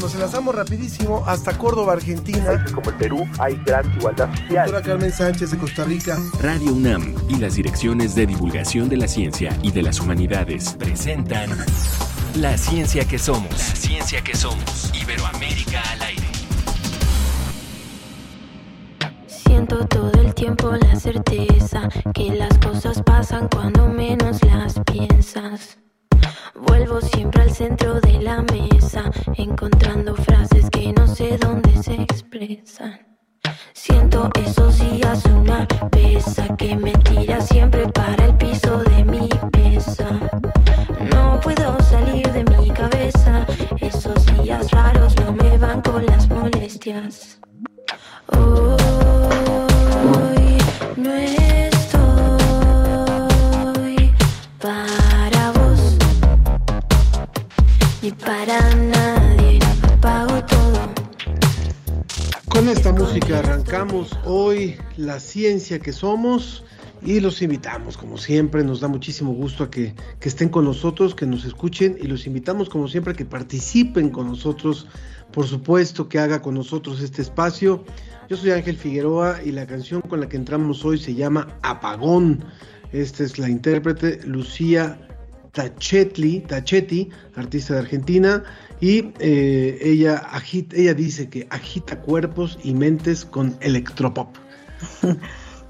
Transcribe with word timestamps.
Nos 0.00 0.14
enlazamos 0.14 0.54
rapidísimo 0.54 1.22
hasta 1.26 1.56
Córdoba, 1.56 1.92
Argentina. 1.92 2.64
Como 2.74 2.90
el 2.90 2.96
Perú 2.96 3.28
hay 3.38 3.56
gran 3.64 3.90
igualdad 3.94 4.30
social. 4.34 4.66
Doctora 4.66 4.82
Carmen 4.82 5.12
Sánchez 5.12 5.50
de 5.50 5.58
Costa 5.58 5.84
Rica. 5.84 6.18
Radio 6.40 6.72
UNAM 6.72 7.14
y 7.28 7.36
las 7.36 7.54
direcciones 7.56 8.14
de 8.14 8.26
divulgación 8.26 8.88
de 8.88 8.96
la 8.96 9.06
ciencia 9.06 9.56
y 9.62 9.70
de 9.70 9.82
las 9.82 10.00
humanidades 10.00 10.74
presentan 10.78 11.50
La 12.36 12.56
ciencia 12.56 13.04
que 13.06 13.18
somos. 13.18 13.50
La 13.50 13.58
ciencia 13.58 14.24
que 14.24 14.34
somos. 14.34 14.90
Iberoamérica 14.94 15.82
al 15.92 16.02
aire. 16.02 16.26
Siento 19.26 19.86
todo 19.86 20.12
el 20.20 20.34
tiempo 20.34 20.72
la 20.72 20.98
certeza 20.98 21.88
que 22.14 22.34
las 22.34 22.56
cosas 22.58 23.02
pasan 23.02 23.48
cuando 23.48 23.88
menos 23.88 24.42
las 24.42 24.80
piensas. 24.80 25.81
Vuelvo 26.54 27.00
siempre 27.00 27.42
al 27.42 27.50
centro 27.50 28.00
de 28.00 28.20
la 28.20 28.42
mesa, 28.42 29.10
encontrando 29.36 30.14
frases 30.14 30.68
que 30.70 30.92
no 30.92 31.06
sé 31.06 31.38
dónde 31.38 31.82
se 31.82 31.94
expresan. 31.94 33.00
Siento 33.72 34.30
esos 34.44 34.78
días 34.78 35.24
una 35.26 35.66
pesa 35.90 36.56
que 36.56 36.76
me 36.76 36.92
tira 36.92 37.40
siempre 37.40 37.88
para 37.88 38.26
el 38.26 38.36
piso 38.36 38.78
de 38.84 39.04
mi 39.04 39.28
pieza. 39.52 40.08
No 41.12 41.40
puedo 41.40 41.76
salir 41.82 42.30
de 42.32 42.44
mi 42.56 42.70
cabeza, 42.70 43.46
esos 43.78 44.24
días 44.36 44.70
raros 44.70 45.14
no 45.20 45.32
me 45.32 45.58
van 45.58 45.80
con 45.82 46.04
las 46.06 46.28
molestias. 46.28 47.40
Hoy 48.28 48.78
no 50.96 51.12
estoy 51.14 51.71
ni 58.02 58.10
para 58.10 58.58
nadie, 58.74 59.60
pago 60.00 60.44
todo. 60.46 60.92
Con 62.48 62.68
esta 62.68 62.92
música 62.92 63.38
arrancamos 63.38 64.18
hoy 64.24 64.76
la 64.96 65.20
ciencia 65.20 65.78
que 65.78 65.92
somos 65.92 66.64
y 67.00 67.20
los 67.20 67.40
invitamos, 67.42 67.96
como 67.96 68.18
siempre, 68.18 68.64
nos 68.64 68.80
da 68.80 68.88
muchísimo 68.88 69.32
gusto 69.32 69.64
a 69.64 69.70
que, 69.70 69.94
que 70.20 70.28
estén 70.28 70.48
con 70.48 70.64
nosotros, 70.64 71.14
que 71.14 71.26
nos 71.26 71.44
escuchen 71.44 71.96
y 72.00 72.08
los 72.08 72.26
invitamos, 72.26 72.68
como 72.68 72.88
siempre, 72.88 73.12
a 73.12 73.16
que 73.16 73.24
participen 73.24 74.10
con 74.10 74.26
nosotros, 74.26 74.88
por 75.32 75.46
supuesto, 75.46 76.08
que 76.08 76.18
haga 76.18 76.42
con 76.42 76.54
nosotros 76.54 77.00
este 77.00 77.22
espacio. 77.22 77.84
Yo 78.28 78.36
soy 78.36 78.50
Ángel 78.50 78.76
Figueroa 78.76 79.42
y 79.44 79.52
la 79.52 79.66
canción 79.66 80.00
con 80.02 80.20
la 80.20 80.28
que 80.28 80.36
entramos 80.36 80.84
hoy 80.84 80.98
se 80.98 81.14
llama 81.14 81.48
Apagón. 81.62 82.44
Esta 82.92 83.24
es 83.24 83.38
la 83.38 83.48
intérprete 83.48 84.20
Lucía 84.26 84.98
Tachetli, 85.52 86.40
Tachetti, 86.40 87.10
artista 87.36 87.74
de 87.74 87.80
Argentina, 87.80 88.42
y 88.80 89.12
eh, 89.20 89.78
ella, 89.80 90.16
agita, 90.16 90.76
ella 90.76 90.94
dice 90.94 91.28
que 91.28 91.46
agita 91.50 92.00
cuerpos 92.00 92.58
y 92.64 92.74
mentes 92.74 93.24
con 93.24 93.56
electropop. 93.60 94.36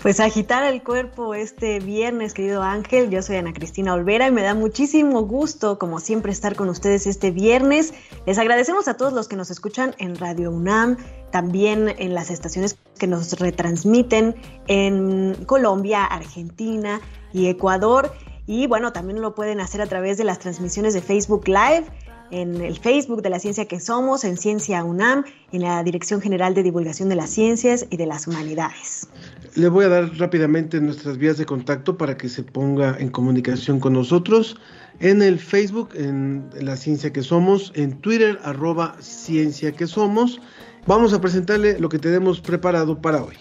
Pues 0.02 0.18
agitar 0.18 0.64
el 0.64 0.82
cuerpo 0.82 1.32
este 1.32 1.78
viernes, 1.78 2.34
querido 2.34 2.60
Ángel. 2.60 3.08
Yo 3.08 3.22
soy 3.22 3.36
Ana 3.36 3.52
Cristina 3.52 3.94
Olvera 3.94 4.26
y 4.26 4.32
me 4.32 4.42
da 4.42 4.52
muchísimo 4.52 5.22
gusto, 5.22 5.78
como 5.78 6.00
siempre, 6.00 6.32
estar 6.32 6.56
con 6.56 6.68
ustedes 6.68 7.06
este 7.06 7.30
viernes. 7.30 7.94
Les 8.26 8.36
agradecemos 8.36 8.88
a 8.88 8.94
todos 8.94 9.12
los 9.12 9.28
que 9.28 9.36
nos 9.36 9.52
escuchan 9.52 9.94
en 9.98 10.16
Radio 10.16 10.50
UNAM, 10.50 10.96
también 11.30 11.94
en 11.98 12.14
las 12.14 12.32
estaciones 12.32 12.76
que 12.98 13.06
nos 13.06 13.38
retransmiten 13.38 14.34
en 14.66 15.36
Colombia, 15.46 16.04
Argentina 16.04 17.00
y 17.32 17.46
Ecuador. 17.46 18.12
Y 18.46 18.66
bueno, 18.66 18.92
también 18.92 19.20
lo 19.20 19.34
pueden 19.34 19.60
hacer 19.60 19.80
a 19.80 19.86
través 19.86 20.18
de 20.18 20.24
las 20.24 20.38
transmisiones 20.38 20.94
de 20.94 21.00
Facebook 21.00 21.46
Live 21.46 21.84
en 22.32 22.62
el 22.62 22.78
Facebook 22.78 23.22
de 23.22 23.28
la 23.30 23.38
Ciencia 23.38 23.66
que 23.66 23.78
Somos, 23.78 24.24
en 24.24 24.38
Ciencia 24.38 24.82
UNAM, 24.82 25.24
en 25.52 25.62
la 25.62 25.84
Dirección 25.84 26.20
General 26.20 26.54
de 26.54 26.62
Divulgación 26.62 27.10
de 27.10 27.14
las 27.14 27.30
Ciencias 27.30 27.86
y 27.90 27.98
de 27.98 28.06
las 28.06 28.26
Humanidades. 28.26 29.06
Le 29.54 29.68
voy 29.68 29.84
a 29.84 29.88
dar 29.90 30.16
rápidamente 30.16 30.80
nuestras 30.80 31.18
vías 31.18 31.36
de 31.36 31.44
contacto 31.44 31.98
para 31.98 32.16
que 32.16 32.30
se 32.30 32.42
ponga 32.42 32.96
en 32.98 33.10
comunicación 33.10 33.78
con 33.78 33.92
nosotros. 33.92 34.56
En 35.00 35.20
el 35.20 35.38
Facebook, 35.38 35.90
en 35.94 36.48
la 36.58 36.76
Ciencia 36.76 37.12
que 37.12 37.22
Somos, 37.22 37.70
en 37.74 38.00
Twitter, 38.00 38.38
arroba 38.42 38.96
Ciencia 39.00 39.72
que 39.72 39.86
Somos. 39.86 40.40
Vamos 40.86 41.12
a 41.12 41.20
presentarle 41.20 41.78
lo 41.78 41.90
que 41.90 41.98
tenemos 41.98 42.40
preparado 42.40 43.00
para 43.00 43.22
hoy. 43.22 43.36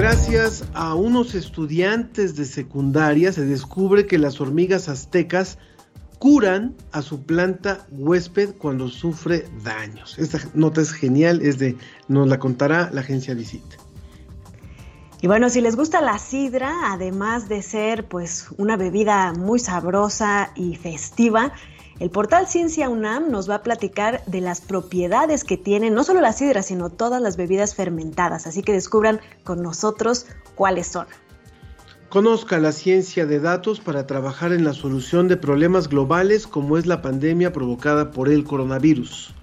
Gracias 0.00 0.64
a 0.72 0.94
unos 0.94 1.34
estudiantes 1.34 2.34
de 2.34 2.46
secundaria 2.46 3.34
se 3.34 3.44
descubre 3.44 4.06
que 4.06 4.16
las 4.16 4.40
hormigas 4.40 4.88
aztecas 4.88 5.58
curan 6.18 6.74
a 6.90 7.02
su 7.02 7.24
planta 7.24 7.86
huésped 7.90 8.54
cuando 8.56 8.88
sufre 8.88 9.44
daños. 9.62 10.18
Esta 10.18 10.38
nota 10.54 10.80
es 10.80 10.92
genial, 10.92 11.42
es 11.42 11.58
de 11.58 11.76
nos 12.08 12.26
la 12.28 12.38
contará 12.38 12.88
la 12.94 13.02
agencia 13.02 13.34
Visita. 13.34 13.76
Y 15.20 15.26
bueno, 15.26 15.50
si 15.50 15.60
les 15.60 15.76
gusta 15.76 16.00
la 16.00 16.18
sidra, 16.18 16.72
además 16.94 17.50
de 17.50 17.60
ser 17.60 18.08
pues 18.08 18.46
una 18.56 18.78
bebida 18.78 19.34
muy 19.34 19.58
sabrosa 19.58 20.52
y 20.56 20.76
festiva, 20.76 21.52
el 22.00 22.10
portal 22.10 22.46
Ciencia 22.46 22.88
UNAM 22.88 23.30
nos 23.30 23.48
va 23.48 23.56
a 23.56 23.62
platicar 23.62 24.24
de 24.24 24.40
las 24.40 24.62
propiedades 24.62 25.44
que 25.44 25.58
tienen 25.58 25.92
no 25.92 26.02
solo 26.02 26.22
la 26.22 26.32
sidra, 26.32 26.62
sino 26.62 26.88
todas 26.88 27.20
las 27.20 27.36
bebidas 27.36 27.74
fermentadas. 27.74 28.46
Así 28.46 28.62
que 28.62 28.72
descubran 28.72 29.20
con 29.44 29.62
nosotros 29.62 30.26
cuáles 30.54 30.86
son. 30.86 31.06
Conozca 32.08 32.58
la 32.58 32.72
ciencia 32.72 33.26
de 33.26 33.38
datos 33.38 33.80
para 33.80 34.06
trabajar 34.06 34.52
en 34.54 34.64
la 34.64 34.72
solución 34.72 35.28
de 35.28 35.36
problemas 35.36 35.88
globales 35.88 36.46
como 36.46 36.78
es 36.78 36.86
la 36.86 37.02
pandemia 37.02 37.52
provocada 37.52 38.10
por 38.10 38.30
el 38.30 38.44
coronavirus. 38.44 39.34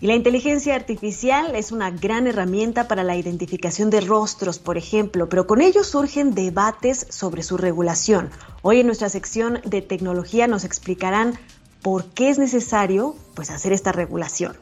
Y 0.00 0.06
la 0.06 0.14
inteligencia 0.14 0.76
artificial 0.76 1.56
es 1.56 1.72
una 1.72 1.90
gran 1.90 2.28
herramienta 2.28 2.86
para 2.86 3.02
la 3.02 3.16
identificación 3.16 3.90
de 3.90 4.00
rostros, 4.00 4.60
por 4.60 4.78
ejemplo, 4.78 5.28
pero 5.28 5.48
con 5.48 5.60
ello 5.60 5.82
surgen 5.82 6.34
debates 6.34 7.06
sobre 7.10 7.42
su 7.42 7.56
regulación. 7.56 8.30
Hoy 8.62 8.78
en 8.78 8.86
nuestra 8.86 9.08
sección 9.08 9.60
de 9.64 9.82
tecnología 9.82 10.46
nos 10.46 10.62
explicarán 10.62 11.34
por 11.82 12.04
qué 12.10 12.28
es 12.30 12.38
necesario 12.38 13.16
pues, 13.34 13.50
hacer 13.50 13.72
esta 13.72 13.90
regulación. 13.90 14.56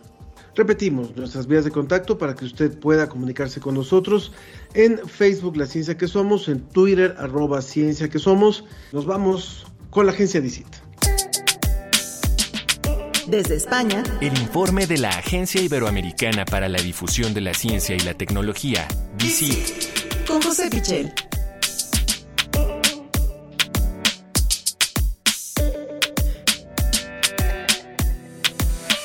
Repetimos 0.54 1.14
nuestras 1.14 1.46
vías 1.46 1.66
de 1.66 1.70
contacto 1.70 2.16
para 2.16 2.34
que 2.34 2.46
usted 2.46 2.78
pueda 2.78 3.10
comunicarse 3.10 3.60
con 3.60 3.74
nosotros 3.74 4.32
en 4.72 5.06
Facebook 5.06 5.58
La 5.58 5.66
Ciencia 5.66 5.98
que 5.98 6.08
Somos, 6.08 6.48
en 6.48 6.60
Twitter 6.60 7.14
arroba 7.18 7.60
Ciencia 7.60 8.08
que 8.08 8.18
Somos. 8.18 8.64
Nos 8.90 9.04
vamos 9.04 9.66
con 9.90 10.06
la 10.06 10.12
agencia 10.12 10.40
Visita. 10.40 10.85
Desde 13.26 13.56
España, 13.56 14.04
El 14.20 14.38
informe 14.38 14.86
de 14.86 14.98
la 14.98 15.08
Agencia 15.08 15.60
Iberoamericana 15.60 16.44
para 16.44 16.68
la 16.68 16.78
Difusión 16.78 17.34
de 17.34 17.40
la 17.40 17.54
Ciencia 17.54 17.96
y 17.96 17.98
la 17.98 18.14
Tecnología, 18.14 18.86
DICIT. 19.18 20.26
con 20.28 20.40
José 20.40 20.70
Pichel. 20.70 21.12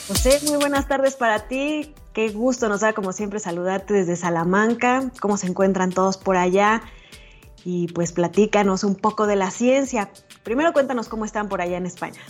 José, 0.07 0.39
muy 0.45 0.57
buenas 0.57 0.87
tardes 0.87 1.15
para 1.15 1.47
ti. 1.47 1.95
Qué 2.13 2.29
gusto 2.29 2.69
nos 2.69 2.81
da 2.81 2.93
como 2.93 3.13
siempre 3.13 3.39
saludarte 3.39 3.95
desde 3.95 4.15
Salamanca. 4.15 5.11
¿Cómo 5.19 5.37
se 5.37 5.47
encuentran 5.47 5.91
todos 5.91 6.17
por 6.17 6.37
allá? 6.37 6.83
Y 7.65 7.87
pues 7.87 8.11
platícanos 8.11 8.83
un 8.83 8.93
poco 8.93 9.25
de 9.25 9.35
la 9.35 9.49
ciencia. 9.49 10.11
Primero 10.43 10.73
cuéntanos 10.73 11.07
cómo 11.07 11.25
están 11.25 11.49
por 11.49 11.59
allá 11.59 11.77
en 11.77 11.87
España. 11.87 12.21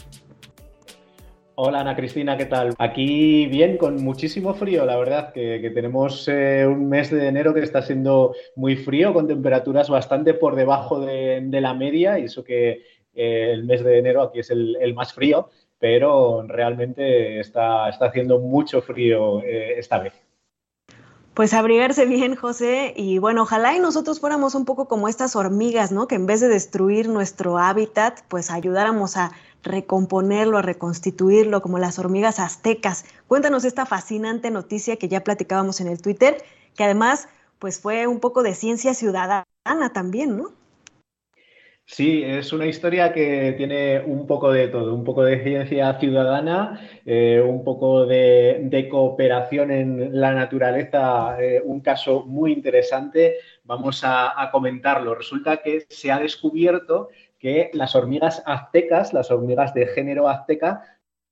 Hola 1.64 1.82
Ana 1.82 1.96
Cristina, 1.96 2.38
¿qué 2.38 2.48
tal? 2.48 2.74
Aquí 2.80 3.46
bien, 3.46 3.78
con 3.78 4.04
muchísimo 4.04 4.56
frío, 4.56 4.84
la 4.84 4.98
verdad, 4.98 5.32
que, 5.32 5.72
tenemos 5.76 6.28
eh, 6.28 6.66
un 6.66 6.90
mes 6.90 7.12
de 7.12 7.28
enero 7.28 7.54
que 7.54 7.60
está 7.60 7.84
siendo 7.84 8.34
muy 8.56 8.76
frío, 8.78 9.14
con 9.14 9.28
temperaturas 9.28 9.88
bastante 9.88 10.34
por 10.34 10.56
debajo 10.56 11.00
de, 11.00 11.48
la 11.62 11.76
media, 11.76 12.18
y 12.18 12.24
eso 12.24 12.44
que 12.44 12.82
eh, 13.14 13.52
el 13.54 13.66
mes 13.66 13.84
de 13.84 14.00
enero 14.00 14.24
aquí 14.24 14.40
es 14.40 14.50
el, 14.50 14.76
el, 14.82 14.96
más 14.96 15.14
frío, 15.14 15.52
pero 15.78 16.42
realmente 16.48 17.40
está, 17.40 17.90
está 17.90 18.06
haciendo 18.08 18.40
mucho 18.40 18.82
frío 18.82 19.44
eh, 19.44 19.76
esta 19.78 20.00
vez. 20.00 20.14
Pues 21.34 21.54
abrigarse 21.54 22.06
bien, 22.06 22.36
José, 22.36 22.94
y 22.98 23.18
bueno, 23.18 23.44
ojalá 23.44 23.74
y 23.74 23.80
nosotros 23.80 24.20
fuéramos 24.20 24.54
un 24.54 24.66
poco 24.66 24.88
como 24.90 25.08
estas 25.08 25.36
hormigas, 25.38 25.92
¿no? 25.92 26.06
Que 26.08 26.16
en 26.16 26.26
vez 26.26 26.42
de 26.42 26.50
destruir 26.50 27.08
nuestro 27.08 27.58
hábitat, 27.58 28.22
pues 28.28 28.52
ayudáramos 28.52 29.16
a 29.16 29.32
recomponerlo, 29.64 30.58
a 30.58 30.62
reconstituirlo, 30.62 31.62
como 31.62 31.80
las 31.80 32.00
hormigas 32.00 32.40
aztecas. 32.40 33.06
Cuéntanos 33.28 33.64
esta 33.64 33.86
fascinante 33.86 34.52
noticia 34.52 34.98
que 34.98 35.08
ya 35.08 35.24
platicábamos 35.24 35.80
en 35.80 35.88
el 35.88 36.02
Twitter, 36.02 36.44
que 36.76 36.84
además, 36.84 37.30
pues 37.60 37.80
fue 37.80 38.08
un 38.08 38.20
poco 38.20 38.44
de 38.44 38.54
ciencia 38.54 38.94
ciudadana 38.94 39.46
también, 39.94 40.36
¿no? 40.38 40.52
Sí, 41.94 42.24
es 42.24 42.54
una 42.54 42.68
historia 42.68 43.12
que 43.12 43.54
tiene 43.58 44.00
un 44.00 44.26
poco 44.26 44.50
de 44.50 44.70
todo, 44.70 44.96
un 44.96 45.04
poco 45.04 45.24
de 45.24 45.44
ciencia 45.44 46.00
ciudadana, 46.00 46.80
eh, 47.06 47.44
un 47.46 47.66
poco 47.66 48.06
de, 48.06 48.88
cooperación 48.90 49.72
en 49.72 50.22
la 50.22 50.34
naturaleza, 50.34 51.36
eh, 51.42 51.62
un 51.62 51.82
caso 51.82 52.24
muy 52.26 52.54
interesante. 52.54 53.36
Vamos 53.66 54.06
a, 54.06 54.42
a 54.42 54.52
comentarlo. 54.52 55.16
Resulta 55.16 55.58
que 55.58 55.86
se 55.90 56.14
ha 56.14 56.20
descubierto 56.20 57.10
que 57.38 57.70
las 57.74 57.94
hormigas 57.94 58.42
aztecas, 58.46 59.12
las 59.12 59.30
hormigas 59.30 59.74
de 59.74 59.88
género 59.88 60.30
azteca, 60.30 60.84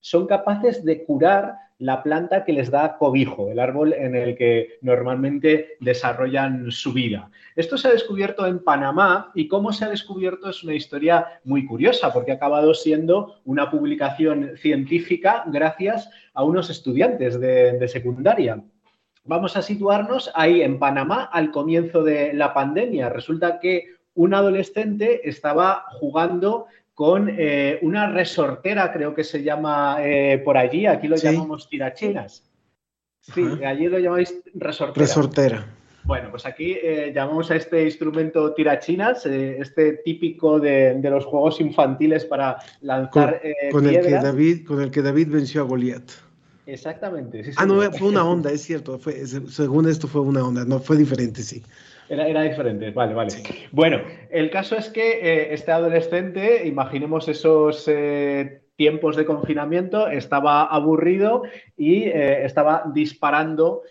son 0.01 0.27
capaces 0.27 0.83
de 0.83 1.05
curar 1.05 1.55
la 1.79 2.03
planta 2.03 2.43
que 2.43 2.51
les 2.53 2.69
da 2.69 2.97
cobijo, 2.97 3.49
el 3.49 3.59
árbol 3.59 3.93
en 3.93 4.13
el 4.13 4.35
que 4.35 4.77
normalmente 4.81 5.77
desarrollan 5.79 6.71
su 6.71 6.91
vida. 6.91 7.31
Esto 7.55 7.77
se 7.77 7.87
ha 7.87 7.91
descubierto 7.91 8.45
en 8.45 8.59
Panamá 8.59 9.31
y 9.33 9.47
cómo 9.47 9.71
se 9.71 9.85
ha 9.85 9.89
descubierto 9.89 10.49
es 10.49 10.61
una 10.63 10.75
historia 10.75 11.39
muy 11.45 11.65
curiosa 11.65 12.11
porque 12.11 12.31
ha 12.31 12.35
acabado 12.35 12.73
siendo 12.73 13.39
una 13.45 13.71
publicación 13.71 14.57
científica 14.57 15.45
gracias 15.47 16.09
a 16.33 16.43
unos 16.43 16.69
estudiantes 16.69 17.39
de, 17.39 17.87
secundaria. 17.87 18.61
Vamos 19.23 19.55
a 19.55 19.61
situarnos 19.61 20.31
ahí 20.35 20.61
en 20.61 20.79
Panamá 20.79 21.29
al 21.31 21.49
comienzo 21.51 22.03
de 22.03 22.33
la 22.33 22.53
pandemia. 22.53 23.09
Resulta 23.09 23.59
que 23.59 23.85
un 24.15 24.33
adolescente 24.33 25.27
estaba 25.29 25.85
jugando 25.91 26.65
con 26.99 27.29
eh, 27.29 27.79
una 27.81 28.11
resortera, 28.11 28.91
creo 28.91 29.15
que 29.15 29.23
se 29.23 29.41
llama 29.41 29.99
eh, 30.01 30.37
por 30.43 30.57
allí, 30.57 30.85
aquí 30.85 31.07
lo 31.07 31.15
llamamos 31.15 31.69
tirachinas. 31.69 32.43
Sí, 33.21 33.41
allí 33.65 33.87
lo 33.87 33.99
llamáis 33.99 34.35
resortera. 34.53 35.05
Resortera. 35.05 35.65
Bueno, 36.03 36.29
pues 36.29 36.45
aquí 36.45 36.73
eh, 36.73 37.13
llamamos 37.15 37.51
a 37.51 37.55
este 37.55 37.85
instrumento 37.85 38.53
tirachinas, 38.53 39.25
este 39.25 39.93
típico 40.03 40.59
de, 40.59 40.99
los 41.01 41.23
juegos 41.23 41.61
infantiles 41.61 42.25
para 42.25 42.57
lanzar 42.81 43.41
con, 43.71 43.87
el 43.87 44.01
que 44.01 44.11
David, 44.11 44.67
con 44.67 44.81
el 44.81 44.91
que 44.91 45.01
David 45.01 45.29
venció 45.29 45.61
a 45.61 45.63
Goliat. 45.63 46.03
Exactamente. 46.65 47.49
ah, 47.55 47.65
no, 47.65 47.81
fue 47.93 48.09
una 48.09 48.25
onda, 48.25 48.51
es 48.51 48.63
cierto. 48.63 48.99
según 49.47 49.87
esto 49.87 50.09
fue 50.09 50.19
una 50.19 50.45
onda, 50.45 50.65
no 50.65 50.81
fue 50.81 50.97
diferente, 50.97 51.43
sí. 51.43 51.63
Era, 52.09 52.41
diferente, 52.41 52.89
vale, 52.89 53.13
vale. 53.13 53.31
Bueno, 53.71 54.01
el 54.31 54.49
caso 54.49 54.75
es 54.75 54.89
que 54.89 55.19
eh, 55.21 55.53
este 55.53 55.71
adolescente, 55.71 56.67
imaginemos 56.67 57.27
esos 57.27 57.87
eh, 57.87 58.61
tiempos 58.75 59.15
de 59.15 59.25
confinamiento, 59.25 60.07
estaba 60.07 60.63
aburrido 60.63 61.43
y 61.77 62.05
eh, 62.05 62.45
estaba 62.45 62.83
disparando 62.93 63.83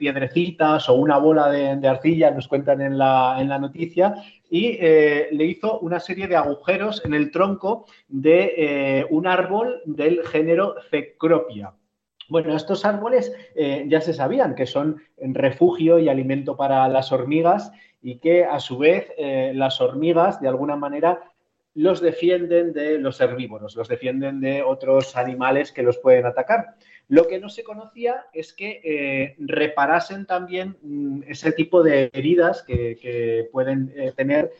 piedrecitas 0.00 0.88
o 0.88 0.94
una 0.94 1.18
bola 1.18 1.48
de, 1.48 1.86
arcilla, 1.86 2.32
nos 2.32 2.48
cuentan 2.48 2.80
en 2.80 2.98
la, 2.98 3.36
en 3.38 3.48
la 3.48 3.60
noticia, 3.60 4.16
y 4.50 4.76
le 4.76 5.44
hizo 5.44 5.78
una 5.78 6.00
serie 6.00 6.26
de 6.26 6.34
agujeros 6.34 7.00
en 7.04 7.14
el 7.14 7.30
tronco 7.30 7.86
de 8.08 9.06
un 9.10 9.28
árbol 9.28 9.80
del 9.84 10.26
género 10.26 10.74
Cecropia. 10.90 11.74
Bueno, 12.32 12.56
estos 12.56 12.86
árboles 12.86 13.30
eh, 13.54 13.84
ya 13.88 14.00
se 14.00 14.14
sabían 14.14 14.54
que 14.54 14.64
son 14.64 15.02
refugio 15.18 15.98
y 15.98 16.08
alimento 16.08 16.56
para 16.56 16.88
las 16.88 17.12
hormigas 17.12 17.70
y 18.00 18.20
que 18.20 18.46
a 18.46 18.58
su 18.58 18.78
vez 18.78 19.12
eh, 19.18 19.52
las 19.54 19.82
hormigas 19.82 20.40
de 20.40 20.48
alguna 20.48 20.74
manera 20.74 21.20
los 21.74 22.00
defienden 22.00 22.72
de 22.72 22.98
los 22.98 23.20
herbívoros, 23.20 23.76
los 23.76 23.86
defienden 23.86 24.40
de 24.40 24.62
otros 24.62 25.14
animales 25.14 25.72
que 25.72 25.82
los 25.82 25.98
pueden 25.98 26.24
atacar. 26.24 26.76
Lo 27.06 27.28
que 27.28 27.38
no 27.38 27.50
se 27.50 27.64
conocía 27.64 28.24
es 28.32 28.54
que 28.54 28.80
eh, 28.82 29.36
reparasen 29.38 30.24
también 30.24 30.78
mm, 30.80 31.24
ese 31.26 31.52
tipo 31.52 31.82
de 31.82 32.08
heridas 32.14 32.62
que, 32.62 33.46
pueden 33.52 33.92
tener 34.16 34.52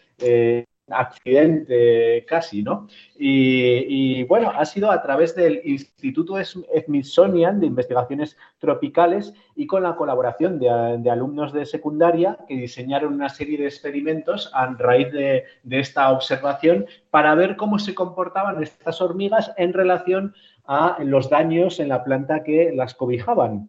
accidente 0.89 2.25
casi, 2.27 2.63
¿no? 2.63 2.89
Y, 3.17 4.25
bueno, 4.25 4.51
ha 4.55 4.65
sido 4.65 4.91
a 4.91 5.03
través 5.03 5.35
del 5.35 5.61
Instituto 5.65 6.35
Smithsonian 6.45 7.61
de 7.61 7.67
Investigaciones 7.67 8.37
Tropicales 8.59 9.33
y 9.55 9.67
con 9.67 9.83
la 9.83 9.97
colaboración 9.97 10.59
de, 10.59 11.11
alumnos 11.11 11.53
de 11.53 11.67
secundaria 11.67 12.39
que 12.49 12.57
diseñaron 12.57 13.15
una 13.15 13.29
serie 13.29 13.59
de 13.59 13.67
experimentos 13.67 14.51
a 14.55 14.67
raíz 14.75 15.13
de, 15.13 15.45
esta 15.71 16.11
observación 16.11 16.87
para 17.11 17.35
ver 17.35 17.57
cómo 17.57 17.79
se 17.79 17.95
comportaban 17.95 18.63
estas 18.63 19.01
hormigas 19.01 19.53
en 19.57 19.73
relación 19.73 20.35
a 20.67 20.99
los 21.03 21.29
daños 21.29 21.81
en 21.81 21.89
la 21.89 22.05
planta 22.05 22.43
que 22.43 22.73
las 22.75 22.95
cobijaban 22.95 23.69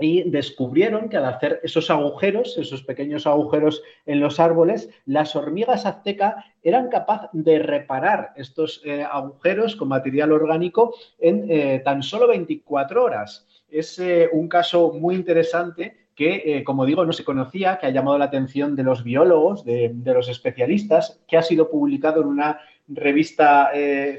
y 0.00 0.28
descubrieron 0.30 1.08
que 1.08 1.18
al 1.18 1.26
hacer 1.26 1.60
esos 1.62 1.90
agujeros, 1.90 2.56
esos 2.56 2.82
pequeños 2.82 3.26
agujeros 3.26 3.82
en 4.06 4.20
los 4.20 4.40
árboles, 4.40 4.88
las 5.04 5.36
hormigas 5.36 5.84
azteca 5.84 6.44
eran 6.62 6.88
capaces 6.88 7.28
de 7.32 7.58
reparar 7.58 8.32
estos 8.36 8.80
eh, 8.84 9.02
agujeros 9.02 9.76
con 9.76 9.88
material 9.88 10.32
orgánico 10.32 10.94
en 11.18 11.46
eh, 11.50 11.82
tan 11.84 12.02
solo 12.02 12.28
24 12.28 13.04
horas. 13.04 13.46
Es 13.68 13.98
eh, 13.98 14.28
un 14.32 14.48
caso 14.48 14.92
muy 14.92 15.14
interesante 15.14 15.96
que, 16.14 16.62
como 16.66 16.84
digo, 16.84 17.06
no 17.06 17.14
se 17.14 17.24
conocía, 17.24 17.78
que 17.78 17.86
ha 17.86 17.90
llamado 17.90 18.18
la 18.18 18.26
atención 18.26 18.76
de 18.76 18.82
los 18.82 19.02
biólogos, 19.02 19.64
de, 19.64 19.90
de 19.94 20.12
los 20.12 20.28
especialistas, 20.28 21.18
que 21.26 21.38
ha 21.38 21.42
sido 21.42 21.70
publicado 21.70 22.20
en 22.20 22.28
una 22.28 22.60
revista 22.90 23.70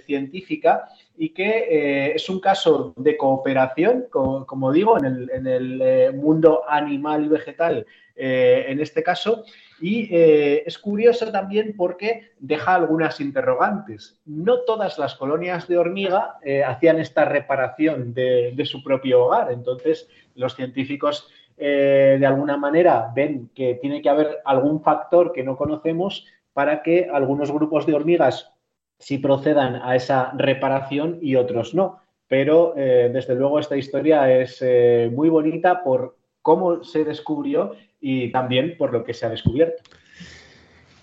científica 0.06 0.88
y 1.22 1.30
que 1.30 1.68
eh, 1.70 2.16
es 2.16 2.28
un 2.30 2.40
caso 2.40 2.94
de 2.98 3.16
cooperación, 3.16 4.08
como, 4.10 4.72
digo, 4.72 4.98
en 4.98 5.06
el, 5.46 5.80
eh, 5.80 6.12
mundo 6.12 6.64
animal 6.68 7.26
y 7.26 7.28
vegetal, 7.28 7.86
eh, 8.16 8.66
en 8.70 8.80
este 8.80 9.04
caso, 9.04 9.44
y 9.80 10.10
es 10.12 10.80
curioso 10.80 11.32
también 11.32 11.76
porque 11.78 12.32
deja 12.40 12.74
algunas 12.74 13.22
interrogantes. 13.22 14.20
No 14.26 14.62
todas 14.62 14.98
las 14.98 15.14
colonias 15.14 15.68
de 15.68 15.78
hormiga 15.78 16.38
hacían 16.66 17.00
esta 17.00 17.26
reparación 17.26 18.16
de, 18.16 18.60
su 18.66 18.84
propio 18.84 19.26
hogar, 19.26 19.52
entonces 19.52 20.08
los 20.34 20.56
científicos 20.56 21.28
de 21.58 22.26
alguna 22.26 22.58
manera 22.58 23.12
ven 23.16 23.50
que 23.56 23.76
tiene 23.76 24.02
que 24.02 24.10
haber 24.10 24.40
algún 24.46 24.84
factor 24.84 25.34
que 25.34 25.44
no 25.44 25.56
conocemos 25.58 26.26
para 26.54 26.84
que 26.84 27.10
algunos 27.12 27.52
grupos 27.52 27.86
de 27.88 27.94
hormigas 27.94 28.52
si 29.02 29.18
procedan 29.18 29.82
a 29.84 29.96
esa 29.96 30.32
reparación 30.38 31.18
y 31.22 31.36
otros 31.36 31.74
no. 31.74 32.00
Pero 32.28 32.74
eh, 32.78 33.10
desde 33.12 33.36
luego 33.36 33.60
esta 33.60 33.76
historia 33.76 34.32
es 34.32 34.60
eh, 34.62 35.12
muy 35.14 35.28
bonita 35.28 35.84
por 35.84 36.16
cómo 36.42 36.84
se 36.84 37.04
descubrió 37.04 37.74
y 38.00 38.32
también 38.32 38.78
por 38.78 38.94
lo 38.94 39.04
que 39.04 39.14
se 39.14 39.26
ha 39.26 39.30
descubierto. 39.30 39.84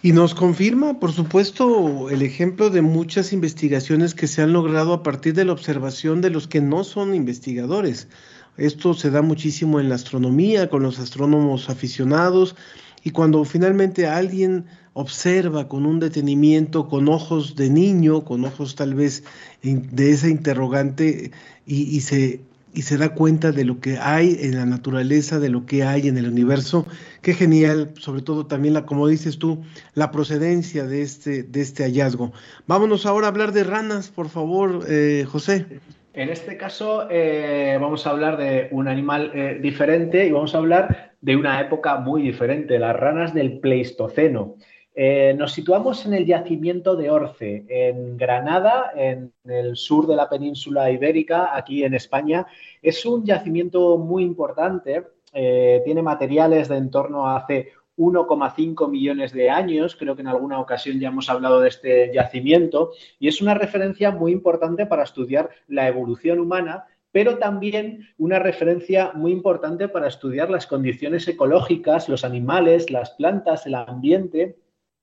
Y 0.00 0.12
nos 0.12 0.32
confirma, 0.32 1.00
por 1.00 1.12
supuesto, 1.12 2.08
el 2.08 2.22
ejemplo 2.22 2.70
de 2.70 2.82
muchas 2.82 3.32
investigaciones 3.32 4.14
que 4.14 4.28
se 4.28 4.42
han 4.42 4.52
logrado 4.52 4.92
a 4.92 5.02
partir 5.02 5.34
de 5.34 5.44
la 5.44 5.52
observación 5.52 6.20
de 6.20 6.30
los 6.30 6.46
que 6.46 6.60
no 6.60 6.84
son 6.84 7.16
investigadores. 7.16 8.08
Esto 8.56 8.94
se 8.94 9.10
da 9.10 9.22
muchísimo 9.22 9.80
en 9.80 9.88
la 9.88 9.96
astronomía, 9.96 10.70
con 10.70 10.84
los 10.84 11.00
astrónomos 11.00 11.68
aficionados, 11.68 12.54
y 13.02 13.10
cuando 13.10 13.44
finalmente 13.44 14.06
alguien 14.06 14.66
observa 14.98 15.68
con 15.68 15.86
un 15.86 16.00
detenimiento, 16.00 16.88
con 16.88 17.08
ojos 17.08 17.54
de 17.54 17.70
niño, 17.70 18.24
con 18.24 18.44
ojos 18.44 18.74
tal 18.74 18.94
vez 18.94 19.22
de 19.62 20.10
esa 20.10 20.28
interrogante 20.28 21.30
y, 21.66 22.00
se, 22.00 22.40
y 22.74 22.82
se 22.82 22.96
da 22.96 23.10
cuenta 23.10 23.52
de 23.52 23.64
lo 23.64 23.78
que 23.78 23.96
hay 23.98 24.36
en 24.40 24.56
la 24.56 24.66
naturaleza, 24.66 25.38
de 25.38 25.50
lo 25.50 25.66
que 25.66 25.84
hay 25.84 26.08
en 26.08 26.18
el 26.18 26.26
universo. 26.26 26.84
Qué 27.22 27.32
genial, 27.32 27.92
sobre 27.96 28.22
todo 28.22 28.46
también, 28.46 28.74
la, 28.74 28.86
como 28.86 29.06
dices 29.06 29.38
tú, 29.38 29.62
la 29.94 30.10
procedencia 30.10 30.84
de 30.84 31.02
este, 31.02 31.44
de 31.44 31.60
este 31.60 31.84
hallazgo. 31.84 32.32
Vámonos 32.66 33.06
ahora 33.06 33.28
a 33.28 33.30
hablar 33.30 33.52
de 33.52 33.62
ranas, 33.62 34.08
por 34.08 34.28
favor, 34.28 34.84
eh, 34.88 35.24
José. 35.28 35.64
En 36.12 36.28
este 36.30 36.56
caso 36.56 37.06
eh, 37.08 37.78
vamos 37.80 38.04
a 38.04 38.10
hablar 38.10 38.36
de 38.36 38.66
un 38.72 38.88
animal 38.88 39.30
eh, 39.32 39.60
diferente 39.62 40.26
y 40.26 40.32
vamos 40.32 40.56
a 40.56 40.58
hablar 40.58 41.12
de 41.20 41.36
una 41.36 41.60
época 41.60 41.98
muy 41.98 42.22
diferente, 42.22 42.80
las 42.80 42.96
ranas 42.96 43.32
del 43.32 43.60
Pleistoceno. 43.60 44.56
Eh, 45.00 45.32
nos 45.38 45.52
situamos 45.52 46.04
en 46.06 46.14
el 46.14 46.26
yacimiento 46.26 46.96
de 46.96 47.08
Orce, 47.08 47.64
en 47.68 48.16
Granada, 48.16 48.90
en 48.96 49.32
el 49.44 49.76
sur 49.76 50.08
de 50.08 50.16
la 50.16 50.28
península 50.28 50.90
ibérica, 50.90 51.56
aquí 51.56 51.84
en 51.84 51.94
España. 51.94 52.48
Es 52.82 53.06
un 53.06 53.24
yacimiento 53.24 53.96
muy 53.96 54.24
importante, 54.24 55.04
eh, 55.32 55.82
tiene 55.84 56.02
materiales 56.02 56.66
de 56.66 56.78
en 56.78 56.90
torno 56.90 57.28
a 57.28 57.36
hace 57.36 57.68
1,5 57.96 58.88
millones 58.88 59.32
de 59.32 59.50
años, 59.50 59.94
creo 59.94 60.16
que 60.16 60.22
en 60.22 60.26
alguna 60.26 60.58
ocasión 60.58 60.98
ya 60.98 61.10
hemos 61.10 61.30
hablado 61.30 61.60
de 61.60 61.68
este 61.68 62.12
yacimiento, 62.12 62.90
y 63.20 63.28
es 63.28 63.40
una 63.40 63.54
referencia 63.54 64.10
muy 64.10 64.32
importante 64.32 64.84
para 64.84 65.04
estudiar 65.04 65.48
la 65.68 65.86
evolución 65.86 66.40
humana 66.40 66.86
pero 67.10 67.38
también 67.38 68.06
una 68.18 68.38
referencia 68.38 69.12
muy 69.14 69.32
importante 69.32 69.88
para 69.88 70.08
estudiar 70.08 70.50
las 70.50 70.66
condiciones 70.66 71.26
ecológicas, 71.26 72.06
los 72.08 72.22
animales, 72.22 72.90
las 72.90 73.12
plantas, 73.12 73.64
el 73.64 73.76
ambiente 73.76 74.56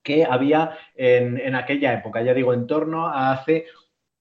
que 0.05 0.23
había 0.23 0.77
en, 0.95 1.55
aquella 1.55 1.93
época, 1.93 2.21
ya 2.21 2.33
digo, 2.33 2.53
en 2.53 2.67
torno 2.67 3.07
a 3.07 3.33
hace 3.33 3.65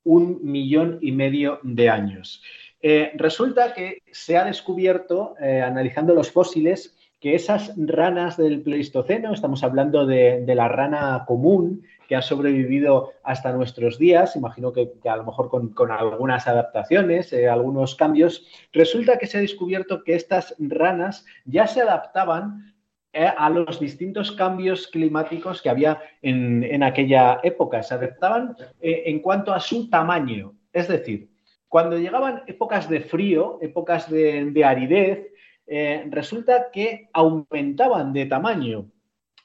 un 0.03 0.41
millón 0.43 0.99
y 1.03 1.13
medio 1.13 1.61
de 1.63 1.91
años. 1.91 2.43
Eh, 2.81 3.13
resulta 3.15 3.75
que 3.75 4.03
se 4.11 4.37
ha 4.37 4.45
descubierto, 4.45 5.37
eh, 5.41 5.61
analizando 5.61 6.15
los 6.15 6.33
fósiles, 6.33 6.97
que 7.21 7.35
esas 7.35 7.73
ranas 7.77 8.37
del 8.37 8.63
Pleistoceno, 8.63 9.33
estamos 9.33 9.63
hablando 9.63 10.05
de, 10.07 10.45
la 10.47 10.69
rana 10.69 11.25
común 11.27 11.83
que 12.09 12.17
ha 12.17 12.23
sobrevivido 12.23 13.13
hasta 13.23 13.53
nuestros 13.53 13.99
días, 13.99 14.37
imagino 14.37 14.73
que, 14.73 14.93
a 15.07 15.17
lo 15.17 15.25
mejor 15.25 15.49
con, 15.49 15.91
algunas 15.91 16.47
adaptaciones, 16.47 17.33
eh, 17.33 17.49
algunos 17.49 17.95
cambios, 17.95 18.47
resulta 18.73 19.19
que 19.19 19.27
se 19.27 19.39
ha 19.39 19.41
descubierto 19.41 20.03
que 20.03 20.15
estas 20.15 20.55
ranas 20.59 21.25
ya 21.47 21.67
se 21.67 21.81
adaptaban 21.81 22.74
a 23.15 23.49
los 23.51 23.79
distintos 23.81 24.33
cambios 24.33 24.89
climáticos 24.89 25.63
que 25.63 25.71
había 25.71 26.01
en, 26.23 26.83
aquella 26.83 27.41
época. 27.43 27.83
Se 27.83 27.95
adaptaban 27.95 28.57
eh, 28.81 29.05
en 29.07 29.21
cuanto 29.21 29.53
a 29.53 29.61
su 29.61 29.89
tamaño. 29.89 30.55
Es 30.73 30.89
decir, 30.89 31.29
cuando 31.69 31.99
llegaban 31.99 32.43
épocas 32.47 32.89
de 32.89 33.01
frío, 33.01 33.59
épocas 33.61 34.11
de 34.11 34.65
aridez, 34.65 35.29
eh, 35.67 36.07
resulta 36.11 36.71
que 36.71 37.09
aumentaban 37.13 38.13
de 38.13 38.27
tamaño. 38.27 38.91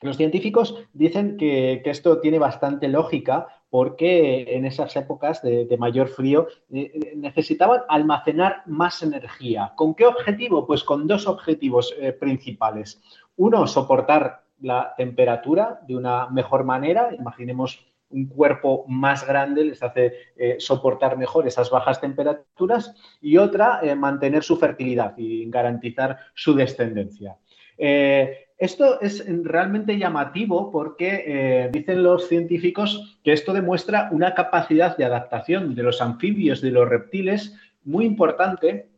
Los 0.01 0.17
científicos 0.17 0.75
dicen 0.93 1.37
que, 1.37 1.81
esto 1.85 2.19
tiene 2.19 2.39
bastante 2.39 2.87
lógica 2.87 3.47
porque 3.69 4.55
en 4.55 4.65
esas 4.65 4.95
épocas 4.95 5.41
de, 5.41 5.77
mayor 5.77 6.07
frío 6.07 6.47
eh, 6.71 6.91
eh, 6.93 7.13
necesitaban 7.15 7.81
almacenar 7.87 8.63
más 8.65 9.03
energía. 9.03 9.73
¿Con 9.75 9.93
qué 9.93 10.05
objetivo? 10.05 10.65
Pues 10.65 10.83
con 10.83 11.07
dos 11.07 11.27
objetivos 11.27 11.93
principales. 12.19 13.01
Uno, 13.35 13.67
soportar 13.67 14.43
la 14.61 14.93
temperatura 14.97 15.81
de 15.87 15.95
una 15.95 16.27
mejor 16.29 16.63
manera. 16.63 17.13
Imaginemos 17.17 17.89
un 18.11 18.27
cuerpo 18.27 18.85
más 18.87 19.25
grande 19.25 19.63
les 19.63 19.83
hace 19.83 20.13
eh, 20.35 20.55
soportar 20.59 21.17
mejor 21.17 21.47
esas 21.47 21.69
bajas 21.69 22.01
temperaturas 22.01 22.95
y 23.21 23.37
otra, 23.37 23.79
eh, 23.83 23.95
mantener 23.95 24.43
su 24.43 24.57
fertilidad 24.57 25.13
y 25.17 25.49
garantizar 25.49 26.17
su 26.33 26.55
descendencia. 26.55 27.37
Eh, 27.79 28.45
esto 28.57 29.01
es 29.01 29.25
realmente 29.43 29.97
llamativo 29.97 30.69
porque 30.69 31.69
dicen 31.71 32.03
los 32.03 32.27
científicos 32.27 33.17
que 33.23 33.31
esto 33.31 33.53
demuestra 33.53 34.09
una 34.11 34.33
capacidad 34.33 34.97
de 34.97 35.05
adaptación 35.05 35.75
de 35.75 35.83
los 35.83 36.01
anfibios, 36.01 36.59
de 36.59 36.71
los 36.71 36.89
reptiles, 36.89 37.57
muy 37.85 38.03
importante 38.05 38.89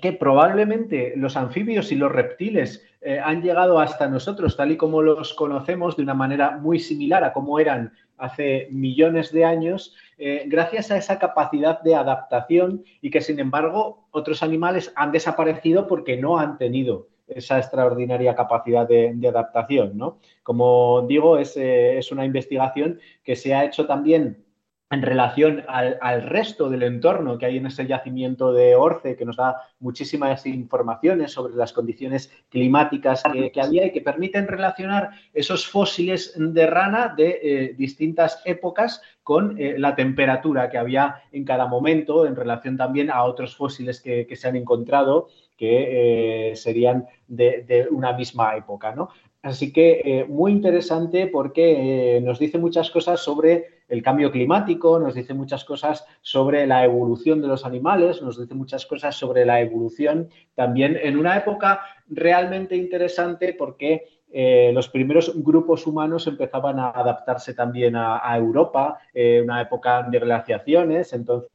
que 0.00 0.12
probablemente 0.12 1.14
los 1.16 1.36
anfibios 1.36 1.90
y 1.90 1.96
los 1.96 2.12
reptiles 2.12 2.86
han 3.24 3.42
llegado 3.42 3.80
hasta 3.80 4.06
nosotros 4.06 4.56
tal 4.56 4.70
y 4.70 4.76
como 4.76 5.02
los 5.02 5.34
conocemos 5.34 5.96
de 5.96 6.04
una 6.04 6.14
manera 6.14 6.58
muy 6.58 6.78
similar 6.78 7.24
a 7.24 7.32
cómo 7.32 7.58
eran 7.58 7.92
hace 8.20 8.68
millones 8.70 9.32
de 9.32 9.44
años, 9.44 9.94
eh, 10.18 10.44
gracias 10.46 10.90
a 10.90 10.96
esa 10.96 11.18
capacidad 11.18 11.80
de 11.82 11.94
adaptación 11.94 12.84
y 13.00 13.10
que, 13.10 13.20
sin 13.20 13.40
embargo, 13.40 14.06
otros 14.10 14.42
animales 14.42 14.92
han 14.94 15.10
desaparecido 15.10 15.88
porque 15.88 16.16
no 16.16 16.38
han 16.38 16.58
tenido 16.58 17.08
esa 17.34 17.58
extraordinaria 17.58 18.34
capacidad 18.34 18.86
de, 18.86 19.16
adaptación. 19.28 19.96
¿no? 19.96 20.18
Como 20.42 21.06
digo, 21.08 21.38
es, 21.38 21.56
eh, 21.56 21.98
es 21.98 22.12
una 22.12 22.24
investigación 22.24 23.00
que 23.22 23.36
se 23.36 23.54
ha 23.54 23.64
hecho 23.64 23.86
también 23.86 24.44
en 24.90 25.02
relación 25.02 25.64
al, 25.68 26.22
resto 26.22 26.68
del 26.68 26.82
entorno 26.82 27.38
que 27.38 27.46
hay 27.46 27.58
en 27.58 27.66
ese 27.66 27.86
yacimiento 27.86 28.52
de 28.52 28.74
Orce, 28.74 29.16
que 29.16 29.24
nos 29.24 29.36
da 29.36 29.56
muchísimas 29.78 30.44
informaciones 30.46 31.30
sobre 31.30 31.54
las 31.54 31.72
condiciones 31.72 32.32
climáticas 32.48 33.22
que, 33.22 33.60
había 33.60 33.86
y 33.86 33.92
que 33.92 34.00
permiten 34.00 34.48
relacionar 34.48 35.10
esos 35.32 35.68
fósiles 35.68 36.34
de 36.36 36.66
rana 36.66 37.14
de 37.16 37.38
eh, 37.40 37.74
distintas 37.78 38.42
épocas 38.44 39.00
con 39.22 39.56
eh, 39.60 39.78
la 39.78 39.94
temperatura 39.94 40.68
que 40.68 40.78
había 40.78 41.22
en 41.30 41.44
cada 41.44 41.66
momento 41.66 42.26
en 42.26 42.34
relación 42.34 42.76
también 42.76 43.12
a 43.12 43.22
otros 43.22 43.54
fósiles 43.54 44.00
que, 44.00 44.26
se 44.34 44.48
han 44.48 44.56
encontrado 44.56 45.28
que 45.60 46.52
eh, 46.52 46.56
serían 46.56 47.06
de, 47.28 47.86
una 47.90 48.14
misma 48.14 48.56
época. 48.56 48.94
¿no? 48.94 49.10
Así 49.42 49.74
que 49.74 50.00
eh, 50.02 50.24
muy 50.26 50.52
interesante 50.52 51.26
porque 51.26 52.16
eh, 52.16 52.20
nos 52.22 52.38
dice 52.38 52.56
muchas 52.56 52.90
cosas 52.90 53.20
sobre 53.20 53.82
el 53.90 54.02
cambio 54.02 54.30
climático, 54.32 54.98
nos 54.98 55.14
dice 55.14 55.34
muchas 55.34 55.66
cosas 55.66 56.06
sobre 56.22 56.66
la 56.66 56.82
evolución 56.82 57.42
de 57.42 57.48
los 57.48 57.66
animales, 57.66 58.22
nos 58.22 58.40
dice 58.40 58.54
muchas 58.54 58.86
cosas 58.86 59.14
sobre 59.14 59.44
la 59.44 59.60
evolución 59.60 60.30
también 60.54 60.98
en 61.02 61.18
una 61.18 61.36
época 61.36 61.82
realmente 62.08 62.74
interesante 62.74 63.52
porque 63.52 64.06
eh, 64.32 64.70
los 64.72 64.88
primeros 64.88 65.32
grupos 65.42 65.86
humanos 65.86 66.26
empezaban 66.26 66.78
a 66.78 66.88
adaptarse 66.88 67.52
también 67.52 67.96
a, 67.96 68.20
a 68.22 68.38
Europa, 68.38 68.98
una 69.42 69.60
época 69.60 70.04
de 70.10 70.20
glaciaciones, 70.20 71.12
entonces 71.12 71.50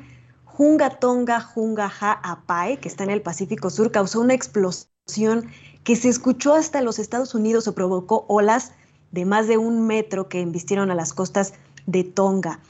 Junga 0.58 0.90
Tonga 0.90 1.42
Junga 1.42 1.92
Ha 2.00 2.14
Apai, 2.14 2.78
que 2.78 2.88
está 2.88 3.04
en 3.04 3.10
el 3.10 3.22
Pacífico 3.22 3.70
Sur, 3.70 3.92
causó 3.92 4.22
una 4.22 4.34
explosión 4.34 5.50
que 5.84 5.98
se 5.98 6.08
escuchó 6.08 6.54
hasta 6.54 6.82
los 6.82 6.98
Estados 6.98 7.36
Unidos 7.36 7.68
o 7.68 7.76
provocó 7.76 8.24
olas 8.30 8.72
de 9.12 9.26
más 9.26 9.50
de 9.50 9.58
un 9.58 9.86
metro 9.86 10.30
que 10.30 10.40
embistieron 10.40 10.92
a 10.92 10.96
las 10.96 11.12
costas 11.12 11.56
de 11.88 12.06
Tonga. 12.06 12.62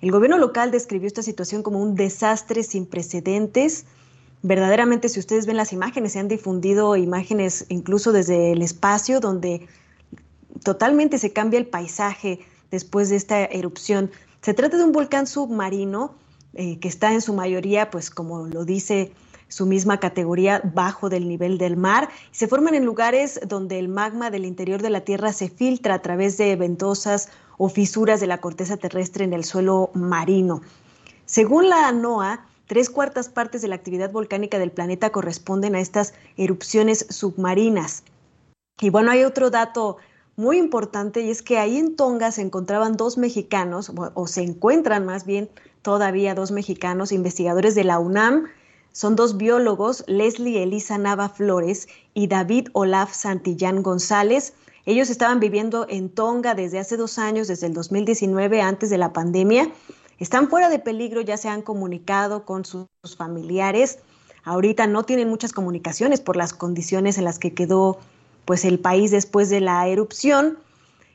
El 0.00 0.12
gobierno 0.12 0.38
local 0.38 0.70
describió 0.70 1.08
esta 1.08 1.24
situación 1.24 1.64
como 1.64 1.82
un 1.82 1.96
desastre 1.96 2.62
sin 2.62 2.86
precedentes. 2.86 3.86
Verdaderamente, 4.42 5.08
si 5.08 5.18
ustedes 5.18 5.44
ven 5.44 5.56
las 5.56 5.72
imágenes, 5.72 6.12
se 6.12 6.20
han 6.20 6.28
difundido 6.28 6.94
imágenes 6.94 7.66
incluso 7.70 8.12
desde 8.12 8.52
el 8.52 8.62
espacio 8.62 9.18
donde 9.18 9.66
totalmente 10.62 11.18
se 11.18 11.32
cambia 11.32 11.58
el 11.58 11.66
paisaje 11.66 12.38
después 12.70 13.08
de 13.08 13.16
esta 13.16 13.44
erupción. 13.46 14.12
Se 14.42 14.54
trata 14.54 14.76
de 14.76 14.84
un 14.84 14.92
volcán 14.92 15.26
submarino 15.26 16.22
eh, 16.54 16.78
que 16.78 16.88
está 16.88 17.12
en 17.12 17.20
su 17.20 17.34
mayoría, 17.34 17.90
pues 17.90 18.10
como 18.10 18.46
lo 18.46 18.64
dice 18.64 19.12
su 19.48 19.66
misma 19.66 20.00
categoría 20.00 20.62
bajo 20.74 21.10
del 21.10 21.28
nivel 21.28 21.58
del 21.58 21.76
mar. 21.76 22.08
Se 22.30 22.48
forman 22.48 22.74
en 22.74 22.86
lugares 22.86 23.38
donde 23.46 23.78
el 23.78 23.88
magma 23.88 24.30
del 24.30 24.46
interior 24.46 24.80
de 24.80 24.88
la 24.88 25.02
Tierra 25.02 25.32
se 25.34 25.50
filtra 25.50 25.94
a 25.94 26.02
través 26.02 26.38
de 26.38 26.56
ventosas 26.56 27.28
o 27.58 27.68
fisuras 27.68 28.20
de 28.20 28.26
la 28.26 28.40
corteza 28.40 28.78
terrestre 28.78 29.24
en 29.24 29.34
el 29.34 29.44
suelo 29.44 29.90
marino. 29.92 30.62
Según 31.26 31.68
la 31.68 31.92
NOAA, 31.92 32.46
tres 32.66 32.88
cuartas 32.88 33.28
partes 33.28 33.60
de 33.60 33.68
la 33.68 33.74
actividad 33.74 34.10
volcánica 34.10 34.58
del 34.58 34.70
planeta 34.70 35.10
corresponden 35.10 35.74
a 35.74 35.80
estas 35.80 36.14
erupciones 36.38 37.06
submarinas. 37.10 38.04
Y 38.80 38.88
bueno, 38.88 39.10
hay 39.10 39.24
otro 39.24 39.50
dato 39.50 39.98
muy 40.36 40.56
importante 40.56 41.20
y 41.20 41.30
es 41.30 41.42
que 41.42 41.58
ahí 41.58 41.76
en 41.76 41.94
Tonga 41.94 42.32
se 42.32 42.40
encontraban 42.40 42.96
dos 42.96 43.18
mexicanos, 43.18 43.92
o 44.14 44.26
se 44.26 44.42
encuentran 44.42 45.04
más 45.04 45.26
bien 45.26 45.50
todavía 45.82 46.34
dos 46.34 46.50
mexicanos 46.50 47.12
investigadores 47.12 47.74
de 47.74 47.84
la 47.84 47.98
UNAM 47.98 48.48
son 48.92 49.16
dos 49.16 49.38
biólogos, 49.38 50.04
Leslie 50.06 50.62
Elisa 50.62 50.98
Nava 50.98 51.30
Flores 51.30 51.88
y 52.12 52.26
David 52.26 52.68
Olaf 52.72 53.14
Santillán 53.14 53.82
González. 53.82 54.52
Ellos 54.84 55.08
estaban 55.08 55.40
viviendo 55.40 55.86
en 55.88 56.10
Tonga 56.10 56.54
desde 56.54 56.78
hace 56.78 56.98
dos 56.98 57.18
años, 57.18 57.48
desde 57.48 57.68
el 57.68 57.72
2019, 57.72 58.60
antes 58.60 58.90
de 58.90 58.98
la 58.98 59.12
pandemia. 59.12 59.70
están 60.18 60.48
fuera 60.48 60.68
de 60.68 60.78
peligro, 60.78 61.22
ya 61.22 61.38
se 61.38 61.48
han 61.48 61.62
comunicado 61.62 62.44
con 62.44 62.66
sus 62.66 62.86
familiares. 63.16 63.98
Ahorita 64.44 64.86
no 64.86 65.04
tienen 65.04 65.28
muchas 65.28 65.52
comunicaciones 65.52 66.20
por 66.20 66.36
las 66.36 66.52
condiciones 66.52 67.16
en 67.16 67.24
las 67.24 67.38
que 67.38 67.54
quedó 67.54 67.98
pues 68.44 68.64
el 68.64 68.78
país 68.78 69.10
después 69.10 69.48
de 69.48 69.60
la 69.60 69.86
erupción, 69.88 70.58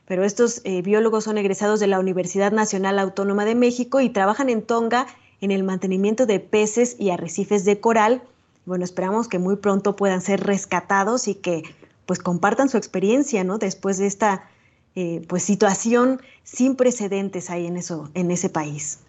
pero 0.08 0.24
estos 0.24 0.62
eh, 0.64 0.80
biólogos 0.80 1.24
son 1.24 1.36
egresados 1.36 1.80
de 1.80 1.86
la 1.86 2.00
Universidad 2.00 2.50
Nacional 2.50 2.98
Autónoma 2.98 3.44
de 3.44 3.54
México 3.54 4.00
y 4.00 4.08
trabajan 4.08 4.48
en 4.48 4.62
Tonga 4.62 5.06
en 5.42 5.50
el 5.50 5.62
mantenimiento 5.62 6.24
de 6.24 6.40
peces 6.40 6.96
y 6.98 7.10
arrecifes 7.10 7.66
de 7.66 7.78
coral. 7.78 8.22
Bueno, 8.64 8.84
esperamos 8.84 9.28
que 9.28 9.38
muy 9.38 9.56
pronto 9.56 9.96
puedan 9.96 10.22
ser 10.22 10.40
rescatados 10.40 11.28
y 11.28 11.34
que 11.34 11.62
pues 12.06 12.18
compartan 12.20 12.70
su 12.70 12.78
experiencia, 12.78 13.44
¿no? 13.44 13.58
Después 13.58 13.98
de 13.98 14.06
esta 14.06 14.48
eh, 14.96 15.22
pues 15.28 15.42
situación 15.42 16.22
sin 16.42 16.74
precedentes 16.74 17.50
ahí 17.50 17.66
en 17.66 17.76
eso, 17.76 18.10
en 18.14 18.30
ese 18.30 18.48
país. 18.48 19.00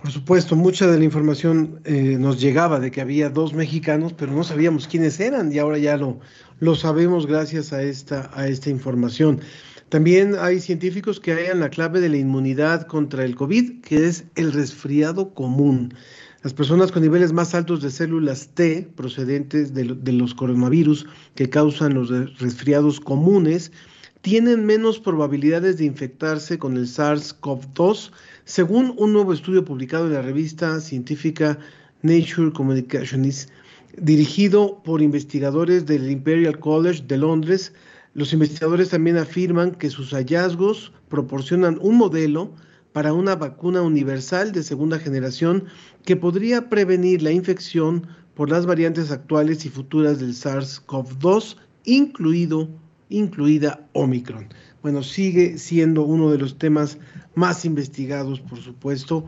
Por 0.00 0.12
supuesto, 0.12 0.54
mucha 0.54 0.86
de 0.86 0.98
la 0.98 1.04
información 1.04 1.80
eh, 1.84 2.16
nos 2.20 2.38
llegaba 2.38 2.78
de 2.78 2.90
que 2.90 3.00
había 3.00 3.30
dos 3.30 3.54
mexicanos, 3.54 4.12
pero 4.12 4.30
no 4.30 4.44
sabíamos 4.44 4.86
quiénes 4.86 5.18
eran 5.18 5.50
y 5.50 5.58
ahora 5.58 5.78
ya 5.78 5.96
lo, 5.96 6.20
lo 6.60 6.76
sabemos 6.76 7.26
gracias 7.26 7.72
a 7.72 7.82
esta, 7.82 8.30
a 8.34 8.46
esta 8.46 8.68
información. 8.68 9.40
También 9.88 10.34
hay 10.38 10.60
científicos 10.60 11.18
que 11.18 11.32
hallan 11.32 11.60
la 11.60 11.70
clave 11.70 12.00
de 12.00 12.10
la 12.10 12.18
inmunidad 12.18 12.86
contra 12.86 13.24
el 13.24 13.34
COVID, 13.34 13.80
que 13.80 14.06
es 14.06 14.24
el 14.34 14.52
resfriado 14.52 15.32
común. 15.32 15.94
Las 16.42 16.52
personas 16.52 16.92
con 16.92 17.02
niveles 17.02 17.32
más 17.32 17.54
altos 17.54 17.80
de 17.82 17.90
células 17.90 18.50
T 18.54 18.86
procedentes 18.94 19.72
de, 19.72 20.12
los 20.12 20.34
coronavirus 20.34 21.06
que 21.34 21.48
causan 21.48 21.94
los 21.94 22.10
resfriados 22.38 23.00
comunes 23.00 23.72
tienen 24.20 24.66
menos 24.66 25.00
probabilidades 25.00 25.78
de 25.78 25.86
infectarse 25.86 26.58
con 26.58 26.76
el 26.76 26.86
SARS-CoV-2, 26.86 28.10
según 28.44 28.94
un 28.98 29.14
nuevo 29.14 29.32
estudio 29.32 29.64
publicado 29.64 30.06
en 30.06 30.12
la 30.12 30.22
revista 30.22 30.80
científica 30.80 31.58
Nature 32.02 32.52
Communications, 32.52 33.48
dirigido 33.96 34.82
por 34.84 35.00
investigadores 35.00 35.86
del 35.86 36.10
Imperial 36.10 36.58
College 36.58 37.04
de 37.06 37.16
Londres. 37.16 37.72
Los 38.18 38.32
investigadores 38.32 38.88
también 38.88 39.16
afirman 39.16 39.76
que 39.76 39.90
sus 39.90 40.10
hallazgos 40.10 40.92
proporcionan 41.08 41.78
un 41.80 41.96
modelo 41.96 42.52
para 42.92 43.12
una 43.12 43.36
vacuna 43.36 43.80
universal 43.80 44.50
de 44.50 44.64
segunda 44.64 44.98
generación 44.98 45.66
que 46.04 46.16
podría 46.16 46.68
prevenir 46.68 47.22
la 47.22 47.30
infección 47.30 48.08
por 48.34 48.50
las 48.50 48.66
variantes 48.66 49.12
actuales 49.12 49.64
y 49.66 49.68
futuras 49.68 50.18
del 50.18 50.34
SARS-CoV-2, 50.34 51.58
incluido 51.84 52.68
incluida 53.08 53.86
Omicron. 53.92 54.48
Bueno, 54.82 55.04
sigue 55.04 55.56
siendo 55.56 56.02
uno 56.02 56.32
de 56.32 56.38
los 56.38 56.58
temas 56.58 56.98
más 57.36 57.64
investigados, 57.64 58.40
por 58.40 58.58
supuesto. 58.58 59.26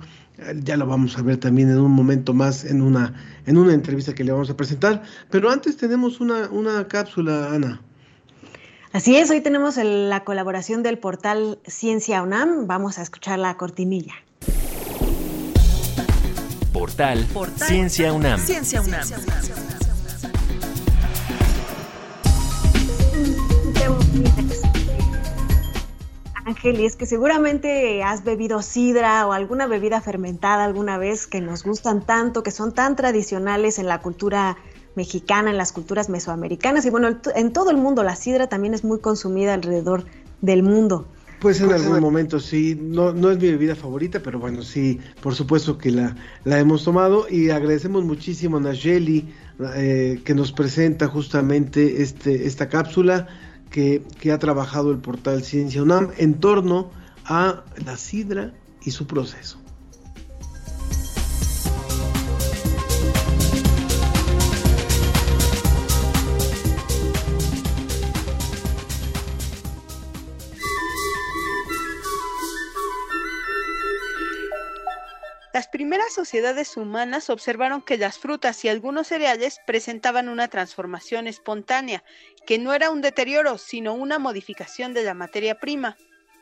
Ya 0.64 0.76
lo 0.76 0.88
vamos 0.88 1.16
a 1.16 1.22
ver 1.22 1.36
también 1.36 1.70
en 1.70 1.78
un 1.78 1.92
momento 1.92 2.34
más 2.34 2.64
en 2.64 2.82
una, 2.82 3.14
en 3.46 3.56
una 3.56 3.72
entrevista 3.72 4.16
que 4.16 4.24
le 4.24 4.32
vamos 4.32 4.50
a 4.50 4.56
presentar. 4.56 5.04
Pero 5.30 5.48
antes 5.48 5.76
tenemos 5.76 6.20
una, 6.20 6.50
una 6.50 6.88
cápsula, 6.88 7.54
Ana. 7.54 7.80
Así 8.92 9.16
es, 9.16 9.30
hoy 9.30 9.40
tenemos 9.40 9.76
la 9.76 10.24
colaboración 10.24 10.82
del 10.82 10.98
portal 10.98 11.60
Ciencia 11.64 12.22
UNAM. 12.22 12.66
Vamos 12.66 12.98
a 12.98 13.02
escuchar 13.02 13.38
la 13.38 13.56
cortinilla. 13.56 14.14
Portal, 16.72 17.24
Ciencia 17.54 18.12
UNAM. 18.12 18.40
Ciencia 18.40 18.82
UNAM. 18.82 19.06
Ángel, 26.44 26.80
y 26.80 26.86
es 26.86 26.96
que 26.96 27.06
seguramente 27.06 28.02
has 28.02 28.24
bebido 28.24 28.60
sidra 28.60 29.24
o 29.28 29.32
alguna 29.32 29.68
bebida 29.68 30.00
fermentada 30.00 30.64
alguna 30.64 30.98
vez 30.98 31.28
que 31.28 31.40
nos 31.40 31.62
gustan 31.62 32.04
tanto, 32.04 32.42
que 32.42 32.50
son 32.50 32.74
tan 32.74 32.96
tradicionales 32.96 33.78
en 33.78 33.86
la 33.86 34.00
cultura 34.00 34.56
mexicana, 34.94 35.50
en 35.50 35.56
las 35.56 35.72
culturas 35.72 36.08
mesoamericanas 36.08 36.84
y 36.84 36.90
bueno, 36.90 37.08
en 37.34 37.52
todo 37.52 37.70
el 37.70 37.76
mundo 37.76 38.02
la 38.02 38.16
sidra 38.16 38.48
también 38.48 38.74
es 38.74 38.84
muy 38.84 38.98
consumida 38.98 39.54
alrededor 39.54 40.04
del 40.40 40.62
mundo. 40.62 41.06
Pues 41.40 41.58
en 41.62 41.72
algún 41.72 42.00
momento 42.00 42.38
sí, 42.38 42.78
no, 42.78 43.14
no 43.14 43.30
es 43.30 43.38
mi 43.38 43.50
bebida 43.50 43.74
favorita, 43.74 44.20
pero 44.20 44.38
bueno, 44.38 44.62
sí, 44.62 45.00
por 45.22 45.34
supuesto 45.34 45.78
que 45.78 45.90
la, 45.90 46.14
la 46.44 46.58
hemos 46.58 46.84
tomado 46.84 47.26
y 47.30 47.48
agradecemos 47.48 48.04
muchísimo 48.04 48.58
a 48.58 48.60
Nayeli 48.60 49.32
eh, 49.76 50.20
que 50.24 50.34
nos 50.34 50.52
presenta 50.52 51.06
justamente 51.06 52.02
este, 52.02 52.46
esta 52.46 52.68
cápsula 52.68 53.28
que, 53.70 54.02
ha 54.32 54.38
trabajado 54.38 54.90
el 54.90 54.98
portal 54.98 55.42
Ciencia 55.42 55.82
UNAM 55.82 56.10
en 56.18 56.34
torno 56.34 56.90
a 57.24 57.62
la 57.84 57.96
sidra 57.96 58.52
y 58.82 58.90
su 58.90 59.06
proceso. 59.06 59.58
Las 75.52 75.66
primeras 75.66 76.12
sociedades 76.12 76.76
humanas 76.76 77.28
observaron 77.28 77.82
que 77.82 77.96
las 77.96 78.18
frutas 78.18 78.64
y 78.64 78.68
algunos 78.68 79.08
cereales 79.08 79.58
presentaban 79.66 80.28
una 80.28 80.46
transformación 80.46 81.26
espontánea, 81.26 82.04
que 82.46 82.58
no 82.58 82.72
era 82.72 82.90
un 82.90 83.00
deterioro, 83.00 83.58
sino 83.58 83.94
una 83.94 84.20
modificación 84.20 84.94
de 84.94 85.02
la 85.02 85.14
materia 85.14 85.58
prima. 85.58 85.96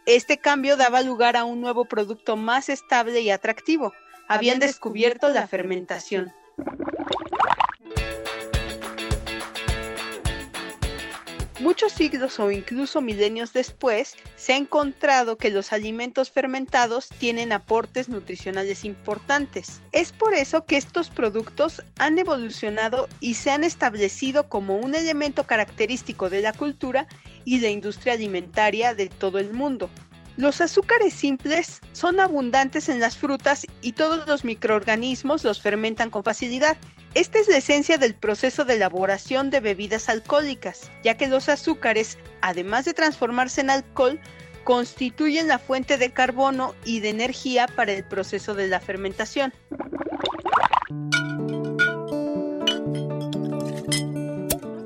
Este 0.04 0.36
cambio 0.36 0.76
daba 0.76 1.00
lugar 1.00 1.38
a 1.38 1.44
un 1.44 1.62
nuevo 1.62 1.86
producto 1.86 2.36
más 2.36 2.68
estable 2.68 3.20
y 3.20 3.30
atractivo. 3.30 3.94
Habían 4.28 4.58
descubierto 4.58 5.30
la 5.30 5.46
fermentación. 5.46 6.34
Muchos 11.60 11.90
siglos 11.90 12.38
o 12.38 12.52
incluso 12.52 13.00
milenios 13.00 13.52
después, 13.52 14.14
se 14.36 14.52
ha 14.52 14.56
encontrado 14.56 15.36
que 15.38 15.50
los 15.50 15.72
alimentos 15.72 16.30
fermentados 16.30 17.08
tienen 17.08 17.50
aportes 17.50 18.08
nutricionales 18.08 18.84
importantes. 18.84 19.80
Es 19.90 20.12
por 20.12 20.34
eso 20.34 20.66
que 20.66 20.76
estos 20.76 21.10
productos 21.10 21.82
han 21.98 22.16
evolucionado 22.16 23.08
y 23.18 23.34
se 23.34 23.50
han 23.50 23.64
establecido 23.64 24.48
como 24.48 24.76
un 24.76 24.94
elemento 24.94 25.48
característico 25.48 26.30
de 26.30 26.42
la 26.42 26.52
cultura 26.52 27.08
y 27.44 27.58
la 27.58 27.70
industria 27.70 28.12
alimentaria 28.12 28.94
de 28.94 29.08
todo 29.08 29.40
el 29.40 29.52
mundo. 29.52 29.90
Los 30.36 30.60
azúcares 30.60 31.12
simples 31.12 31.80
son 31.90 32.20
abundantes 32.20 32.88
en 32.88 33.00
las 33.00 33.16
frutas 33.16 33.66
y 33.82 33.94
todos 33.94 34.28
los 34.28 34.44
microorganismos 34.44 35.42
los 35.42 35.60
fermentan 35.60 36.10
con 36.10 36.22
facilidad. 36.22 36.76
Esta 37.14 37.38
es 37.38 37.48
la 37.48 37.56
esencia 37.56 37.98
del 37.98 38.14
proceso 38.14 38.64
de 38.64 38.74
elaboración 38.74 39.50
de 39.50 39.60
bebidas 39.60 40.08
alcohólicas, 40.08 40.90
ya 41.02 41.16
que 41.16 41.26
los 41.26 41.48
azúcares, 41.48 42.18
además 42.42 42.84
de 42.84 42.94
transformarse 42.94 43.62
en 43.62 43.70
alcohol, 43.70 44.20
constituyen 44.64 45.48
la 45.48 45.58
fuente 45.58 45.96
de 45.96 46.12
carbono 46.12 46.74
y 46.84 47.00
de 47.00 47.08
energía 47.08 47.66
para 47.66 47.92
el 47.92 48.04
proceso 48.04 48.54
de 48.54 48.68
la 48.68 48.80
fermentación. 48.80 49.54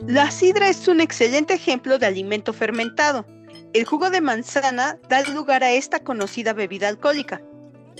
La 0.07 0.31
sidra 0.31 0.69
es 0.69 0.87
un 0.89 1.01
excelente 1.01 1.55
ejemplo 1.55 1.99
de 1.99 2.07
alimento 2.07 2.53
fermentado. 2.53 3.27
El 3.73 3.85
jugo 3.85 4.11
de 4.11 4.21
manzana 4.21 4.99
da 5.09 5.23
lugar 5.23 5.65
a 5.65 5.73
esta 5.73 6.01
conocida 6.01 6.53
bebida 6.53 6.89
alcohólica. 6.89 7.41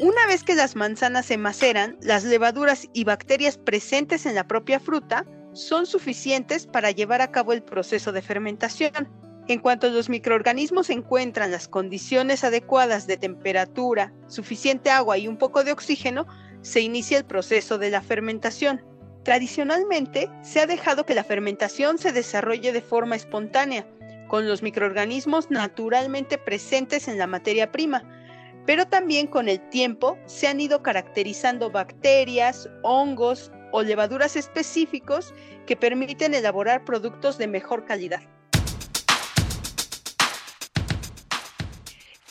Una 0.01 0.27
vez 0.27 0.43
que 0.43 0.55
las 0.55 0.75
manzanas 0.75 1.27
se 1.27 1.37
maceran, 1.37 1.99
las 2.01 2.25
levaduras 2.25 2.89
y 2.95 3.05
bacterias 3.05 3.59
presentes 3.59 4.25
en 4.25 4.35
la 4.35 4.49
propia 4.49 4.81
fruta 4.81 5.27
son 5.53 5.85
suficientes 5.85 6.67
para 6.67 6.91
llevar 6.91 7.21
a 7.21 7.31
cabo 7.31 7.53
el 7.53 7.63
proceso 7.63 8.11
de 8.11 8.23
fermentación. 8.23 9.11
En 9.49 9.59
cuanto 9.59 9.91
los 9.91 10.09
microorganismos 10.09 10.89
encuentran 10.89 11.51
las 11.51 11.69
condiciones 11.69 12.43
adecuadas 12.43 13.07
de 13.07 13.19
temperatura, 13.19 14.15
suficiente 14.29 14.89
agua 14.89 15.19
y 15.19 15.29
un 15.29 15.37
poco 15.37 15.63
de 15.63 15.73
oxígeno, 15.73 16.27
se 16.63 16.81
inicia 16.81 17.19
el 17.19 17.25
proceso 17.27 17.77
de 17.77 17.91
la 17.91 18.01
fermentación. 18.01 18.83
Tradicionalmente, 19.25 20.31
se 20.43 20.61
ha 20.61 20.67
dejado 20.67 21.05
que 21.05 21.15
la 21.15 21.25
fermentación 21.25 21.99
se 21.99 22.13
desarrolle 22.13 22.73
de 22.73 22.81
forma 22.81 23.15
espontánea, 23.15 23.87
con 24.29 24.49
los 24.49 24.63
microorganismos 24.63 25.51
naturalmente 25.51 26.39
presentes 26.39 27.09
en 27.09 27.19
la 27.19 27.27
materia 27.27 27.71
prima, 27.71 28.22
pero 28.67 28.87
también 28.87 29.27
con 29.27 29.49
el 29.49 29.61
tiempo 29.71 30.19
se 30.27 30.49
han 30.49 30.61
ido 30.61 30.83
caracterizando 30.83 31.71
bacterias, 31.71 32.69
hongos 32.83 33.51
o 33.73 33.83
levaduras 33.83 34.37
específicos 34.37 35.35
que 35.67 35.77
permiten 35.77 36.35
elaborar 36.35 36.85
productos 36.85 37.39
de 37.39 37.49
mejor 37.49 37.85
calidad. 37.85 38.23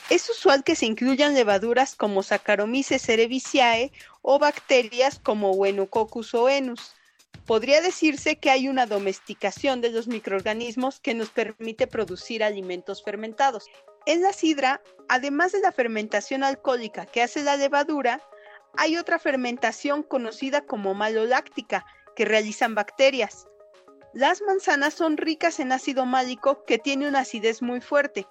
Es 0.09 0.29
usual 0.29 0.63
que 0.65 0.75
se 0.75 0.85
incluyan 0.85 1.33
levaduras 1.33 1.95
como 1.95 2.21
Saccharomyces 2.21 3.01
cerevisiae 3.01 3.93
o 4.21 4.39
bacterias 4.39 5.19
como 5.19 5.51
Uenococcus 5.51 6.33
oenus, 6.33 6.93
podría 7.51 7.81
decirse 7.81 8.37
que 8.37 8.49
hay 8.49 8.69
una 8.69 8.85
domesticación 8.85 9.81
de 9.81 9.89
los 9.89 10.07
microorganismos 10.07 11.01
que 11.01 11.13
nos 11.13 11.31
permite 11.31 11.85
producir 11.85 12.45
alimentos 12.45 13.03
fermentados. 13.03 13.65
En 14.05 14.21
la 14.21 14.31
sidra, 14.31 14.81
además 15.09 15.51
de 15.51 15.59
la 15.59 15.73
fermentación 15.73 16.45
alcohólica 16.45 17.05
que 17.05 17.21
hace 17.21 17.43
la 17.43 17.57
levadura, 17.57 18.21
hay 18.77 18.95
otra 18.95 19.19
fermentación 19.19 20.01
conocida 20.01 20.61
como 20.61 20.93
maloláctica 20.93 21.85
que 22.15 22.23
realizan 22.23 22.73
bacterias. 22.73 23.49
Las 24.13 24.41
manzanas 24.41 24.93
son 24.93 25.17
ricas 25.17 25.59
en 25.59 25.73
ácido 25.73 26.05
málico 26.05 26.63
que 26.63 26.77
tiene 26.77 27.09
una 27.09 27.19
acidez 27.19 27.61
muy 27.61 27.81
fuerte, 27.81 28.27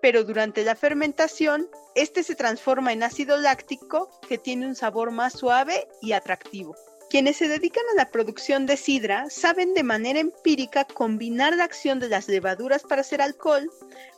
pero 0.00 0.24
durante 0.24 0.64
la 0.64 0.76
fermentación, 0.76 1.68
este 1.94 2.22
se 2.22 2.34
transforma 2.34 2.94
en 2.94 3.02
ácido 3.02 3.36
láctico 3.36 4.08
que 4.26 4.38
tiene 4.38 4.66
un 4.66 4.76
sabor 4.76 5.10
más 5.10 5.34
suave 5.34 5.86
y 6.00 6.12
atractivo. 6.12 6.74
Quienes 7.08 7.36
se 7.36 7.46
dedican 7.46 7.84
a 7.92 7.96
la 7.96 8.10
producción 8.10 8.66
de 8.66 8.76
sidra 8.76 9.30
saben 9.30 9.74
de 9.74 9.84
manera 9.84 10.18
empírica 10.18 10.84
combinar 10.84 11.56
la 11.56 11.64
acción 11.64 12.00
de 12.00 12.08
las 12.08 12.26
levaduras 12.26 12.82
para 12.82 13.02
hacer 13.02 13.22
alcohol 13.22 13.70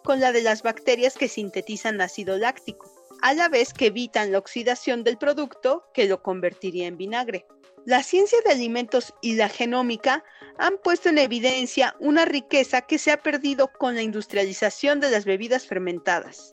con 0.05 0.21
la 0.21 0.33
de 0.33 0.43
las 0.43 0.63
bacterias 0.63 1.15
que 1.15 1.29
sintetizan 1.29 2.01
ácido 2.01 2.39
láctico, 2.39 2.91
a 3.21 3.35
la 3.35 3.51
vez 3.51 3.75
que 3.75 3.87
evitan 3.87 4.33
la 4.33 4.39
oxidación 4.39 5.05
del 5.05 5.19
producto 5.19 5.85
que 5.93 6.07
lo 6.07 6.23
convertiría 6.23 6.87
en 6.87 6.97
vinagre. 6.97 7.47
La 7.85 8.03
ciencia 8.03 8.39
de 8.45 8.53
alimentos 8.53 9.15
y 9.21 9.35
la 9.37 9.51
genómica 9.51 10.25
han 10.59 10.79
puesto 10.79 11.11
en 11.11 11.19
evidencia 11.19 11.95
una 12.01 12.25
riqueza 12.25 12.83
que 12.83 12.99
se 12.99 13.13
ha 13.13 13.23
perdido 13.23 13.71
con 13.79 13.97
la 13.97 14.03
industrialización 14.03 15.01
de 15.01 15.11
las 15.11 15.27
bebidas 15.27 15.67
fermentadas. 15.67 16.51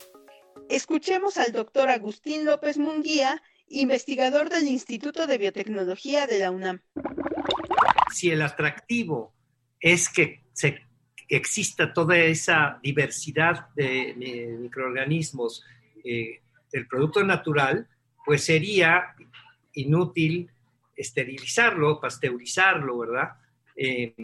Escuchemos 0.68 1.38
al 1.38 1.52
doctor 1.52 1.90
Agustín 1.90 2.44
López 2.44 2.76
Munguía, 2.76 3.42
investigador 3.68 4.48
del 4.48 4.68
Instituto 4.68 5.26
de 5.26 5.38
Biotecnología 5.38 6.26
de 6.26 6.38
la 6.38 6.50
UNAM. 6.50 6.80
Si 8.12 8.30
el 8.30 8.42
atractivo 8.42 9.34
es 9.80 10.08
que 10.08 10.42
se, 10.52 10.86
exista 11.28 11.92
toda 11.92 12.16
esa 12.18 12.78
diversidad 12.82 13.68
de, 13.74 14.56
microorganismos 14.60 15.64
eh, 16.04 16.40
del 16.72 16.86
producto 16.86 17.24
natural, 17.24 17.88
pues 18.24 18.44
sería 18.44 19.14
inútil 19.74 20.50
esterilizarlo, 20.96 22.00
pasteurizarlo, 22.00 22.98
¿verdad? 22.98 23.30
Eh, 23.76 24.14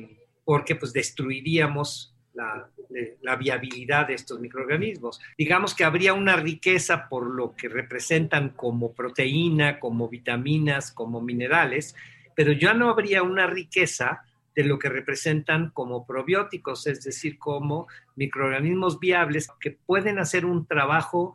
porque 0.44 0.76
pues 0.76 0.92
destruiríamos 0.92 2.11
la, 2.34 3.36
viabilidad 3.36 4.08
de 4.08 4.14
estos 4.14 4.40
microorganismos. 4.40 5.20
Digamos 5.36 5.74
que 5.74 5.84
habría 5.84 6.14
una 6.14 6.36
riqueza 6.36 7.08
por 7.08 7.26
lo 7.26 7.54
que 7.54 7.68
representan 7.68 8.50
como 8.50 8.92
proteína, 8.92 9.78
como 9.78 10.08
vitaminas, 10.08 10.92
como 10.92 11.20
minerales, 11.20 11.94
pero 12.34 12.52
ya 12.52 12.74
no 12.74 12.90
habría 12.90 13.22
una 13.22 13.46
riqueza 13.46 14.22
de 14.54 14.64
lo 14.64 14.78
que 14.78 14.88
representan 14.88 15.70
como 15.70 16.06
probióticos, 16.06 16.86
es 16.86 17.02
decir, 17.02 17.38
como 17.38 17.86
microorganismos 18.16 19.00
viables 19.00 19.48
que 19.60 19.70
pueden 19.70 20.18
hacer 20.18 20.44
un 20.44 20.66
trabajo 20.66 21.34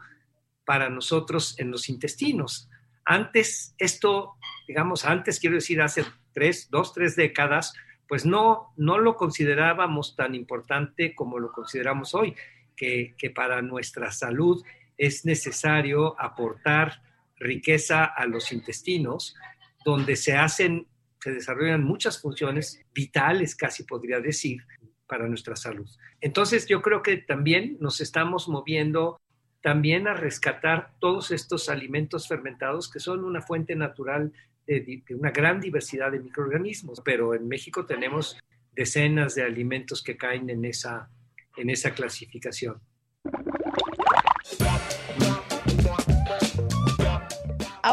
para 0.66 0.90
nosotros 0.90 1.58
en 1.60 1.72
los 1.72 1.90
intestinos. 1.90 2.70
Antes, 3.06 3.74
esto, 3.78 4.36
digamos, 4.68 5.06
antes 5.06 5.40
quiero 5.40 5.56
decir, 5.56 5.82
hace 5.82 6.04
tres, 6.34 6.70
dos, 6.70 6.94
tres 6.94 7.16
décadas, 7.16 7.74
pues 8.08 8.26
no, 8.26 8.74
no 8.78 8.98
lo 8.98 9.16
considerábamos 9.16 10.16
tan 10.16 10.36
importante 10.36 11.14
como 11.14 11.40
lo 11.40 11.52
consideramos 11.52 12.14
hoy, 12.14 12.36
que, 12.76 13.16
para 13.36 13.62
nuestra 13.62 14.12
salud 14.12 14.64
es 14.98 15.26
necesario 15.26 16.20
aportar 16.20 17.02
riqueza 17.38 18.06
a 18.06 18.26
los 18.26 18.52
intestinos, 18.52 19.36
donde 19.84 20.16
se 20.16 20.36
hacen, 20.36 20.88
se 21.20 21.32
desarrollan 21.32 21.84
muchas 21.84 22.22
funciones 22.22 22.82
vitales, 22.94 23.56
casi 23.56 23.84
podría 23.84 24.20
decir, 24.20 24.64
para 25.08 25.28
nuestra 25.28 25.56
salud. 25.56 25.90
Entonces 26.22 26.68
yo 26.68 26.82
creo 26.82 27.02
que 27.02 27.18
también 27.18 27.78
nos 27.80 28.02
estamos 28.02 28.48
moviendo 28.48 29.20
también 29.62 30.08
a 30.08 30.14
rescatar 30.14 30.94
todos 31.00 31.32
estos 31.32 31.70
alimentos 31.70 32.28
fermentados 32.28 32.90
que 32.90 33.00
son 33.00 33.24
una 33.24 33.42
fuente 33.42 33.76
natural 33.76 34.32
de, 34.68 35.04
una 35.16 35.32
gran 35.32 35.60
diversidad 35.60 36.12
de 36.12 36.20
microorganismos, 36.20 37.02
pero 37.04 37.34
en 37.34 37.48
México 37.48 37.86
tenemos 37.86 38.38
decenas 38.74 39.34
de 39.34 39.44
alimentos 39.44 40.04
que 40.04 40.18
caen 40.18 40.50
en 40.50 40.66
esa, 40.66 41.10
en 41.56 41.70
esa 41.70 41.92
clasificación. 41.92 42.80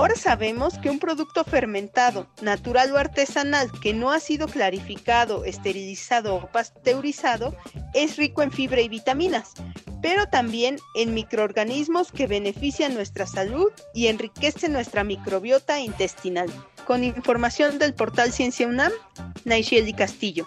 Ahora 0.04 0.16
sabemos 0.16 0.78
que 0.80 0.90
un 0.90 0.98
producto 0.98 1.44
fermentado, 1.44 2.26
natural 2.42 2.92
o 2.92 2.98
artesanal, 2.98 3.70
que 3.80 3.94
no 3.94 4.12
ha 4.12 4.20
sido 4.20 4.48
clarificado, 4.48 5.46
esterilizado 5.46 6.34
o 6.34 6.46
pasteurizado, 6.52 7.56
es 7.94 8.18
rico 8.18 8.42
en 8.42 8.52
fibra 8.52 8.82
y 8.82 8.90
vitaminas, 8.90 9.54
pero 10.02 10.26
también 10.26 10.76
en 10.94 11.14
microorganismos 11.14 12.12
que 12.12 12.26
benefician 12.26 12.92
nuestra 12.92 13.26
salud 13.26 13.72
y 13.94 14.08
enriquecen 14.08 14.74
nuestra 14.74 15.04
microbiota 15.04 15.80
intestinal. 15.80 16.50
Con 16.86 17.02
información 17.02 17.78
del 17.78 17.94
portal 17.94 18.30
Ciencia 18.30 18.66
UNAM, 18.66 18.92
Naisheli 19.46 19.94
Castillo. 19.94 20.46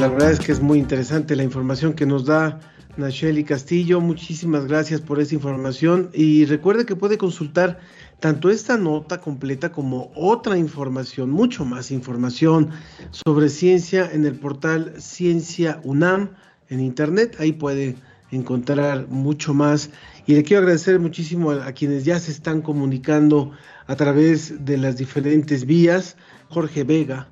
La 0.00 0.08
verdad 0.08 0.30
es 0.30 0.38
que 0.38 0.52
es 0.52 0.60
muy 0.60 0.78
interesante 0.78 1.34
la 1.34 1.42
información 1.42 1.92
que 1.92 2.06
nos 2.06 2.24
da 2.24 2.60
Nacheli 2.96 3.42
Castillo. 3.42 4.00
Muchísimas 4.00 4.66
gracias 4.66 5.00
por 5.00 5.20
esa 5.20 5.34
información 5.34 6.10
y 6.12 6.44
recuerde 6.44 6.86
que 6.86 6.94
puede 6.94 7.18
consultar 7.18 7.80
tanto 8.20 8.48
esta 8.48 8.76
nota 8.76 9.20
completa 9.20 9.72
como 9.72 10.12
otra 10.14 10.56
información, 10.56 11.30
mucho 11.30 11.64
más 11.64 11.90
información 11.90 12.70
sobre 13.10 13.48
ciencia 13.48 14.08
en 14.12 14.24
el 14.24 14.38
portal 14.38 14.94
Ciencia 14.98 15.80
UNAM 15.82 16.30
en 16.68 16.78
internet. 16.78 17.36
Ahí 17.40 17.52
puede 17.52 17.96
encontrar 18.30 19.08
mucho 19.08 19.52
más. 19.52 19.90
Y 20.26 20.34
le 20.34 20.44
quiero 20.44 20.60
agradecer 20.60 21.00
muchísimo 21.00 21.50
a, 21.50 21.72
quienes 21.72 22.04
ya 22.04 22.20
se 22.20 22.30
están 22.30 22.62
comunicando 22.62 23.50
a 23.88 23.96
través 23.96 24.64
de 24.64 24.76
las 24.76 24.96
diferentes 24.96 25.66
vías. 25.66 26.16
Jorge 26.50 26.84
Vega, 26.84 27.28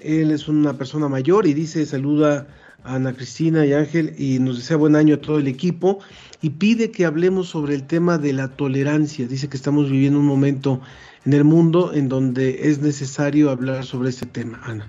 él 0.00 0.30
es 0.30 0.48
una 0.48 0.74
persona 0.74 1.08
mayor 1.08 1.46
y 1.46 1.54
dice 1.54 1.86
saluda 1.86 2.46
Ana 2.84 3.14
Cristina 3.14 3.66
y 3.66 3.72
Ángel 3.72 4.14
y 4.18 4.38
nos 4.38 4.58
desea 4.58 4.76
buen 4.76 4.96
año 4.96 5.16
a 5.16 5.20
todo 5.20 5.38
el 5.38 5.48
equipo 5.48 5.98
y 6.40 6.50
pide 6.50 6.90
que 6.90 7.04
hablemos 7.04 7.48
sobre 7.48 7.74
el 7.74 7.86
tema 7.86 8.18
de 8.18 8.32
la 8.32 8.48
tolerancia. 8.48 9.26
Dice 9.26 9.48
que 9.48 9.56
estamos 9.56 9.90
viviendo 9.90 10.20
un 10.20 10.26
momento 10.26 10.80
en 11.24 11.32
el 11.32 11.44
mundo 11.44 11.92
en 11.92 12.08
donde 12.08 12.68
es 12.70 12.78
necesario 12.80 13.50
hablar 13.50 13.84
sobre 13.84 14.10
este 14.10 14.26
tema. 14.26 14.60
Ana. 14.62 14.88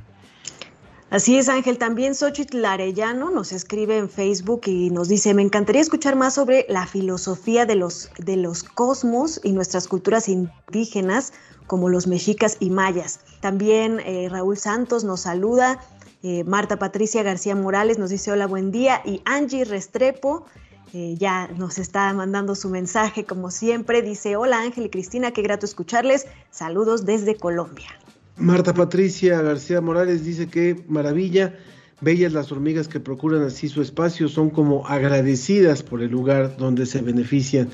Así 1.10 1.38
es, 1.38 1.48
Ángel. 1.48 1.78
También 1.78 2.15
Xochitl 2.15 2.65
Arellano 2.65 3.32
nos 3.32 3.54
escribe 3.54 3.98
en 3.98 4.10
Facebook 4.10 4.63
y 4.65 4.89
nos 4.89 5.08
dice, 5.08 5.34
me 5.34 5.41
encantaría 5.41 5.82
escuchar 5.82 6.17
más 6.17 6.34
sobre 6.34 6.65
la 6.67 6.86
filosofía 6.86 7.65
de 7.65 7.76
los, 7.76 8.12
de 8.17 8.36
los 8.36 8.63
cosmos 8.63 9.39
y 9.41 9.54
nuestras 9.54 9.88
culturas 9.88 10.28
indígenas, 10.28 11.32
como 11.67 11.89
los 11.89 12.08
mexicas 12.08 12.58
y 12.60 12.69
mayas. 12.69 13.19
También 13.41 13.99
eh, 13.99 14.27
Raúl 14.30 14.58
Santos 14.58 15.03
nos 15.03 15.21
saluda 15.21 15.80
eh, 16.23 16.43
Marta 16.43 16.77
Patricia 16.80 17.21
García 17.21 17.56
Morales 17.56 17.99
nos 17.99 18.10
dice 18.10 18.32
hola, 18.32 18.47
buen 18.47 18.71
día. 18.71 19.01
Y 19.06 19.21
Angie 19.25 19.65
Restrepo 19.65 20.45
eh, 20.93 21.15
ya 21.17 21.47
nos 21.58 21.77
está 21.77 22.12
mandando 22.13 22.56
su 22.56 22.69
mensaje 22.69 23.23
como 23.23 23.51
siempre. 23.51 24.01
Dice 24.01 24.36
hola 24.36 24.62
Ángel 24.62 24.86
y 24.86 24.89
Cristina, 24.89 25.32
qué 25.32 25.41
grato 25.41 25.65
escucharles. 25.65 26.25
Saludos 26.49 27.06
desde 27.06 27.36
Colombia. 27.36 27.88
Marta 28.36 28.73
Patricia 28.73 29.41
García 29.41 29.82
Morales 29.82 30.23
dice 30.23 30.47
que 30.47 30.84
maravilla. 30.88 31.56
Bellas 31.99 32.32
las 32.32 32.51
hormigas 32.51 32.88
que 32.88 32.99
procuran 32.99 33.41
así 33.41 33.69
su 33.69 33.82
espacio, 33.82 34.27
son 34.27 34.51
como 34.51 34.86
agradecidas 34.86 35.82
por 35.82 36.03
el 36.03 36.12
lugar 36.12 36.56
donde 36.56 36.86
se 36.86 37.01
benefician. 37.01 37.69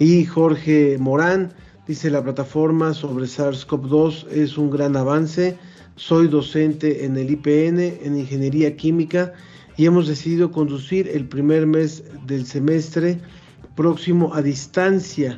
Y 0.00 0.24
Jorge 0.24 0.96
Morán 0.98 1.52
dice 1.88 2.10
la 2.10 2.22
plataforma 2.22 2.94
sobre 2.94 3.24
SARS-CoV-2 3.24 4.28
es 4.30 4.56
un 4.56 4.70
gran 4.70 4.96
avance 4.96 5.58
soy 5.98 6.28
docente 6.28 7.04
en 7.04 7.16
el 7.16 7.28
IPN 7.28 7.80
en 7.80 8.16
Ingeniería 8.16 8.76
Química 8.76 9.32
y 9.76 9.86
hemos 9.86 10.06
decidido 10.06 10.52
conducir 10.52 11.08
el 11.08 11.28
primer 11.28 11.66
mes 11.66 12.04
del 12.24 12.46
semestre 12.46 13.18
próximo 13.74 14.32
a 14.32 14.40
distancia 14.40 15.36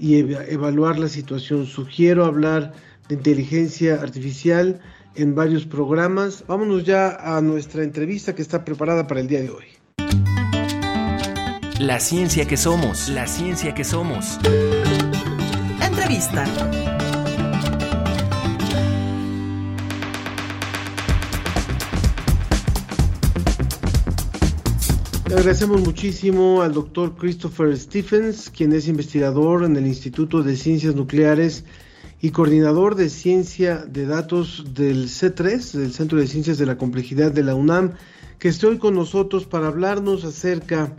y 0.00 0.16
evaluar 0.16 0.98
la 0.98 1.08
situación. 1.08 1.66
Sugiero 1.66 2.24
hablar 2.24 2.72
de 3.08 3.14
inteligencia 3.14 3.94
artificial 4.02 4.80
en 5.14 5.36
varios 5.36 5.66
programas. 5.66 6.44
Vámonos 6.48 6.82
ya 6.82 7.16
a 7.20 7.40
nuestra 7.40 7.84
entrevista 7.84 8.34
que 8.34 8.42
está 8.42 8.64
preparada 8.64 9.06
para 9.06 9.20
el 9.20 9.28
día 9.28 9.40
de 9.40 9.50
hoy. 9.50 9.64
La 11.78 12.00
ciencia 12.00 12.46
que 12.48 12.56
somos, 12.56 13.08
la 13.08 13.28
ciencia 13.28 13.72
que 13.72 13.84
somos. 13.84 14.38
Entrevista. 15.92 16.44
agradecemos 25.26 25.82
muchísimo 25.82 26.62
al 26.62 26.72
doctor 26.72 27.14
Christopher 27.16 27.76
Stephens, 27.76 28.48
quien 28.48 28.72
es 28.72 28.88
investigador 28.88 29.64
en 29.64 29.76
el 29.76 29.86
Instituto 29.86 30.42
de 30.42 30.56
Ciencias 30.56 30.94
Nucleares 30.94 31.64
y 32.22 32.30
coordinador 32.30 32.94
de 32.94 33.10
ciencia 33.10 33.84
de 33.86 34.06
datos 34.06 34.64
del 34.72 35.08
C3, 35.08 35.72
del 35.72 35.92
Centro 35.92 36.18
de 36.18 36.26
Ciencias 36.26 36.56
de 36.56 36.66
la 36.66 36.78
Complejidad 36.78 37.32
de 37.32 37.42
la 37.42 37.54
UNAM, 37.54 37.92
que 38.38 38.48
esté 38.48 38.66
hoy 38.66 38.78
con 38.78 38.94
nosotros 38.94 39.44
para 39.44 39.66
hablarnos 39.66 40.24
acerca 40.24 40.94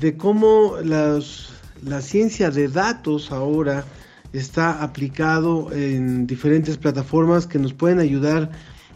de 0.00 0.16
cómo 0.16 0.76
las, 0.82 1.48
la 1.82 2.00
ciencia 2.00 2.50
de 2.50 2.68
datos 2.68 3.30
ahora 3.30 3.84
está 4.32 4.82
aplicado 4.82 5.72
en 5.72 6.26
diferentes 6.26 6.78
plataformas 6.78 7.46
que 7.46 7.58
nos 7.58 7.72
pueden 7.72 7.98
ayudar 7.98 8.50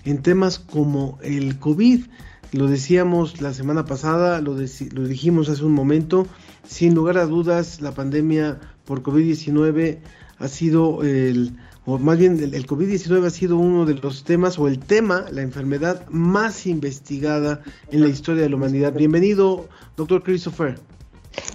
en 0.05 0.23
temas 0.23 0.59
como 0.59 1.19
el 1.23 1.59
COVID. 1.59 2.07
Lo 2.53 2.69
decíamos 2.69 3.41
la 3.43 3.53
semana 3.53 3.85
pasada, 3.85 4.41
lo, 4.41 4.55
lo 4.55 5.09
dijimos 5.09 5.49
hace 5.49 5.65
un 5.65 5.73
momento, 5.73 6.27
sin 6.67 6.95
lugar 6.95 7.19
a 7.19 7.27
dudas 7.27 7.81
la 7.81 7.93
pandemia 7.93 8.59
por 8.85 9.03
COVID-19 9.03 9.99
ha 10.39 10.49
sido 10.49 11.03
el, 11.03 11.57
o 11.85 11.99
más 11.99 12.19
bien 12.19 12.39
el, 12.41 12.67
COVID-19 12.67 13.25
ha 13.25 13.31
sido 13.31 13.57
uno 13.57 13.87
de 13.87 13.95
los 13.95 14.25
temas 14.25 14.59
o 14.59 14.69
el 14.69 14.79
tema, 14.79 15.25
la 15.31 15.43
enfermedad 15.43 16.07
más 16.11 16.67
investigada 16.67 17.63
en 17.91 18.03
la 18.03 18.09
historia 18.09 18.43
de 18.43 18.51
la 18.51 18.57
humanidad. 18.57 18.93
Bienvenido, 18.93 19.69
doctor 19.97 20.23
Christopher. 20.23 20.79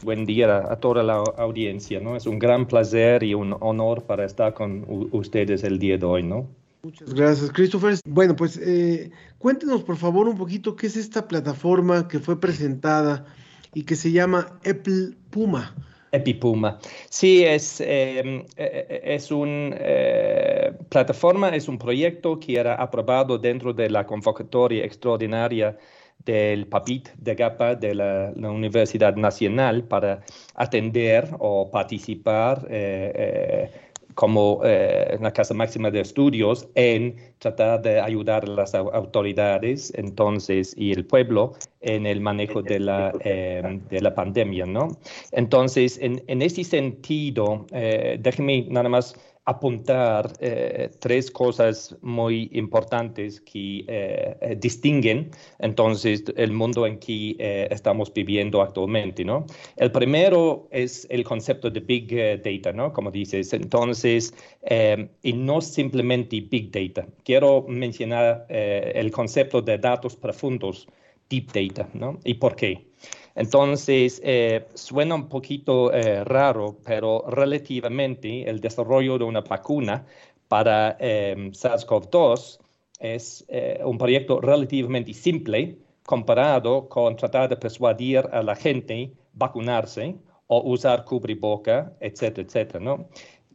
Buen 0.03 0.25
día 0.25 0.57
a, 0.57 0.75
toda 0.77 1.03
la 1.03 1.23
audiencia, 1.37 1.99
¿no? 1.99 2.15
Es 2.15 2.25
un 2.25 2.39
gran 2.39 2.67
placer 2.67 3.23
y 3.23 3.33
un 3.33 3.55
honor 3.59 4.03
para 4.03 4.25
estar 4.25 4.53
con 4.53 4.85
ustedes 5.11 5.63
el 5.63 5.79
día 5.79 5.97
de 5.97 6.05
hoy, 6.05 6.23
¿no? 6.23 6.47
Muchas 6.83 7.13
gracias, 7.13 7.51
Christopher. 7.51 7.95
Bueno, 8.05 8.35
pues 8.35 8.57
eh, 8.57 9.11
cuéntenos 9.37 9.83
por 9.83 9.97
favor 9.97 10.27
un 10.27 10.37
poquito 10.37 10.75
qué 10.75 10.87
es 10.87 10.97
esta 10.97 11.27
plataforma 11.27 12.07
que 12.07 12.19
fue 12.19 12.39
presentada 12.39 13.25
y 13.73 13.83
que 13.83 13.95
se 13.95 14.11
llama 14.11 14.59
Apple 14.65 15.15
Puma. 15.29 15.75
Epipuma. 16.11 16.77
Sí, 17.09 17.43
es, 17.43 17.79
em, 17.79 18.43
e, 18.57 18.85
e, 18.89 19.15
es 19.15 19.31
una 19.31 19.75
eh, 19.79 20.73
plataforma, 20.89 21.49
es 21.49 21.67
un 21.67 21.77
proyecto 21.77 22.39
que 22.39 22.59
era 22.59 22.75
aprobado 22.75 23.37
dentro 23.37 23.73
de 23.73 23.89
la 23.89 24.05
convocatoria 24.05 24.83
extraordinaria 24.83 25.77
del 26.25 26.67
PAPIT 26.67 27.09
de 27.17 27.35
GAPA 27.35 27.75
de 27.75 27.95
la, 27.95 28.33
Universidad 28.35 29.15
Nacional 29.15 29.83
para 29.83 30.21
atender 30.55 31.29
o 31.39 31.69
participar 31.71 32.67
eh, 32.69 33.11
eh, 33.15 33.71
como 34.13 34.61
eh, 34.65 35.17
la 35.21 35.31
Casa 35.31 35.53
Máxima 35.53 35.89
de 35.89 36.01
Estudios 36.01 36.67
en 36.75 37.15
tratar 37.39 37.81
de 37.81 38.01
ayudar 38.01 38.43
a 38.43 38.47
las 38.47 38.75
autoridades 38.75 39.93
entonces 39.95 40.73
y 40.77 40.91
el 40.91 41.05
pueblo 41.05 41.53
en 41.79 42.05
el 42.05 42.19
manejo 42.19 42.61
de 42.61 42.79
la, 42.79 43.11
de 43.11 44.01
la 44.01 44.13
pandemia, 44.13 44.65
¿no? 44.65 44.89
Entonces, 45.31 45.97
en, 46.01 46.21
en 46.27 46.41
este 46.41 46.63
sentido, 46.63 47.65
déjeme 47.71 48.67
nada 48.69 48.89
más 48.89 49.15
apuntar 49.51 50.33
eh, 50.39 50.89
tres 50.99 51.29
cosas 51.31 51.95
muy 52.01 52.49
importantes 52.53 53.39
que 53.41 53.85
eh, 53.87 54.37
eh, 54.41 54.57
distinguen 54.59 55.31
entonces 55.59 56.23
el 56.35 56.51
mundo 56.51 56.87
en 56.87 56.97
que 56.99 57.35
estamos 57.69 58.13
viviendo 58.13 58.61
actualmente, 58.61 59.23
¿no? 59.23 59.45
El 59.77 59.91
primero 59.91 60.67
es 60.71 61.07
el 61.09 61.23
concepto 61.23 61.69
de 61.69 61.79
Big 61.79 62.07
Data, 62.43 62.71
¿no? 62.73 62.91
Como 62.93 63.11
dices, 63.11 63.53
entonces, 63.53 64.33
y 65.21 65.33
no 65.33 65.61
simplemente 65.61 66.41
Big 66.41 66.71
Data. 66.71 67.07
Quiero 67.23 67.65
mencionar 67.67 68.45
el 68.49 69.11
concepto 69.11 69.61
de 69.61 69.77
datos 69.77 70.15
profundos, 70.15 70.87
Deep 71.29 71.51
Data, 71.51 71.89
¿no? 71.93 72.19
¿Y 72.23 72.35
por 72.35 72.55
qué? 72.55 72.91
Entonces, 73.35 74.21
eh, 74.23 74.67
suena 74.73 75.15
un 75.15 75.29
poquito 75.29 75.91
eh, 75.93 76.23
raro, 76.23 76.77
pero 76.83 77.23
relativamente 77.27 78.49
el 78.49 78.59
desarrollo 78.59 79.17
de 79.17 79.23
una 79.23 79.41
vacuna 79.41 80.05
para 80.47 80.97
eh, 80.99 81.35
SARS-CoV-2 81.51 82.59
es 82.99 83.47
un 83.83 83.97
proyecto 83.97 84.39
relativamente 84.41 85.11
simple 85.13 85.75
comparado 86.05 86.87
con 86.87 87.15
tratar 87.15 87.49
de 87.49 87.57
persuadir 87.57 88.19
a 88.31 88.43
la 88.43 88.55
gente 88.55 89.11
vacunarse 89.33 90.15
o 90.45 90.61
usar 90.69 91.03
cubriboca, 91.05 91.93
etcétera, 91.99 92.45
etcétera, 92.45 92.79
¿no? 92.79 93.07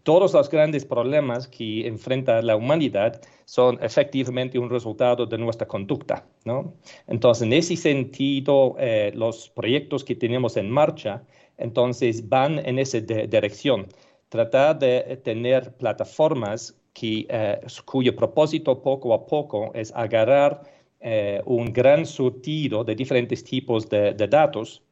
Todos 0.07 0.35
los 0.35 0.49
grandes 0.49 0.85
problemas 0.85 1.49
que 1.49 1.85
enfrenta 1.85 2.41
la 2.41 2.55
humanidad 2.55 3.21
son 3.45 3.77
efectivamente 3.83 4.57
un 4.57 4.71
resultado 4.71 5.27
de 5.27 5.37
nuestra 5.37 5.67
conducta. 5.67 6.25
¿no? 6.45 6.75
Entonces, 7.09 7.43
en 7.43 7.53
ese 7.53 7.77
sentido, 7.77 8.77
eh, 8.79 9.11
los 9.17 9.49
proyectos 9.49 10.05
que 10.05 10.15
tenemos 10.15 10.57
en 10.57 10.71
marcha, 10.71 11.25
entonces 11.59 12.29
van 12.29 12.65
en 12.65 12.79
esa 12.79 13.01
dirección. 13.01 13.89
Tratar 14.29 14.79
de 14.79 15.21
tener 15.25 15.77
plataformas 15.77 16.79
que, 16.93 17.27
eh, 17.29 17.61
cuyo 17.85 18.15
propósito 18.15 18.81
poco 18.81 19.13
a 19.13 19.27
poco 19.27 19.73
es 19.75 19.93
agarrar 19.93 20.63
eh, 21.01 21.43
un 21.47 21.73
gran 21.73 22.07
surtido 22.07 22.85
de 22.85 22.95
diferentes 22.95 23.43
tipos 23.43 23.89
de, 23.89 24.15
de 24.15 24.29
datos 24.29 24.86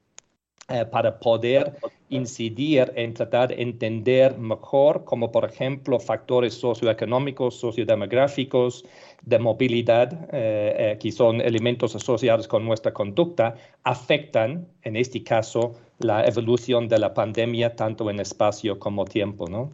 eh, 0.69 0.87
para 0.87 1.19
poder 1.19 1.77
incidir 2.09 2.91
en 2.97 3.13
tratar 3.13 3.49
de 3.49 3.61
entender 3.61 4.39
mejor, 4.39 5.05
como 5.05 5.31
por 5.31 5.45
ejemplo 5.45 6.01
factores 6.01 6.55
socioeconómicos, 6.55 7.57
sociodemográficos, 7.57 8.85
de 9.23 9.39
movilidad, 9.39 10.13
eh, 10.33 10.93
eh, 10.93 10.99
que 10.99 11.13
son 11.13 11.41
elementos 11.41 11.95
asociados 11.95 12.49
con 12.49 12.65
nuestra 12.65 12.93
conducta, 12.93 13.57
afectan, 13.83 14.67
en 14.83 14.97
este 14.97 15.23
caso, 15.23 15.75
la 15.99 16.25
evolución 16.25 16.89
de 16.89 16.99
la 16.99 17.13
pandemia 17.13 17.77
tanto 17.77 18.09
en 18.09 18.21
espacio 18.21 18.79
como 18.79 19.05
tiempo, 19.05 19.47
¿no? 19.49 19.71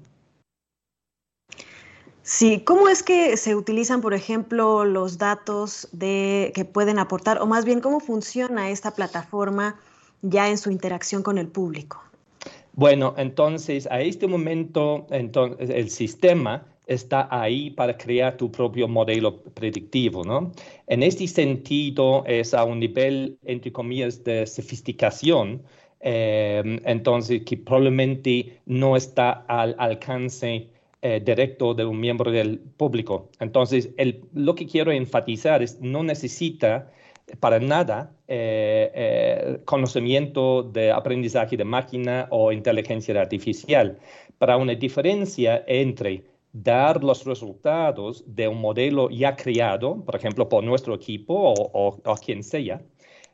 Sí, 2.23 2.63
¿cómo 2.65 2.89
es 2.89 3.03
que 3.03 3.37
se 3.37 3.57
utilizan, 3.57 4.01
por 4.01 4.15
ejemplo, 4.15 4.85
los 4.85 5.19
datos 5.19 5.89
de, 5.93 6.53
que 6.55 6.65
pueden 6.65 6.99
aportar, 6.99 7.41
o 7.41 7.47
más 7.47 7.65
bien, 7.65 7.81
cómo 7.81 7.99
funciona 7.99 8.71
esta 8.71 8.93
plataforma? 8.93 9.81
Ya 10.23 10.49
en 10.49 10.59
su 10.59 10.71
interacción 10.71 11.23
con 11.23 11.39
el 11.39 11.49
público? 11.49 12.03
Bueno, 12.73 13.15
entonces 13.17 13.89
a 13.91 14.01
este 14.01 14.27
momento 14.27 15.07
el 15.11 15.91
sistema 15.91 16.67
está 16.87 17.29
ahí 17.31 17.71
para 17.71 17.97
crear 17.97 18.37
tu 18.37 18.51
propio 18.51 18.89
modelo 18.89 19.43
predictivo, 19.43 20.25
¿no? 20.25 20.53
En 20.87 21.03
este 21.03 21.27
sentido 21.29 22.25
es 22.27 22.53
a 22.53 22.65
un 22.65 22.81
nivel, 22.81 23.39
entre 23.45 23.73
comillas, 23.73 24.25
de 24.25 24.47
sofisticación, 24.47 25.63
eh, 26.01 26.81
entonces 26.85 27.43
que 27.45 27.57
probablemente 27.59 28.61
no 28.67 28.97
está 28.97 29.45
al 29.47 29.77
alcance 29.79 30.69
eh, 31.03 31.23
directo 31.25 31.75
de 31.75 31.85
un 31.85 32.01
miembro 32.01 32.31
del 32.31 32.59
público. 32.59 33.31
Entonces, 33.39 33.91
lo 34.35 34.55
que 34.55 34.67
quiero 34.67 34.91
enfatizar 34.91 35.63
es 35.63 35.81
no 35.81 36.03
necesita 36.03 36.91
para 37.39 37.61
nada 37.61 38.13
eh, 38.29 38.91
eh, 38.95 39.61
conocimiento 39.65 40.63
de 40.63 40.91
aprendizaje 40.91 41.57
de 41.57 41.65
máquina 41.65 42.27
o 42.31 42.53
inteligencia 42.53 43.21
artificial, 43.21 43.99
para 44.39 44.57
una 44.57 44.75
diferencia 44.75 45.63
entre 45.67 46.25
dar 46.53 47.03
los 47.05 47.25
resultados 47.25 48.25
de 48.27 48.49
un 48.49 48.61
modelo 48.61 49.11
ya 49.11 49.37
creado, 49.37 50.05
por 50.05 50.17
ejemplo, 50.17 50.49
por 50.49 50.65
nuestro 50.65 50.95
equipo 50.95 51.55
o, 51.55 52.15
quien 52.25 52.43
sea, 52.43 52.81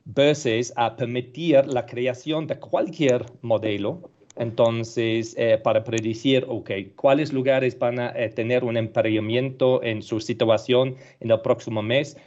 versus 0.04 0.72
a 0.76 0.96
permitir 0.96 1.66
la 1.66 1.86
creación 1.86 2.46
de 2.46 2.58
cualquier 2.58 3.24
modelo. 3.42 4.10
Entonces, 4.38 5.34
eh, 5.38 5.58
para 5.62 5.82
predecir, 5.82 6.44
ok, 6.46 6.70
cuáles 6.94 7.32
lugares 7.32 7.78
van 7.78 7.98
a 7.98 8.12
tener 8.34 8.64
un 8.64 8.76
emparejamiento 8.76 9.82
en 9.82 10.02
su 10.02 10.20
situación 10.20 10.96
en 11.20 11.30
el 11.30 11.40
próximo 11.40 11.82
mes, 11.82 12.18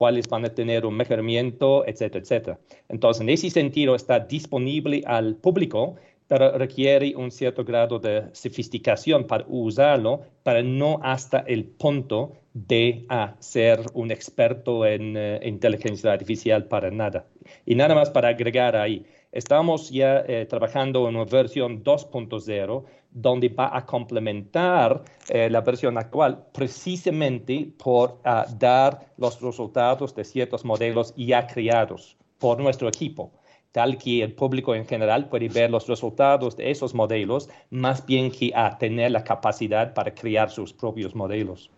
cuáles 0.00 0.30
van 0.30 0.46
a 0.46 0.54
tener 0.54 0.86
un 0.86 0.96
mejoramiento, 0.96 1.86
etcétera, 1.86 2.22
etcétera. 2.22 2.58
Entonces, 2.88 3.20
en 3.20 3.28
ese 3.28 3.50
sentido, 3.50 3.94
está 3.94 4.18
disponible 4.18 5.02
al 5.04 5.36
público, 5.36 5.96
pero 6.26 6.56
requiere 6.56 7.14
un 7.14 7.30
cierto 7.30 7.64
grado 7.64 7.98
de 7.98 8.24
sofisticación 8.32 9.26
para 9.26 9.44
usarlo, 9.46 10.22
para 10.42 10.62
no 10.62 11.00
hasta 11.02 11.40
el 11.40 11.66
punto 11.66 12.32
de 12.54 13.04
ser 13.40 13.80
un 13.92 14.10
experto 14.10 14.86
en 14.86 15.18
eh, 15.18 15.38
inteligencia 15.42 16.12
artificial 16.12 16.64
para 16.64 16.90
nada. 16.90 17.26
Y 17.66 17.74
nada 17.74 17.94
más 17.94 18.08
para 18.08 18.28
agregar 18.28 18.76
ahí, 18.76 19.04
estamos 19.32 19.90
ya 19.90 20.24
eh, 20.26 20.46
trabajando 20.48 21.08
en 21.08 21.16
una 21.16 21.24
versión 21.24 21.82
2.0 21.82 22.84
donde 23.10 23.48
va 23.48 23.76
a 23.76 23.84
complementar 23.86 25.02
eh, 25.28 25.48
la 25.50 25.60
versión 25.60 25.98
actual 25.98 26.46
precisamente 26.52 27.72
por 27.82 28.20
ah, 28.24 28.46
dar 28.58 29.12
los 29.16 29.40
resultados 29.40 30.14
de 30.14 30.24
ciertos 30.24 30.64
modelos 30.64 31.12
ya 31.16 31.46
creados 31.46 32.16
por 32.38 32.60
nuestro 32.60 32.88
equipo 32.88 33.32
tal 33.72 33.98
que 33.98 34.22
el 34.22 34.32
público 34.32 34.74
en 34.74 34.86
general 34.86 35.28
puede 35.28 35.48
ver 35.48 35.70
los 35.70 35.86
resultados 35.86 36.56
de 36.56 36.70
esos 36.70 36.94
modelos, 36.94 37.48
más 37.70 38.04
bien 38.04 38.30
que 38.30 38.52
a 38.54 38.76
tener 38.78 39.12
la 39.12 39.22
capacidad 39.22 39.94
para 39.94 40.12
crear 40.14 40.50
sus 40.50 40.72
propios 40.72 41.14
modelos. 41.14 41.70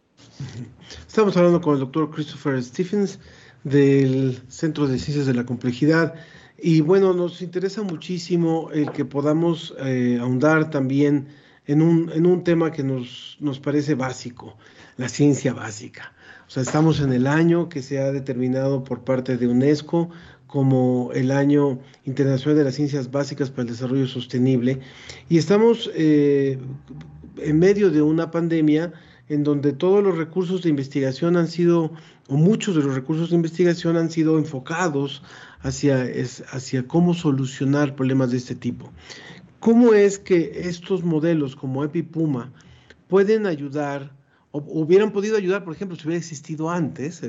Estamos 1.07 1.37
hablando 1.37 1.61
con 1.61 1.75
el 1.75 1.81
doctor 1.81 2.11
Christopher 2.11 2.63
Stephens 2.63 3.19
del 3.65 4.41
Centro 4.49 4.87
de 4.87 4.99
Ciencias 4.99 5.27
de 5.27 5.35
la 5.35 5.45
Complejidad. 5.45 6.15
Y 6.59 6.81
bueno, 6.81 7.13
nos 7.13 7.43
interesa 7.43 7.83
muchísimo 7.83 8.71
el 8.73 8.91
que 8.93 9.05
podamos 9.05 9.75
eh, 9.81 10.19
ahondar 10.21 10.71
también 10.71 11.29
en 11.67 11.83
un, 11.83 12.11
en 12.13 12.27
un 12.27 12.45
tema 12.45 12.71
que 12.71 12.83
nos, 12.83 13.37
nos 13.41 13.59
parece 13.61 13.95
básico, 13.95 14.57
la 14.97 15.09
ciencia 15.09 15.53
básica. 15.53 16.13
O 16.47 16.51
sea, 16.51 16.63
estamos 16.63 17.01
en 17.01 17.13
el 17.13 17.27
año 17.27 17.69
que 17.69 17.83
se 17.83 17.99
ha 17.99 18.13
determinado 18.13 18.85
por 18.85 19.05
parte 19.05 19.37
de 19.37 19.49
UNESCO 19.49 20.11
como 20.47 21.11
el 21.15 21.31
Año 21.31 21.81
Internacional 22.05 22.59
de 22.59 22.65
las 22.65 22.75
Ciencias 22.75 23.11
Básicas 23.11 23.51
para 23.51 23.63
el 23.63 23.69
Desarrollo 23.69 24.07
Sostenible 24.07 24.81
y 25.31 25.39
estamos 25.39 25.91
eh, 25.95 26.59
en 27.39 27.59
medio 27.59 27.91
de 27.91 28.03
una 28.03 28.31
pandemia 28.31 28.93
en 29.29 29.45
donde 29.45 29.73
todos 29.73 30.03
los 30.03 30.17
recursos 30.17 30.63
de 30.63 30.69
investigación 30.71 31.37
han 31.37 31.49
sido, 31.49 31.93
o 32.29 32.37
muchos 32.37 32.77
de 32.77 32.83
los 32.83 32.95
recursos 32.95 33.31
de 33.31 33.37
investigación 33.37 33.97
han 33.97 34.11
sido 34.11 34.39
enfocados 34.39 35.23
hacia, 35.61 36.07
hacia 36.51 36.87
cómo 36.87 37.15
solucionar 37.15 37.95
problemas 37.95 38.31
de 38.31 38.39
este 38.39 38.55
tipo. 38.55 38.91
¿Cómo 39.61 39.95
es 39.95 40.19
que 40.19 40.69
estos 40.69 41.05
modelos 41.05 41.55
como 41.55 41.85
EpiPuma 41.85 42.53
pueden 43.09 43.47
ayudar 43.47 44.11
o 44.53 44.63
hubieran 44.67 45.13
podido 45.13 45.37
ayudar, 45.37 45.65
por 45.65 45.75
ejemplo, 45.75 45.97
si 45.97 46.07
hubiera 46.07 46.19
existido 46.19 46.71
antes, 46.71 47.23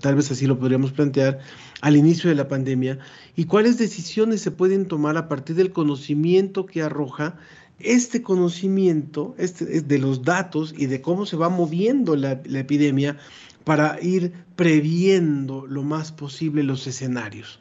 tal 0.00 0.14
vez 0.14 0.30
así 0.30 0.46
lo 0.46 0.58
podríamos 0.58 0.92
plantear, 0.92 1.40
al 1.80 1.96
inicio 1.96 2.30
de 2.30 2.36
la 2.36 2.46
pandemia, 2.46 2.98
y 3.34 3.46
cuáles 3.46 3.78
decisiones 3.78 4.40
se 4.40 4.52
pueden 4.52 4.86
tomar 4.86 5.16
a 5.16 5.28
partir 5.28 5.56
del 5.56 5.72
conocimiento 5.72 6.64
que 6.64 6.82
arroja 6.82 7.36
este 7.84 8.22
conocimiento 8.22 9.34
este, 9.38 9.82
de 9.82 9.98
los 9.98 10.22
datos 10.22 10.74
y 10.76 10.86
de 10.86 11.00
cómo 11.00 11.26
se 11.26 11.36
va 11.36 11.48
moviendo 11.48 12.16
la, 12.16 12.32
epidemia 12.32 13.18
para 13.64 13.98
ir 14.00 14.32
previendo 14.56 15.66
lo 15.66 15.82
más 15.82 16.12
posible 16.12 16.62
los 16.62 16.86
escenarios, 16.86 17.60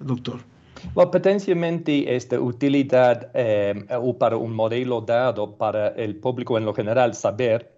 doctor. 0.00 0.40
Bueno, 0.94 1.10
potencialmente 1.10 2.14
esta 2.14 2.40
utilidad 2.40 3.30
eh, 3.34 3.84
o 4.00 4.16
para 4.16 4.36
un 4.36 4.54
modelo 4.54 5.00
dado 5.00 5.56
para 5.56 5.88
el 5.88 6.16
público 6.16 6.56
en 6.56 6.64
lo 6.64 6.74
general 6.74 7.14
saber 7.14 7.72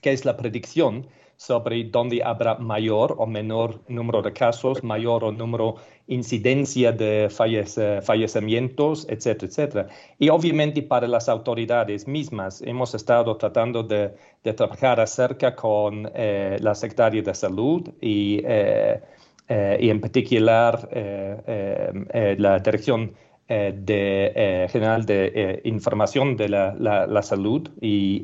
qué 0.00 0.12
es 0.12 0.24
la 0.24 0.36
predicción 0.36 1.06
sobre 1.36 1.84
dónde 1.84 2.22
habrá 2.22 2.56
mayor 2.56 3.14
o 3.18 3.26
menor 3.26 3.80
número 3.88 4.22
de 4.22 4.32
casos, 4.32 4.82
mayor 4.82 5.24
o 5.24 5.32
número 5.32 5.76
incidencia 6.06 6.92
de 6.92 7.28
fallecimientos, 7.30 9.06
etcétera, 9.08 9.48
etcétera. 9.48 9.86
Y 10.18 10.28
obviamente 10.28 10.82
para 10.82 11.08
las 11.08 11.28
autoridades 11.28 12.06
mismas 12.06 12.60
hemos 12.62 12.94
estado 12.94 13.36
tratando 13.36 13.82
de, 13.82 14.12
trabajar 14.54 15.00
acerca 15.00 15.56
con 15.56 16.10
eh, 16.14 16.58
la 16.60 16.74
Secretaría 16.74 17.22
de 17.22 17.34
Salud 17.34 17.88
y, 18.00 18.42
eh, 18.44 19.00
eh, 19.48 19.78
y 19.80 19.88
en 19.88 20.00
particular 20.00 20.86
la 20.92 22.58
Dirección 22.58 23.14
de, 23.48 24.68
General 24.70 25.06
de 25.06 25.62
Información 25.64 26.36
de 26.36 26.48
la, 26.50 26.74
la 26.74 27.22
Salud 27.22 27.70
y 27.80 28.22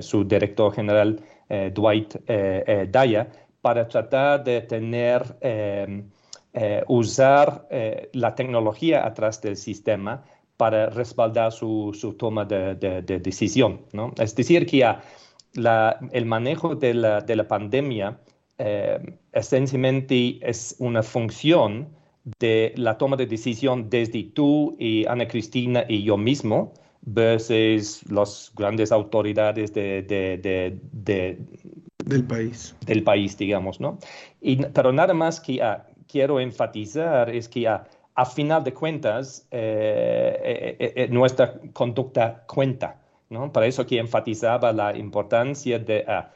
su 0.00 0.24
director 0.24 0.74
general 0.74 1.20
eh, 1.50 1.70
Dwight 1.74 2.14
eh, 2.28 2.64
eh, 2.66 2.86
Daya, 2.88 3.28
para 3.60 3.86
tratar 3.88 4.44
de 4.44 4.62
tener, 4.62 5.22
usar 6.88 7.68
la 8.12 8.34
tecnología 8.34 9.04
atrás 9.06 9.42
del 9.42 9.56
sistema 9.56 10.24
para 10.56 10.88
respaldar 10.88 11.52
su, 11.52 12.16
toma 12.18 12.46
de, 12.46 13.02
decisión. 13.02 13.82
¿no? 13.92 14.14
Es 14.18 14.34
decir, 14.34 14.64
que 14.64 14.82
el 16.12 16.24
manejo 16.24 16.74
de 16.74 16.94
la, 16.94 17.20
de 17.20 17.36
la 17.36 17.46
pandemia 17.46 18.18
esencialmente 19.32 20.38
es 20.40 20.76
una 20.78 21.02
función 21.02 21.88
de 22.38 22.72
la 22.76 22.96
toma 22.96 23.16
de 23.16 23.26
decisión 23.26 23.90
desde 23.90 24.22
tú 24.24 24.76
y 24.78 25.06
Ana 25.06 25.28
Cristina 25.28 25.84
y 25.86 26.02
yo 26.02 26.16
mismo, 26.16 26.72
versus 27.02 28.02
las 28.10 28.52
grandes 28.54 28.92
autoridades 28.92 29.72
de, 29.72 30.78
del 32.04 32.24
país. 32.24 32.74
Del 32.86 33.02
país, 33.02 33.36
digamos, 33.36 33.80
¿no? 33.80 33.98
Y, 34.40 34.56
pero 34.66 34.92
nada 34.92 35.14
más 35.14 35.40
que 35.40 35.62
ah, 35.62 35.86
quiero 36.06 36.40
enfatizar 36.40 37.30
es 37.30 37.48
que 37.48 37.68
ah, 37.68 37.84
a 38.14 38.26
final 38.26 38.64
de 38.64 38.74
cuentas 38.74 39.46
eh, 39.50 40.76
eh, 40.78 40.92
eh, 40.96 41.08
nuestra 41.08 41.54
conducta 41.72 42.44
cuenta, 42.46 43.00
¿no? 43.30 43.52
Para 43.52 43.66
eso 43.66 43.86
que 43.86 43.98
enfatizaba 43.98 44.72
la 44.72 44.96
importancia 44.96 45.78
de, 45.78 46.04
ah, 46.06 46.30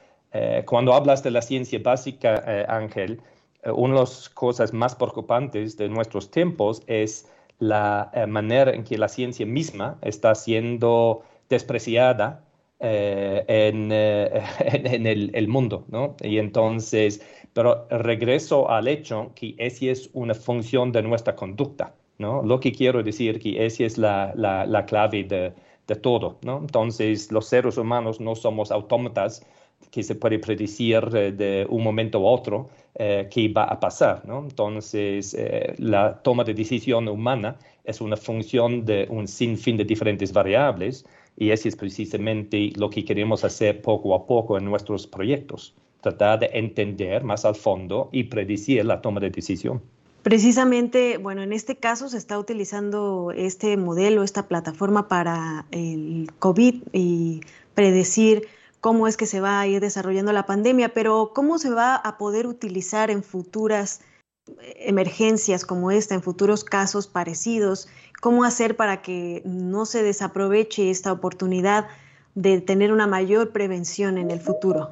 cuando 0.65 0.95
hablas 0.95 1.23
de 1.23 1.31
la 1.31 1.43
ciencia 1.43 1.79
básica, 1.81 2.43
Ángel, 2.69 3.21
una 3.65 3.95
de 3.95 4.01
las 4.01 4.29
cosas 4.29 4.73
más 4.73 4.97
preocupantes 4.97 5.77
de 5.77 5.89
nuestros 5.89 6.29
tiempos 6.29 6.83
es 6.89 7.29
la 7.59 8.11
eh, 8.15 8.27
manera 8.27 8.73
en 8.73 8.85
que 8.85 8.99
la 8.99 9.09
ciencia 9.09 9.47
misma 9.47 9.99
está 10.03 10.35
siendo 10.35 11.23
despreciada 11.49 12.45
eh, 12.81 13.45
eh, 13.49 14.43
en, 14.61 15.07
el, 15.07 15.49
mundo, 15.49 15.85
¿no? 15.89 16.17
Y 16.23 16.39
entonces, 16.39 17.23
pero 17.53 17.87
regreso 17.89 18.69
al 18.71 18.89
hecho 18.89 19.33
que 19.35 19.55
esa 19.59 19.87
es 19.87 20.11
una 20.13 20.35
función 20.35 20.93
de 20.93 21.03
nuestra 21.03 21.37
conducta, 21.37 21.95
¿no? 22.19 22.43
Lo 22.43 22.61
que 22.61 22.73
quiero 22.73 23.03
decir 23.03 23.39
que 23.39 23.65
esa 23.65 23.85
es 23.85 23.97
la, 23.97 24.85
clave 24.87 25.25
de, 25.25 25.53
de, 25.87 25.97
todo, 25.97 26.39
¿no? 26.43 26.59
Entonces, 26.59 27.31
los 27.33 27.47
seres 27.47 27.79
humanos 27.79 28.21
no 28.21 28.35
somos 28.35 28.71
autómatas 28.71 29.47
que 29.91 30.03
se 30.03 30.17
puede 30.17 30.39
predecir 30.41 31.09
de 31.09 31.67
un 31.71 31.83
momento 31.83 32.19
a 32.19 32.23
otro, 32.23 32.69
eh, 32.97 33.29
qué 33.31 33.49
va 33.49 33.65
a 33.65 33.79
pasar. 33.79 34.23
¿no? 34.27 34.41
Entonces, 34.41 35.35
eh, 35.39 35.75
la 35.79 36.21
toma 36.23 36.43
de 36.45 36.55
decisión 36.55 37.09
humana 37.09 37.57
es 37.85 38.01
una 38.01 38.17
función 38.17 38.85
de 38.85 39.07
un 39.09 39.29
sinfín 39.29 39.77
de 39.77 39.85
diferentes 39.85 40.33
variables 40.33 41.05
y 41.37 41.51
eso 41.51 41.69
es 41.69 41.77
precisamente 41.77 42.73
lo 42.77 42.91
que 42.91 43.05
queremos 43.05 43.45
hacer 43.45 43.83
poco 43.83 44.15
a 44.15 44.27
poco 44.27 44.59
en 44.59 44.65
nuestros 44.65 45.07
proyectos, 45.07 45.75
tratar 46.01 46.41
de 46.41 46.51
entender 46.53 47.25
más 47.25 47.45
al 47.45 47.55
fondo 47.55 48.09
y 48.13 48.25
predecir 48.25 48.85
la 48.85 49.01
toma 49.01 49.21
de 49.21 49.31
decisión. 49.31 49.81
Precisamente, 50.23 51.19
bueno, 51.19 51.43
en 51.43 51.53
este 51.53 51.77
caso 51.77 52.09
se 52.09 52.17
está 52.17 52.39
utilizando 52.39 53.33
este 53.37 53.77
modelo, 53.77 54.23
esta 54.23 54.49
plataforma 54.49 55.07
para 55.07 55.67
el 55.71 56.31
COVID 56.39 56.77
y 56.93 57.41
predecir 57.75 58.49
cómo 58.85 59.09
es 59.09 59.17
que 59.17 59.25
se 59.25 59.41
va 59.41 59.63
a 59.63 59.67
ir 59.67 59.81
desarrollando 59.81 60.31
la 60.35 60.45
pandemia, 60.45 60.91
pero 60.91 61.33
cómo 61.35 61.57
se 61.57 61.71
va 61.71 61.97
a 61.97 62.19
poder 62.19 62.47
utilizar 62.47 63.11
en 63.11 63.23
futuras 63.23 64.03
eh, 64.47 64.75
emergencias 64.81 65.65
como 65.65 65.91
esta, 65.91 66.15
en 66.15 66.21
futuros 66.21 66.65
casos 66.65 67.07
parecidos, 67.07 67.89
cómo 68.21 68.45
hacer 68.45 68.77
para 68.77 69.01
que 69.01 69.41
no 69.47 69.87
se 69.87 70.03
desaproveche 70.03 70.91
esta 70.91 71.13
oportunidad 71.13 71.87
de 72.35 72.61
tener 72.61 72.93
una 72.93 73.07
mayor 73.07 73.53
prevención 73.53 74.19
en 74.19 74.31
el 74.31 74.39
futuro. 74.39 74.91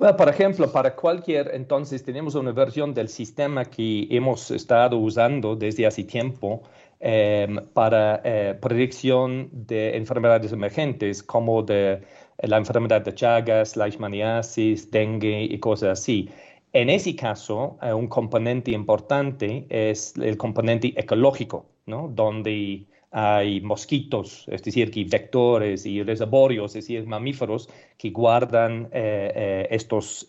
Bueno, 0.00 0.16
por 0.16 0.28
ejemplo, 0.28 0.72
para 0.72 0.96
cualquier, 0.96 1.54
entonces 1.54 2.02
tenemos 2.02 2.34
una 2.34 2.50
versión 2.50 2.92
del 2.92 3.08
sistema 3.08 3.64
que 3.64 4.08
hemos 4.10 4.50
estado 4.50 4.98
usando 4.98 5.54
desde 5.54 5.86
hace 5.86 6.02
tiempo 6.02 6.64
em, 6.98 7.56
para 7.72 8.20
eh, 8.24 8.58
predicción 8.60 9.48
de 9.52 9.96
enfermedades 9.96 10.50
emergentes 10.50 11.22
como 11.22 11.62
de 11.62 12.02
la 12.42 12.56
enfermedad 12.56 13.02
de 13.02 13.14
Chagas, 13.14 13.76
leishmaniasis, 13.76 14.90
dengue 14.90 15.44
y 15.44 15.58
cosas 15.58 16.00
así. 16.00 16.28
En 16.72 16.88
ese 16.88 17.14
caso, 17.14 17.78
eh, 17.82 17.92
un 17.92 18.08
componente 18.08 18.70
importante 18.70 19.66
es 19.68 20.14
el 20.16 20.36
componente 20.38 20.94
ecológico, 20.96 21.66
¿no? 21.86 22.08
donde 22.08 22.86
hay 23.14 23.60
mosquitos, 23.60 24.46
es 24.48 24.62
decir, 24.62 24.90
que 24.90 25.04
vectores 25.04 25.84
y 25.84 26.02
reservorios, 26.02 26.74
es 26.74 26.86
decir, 26.86 27.06
mamíferos 27.06 27.68
que 27.98 28.08
guardan 28.08 28.88
eh, 28.90 29.30
eh, 29.34 29.66
estos 29.70 30.26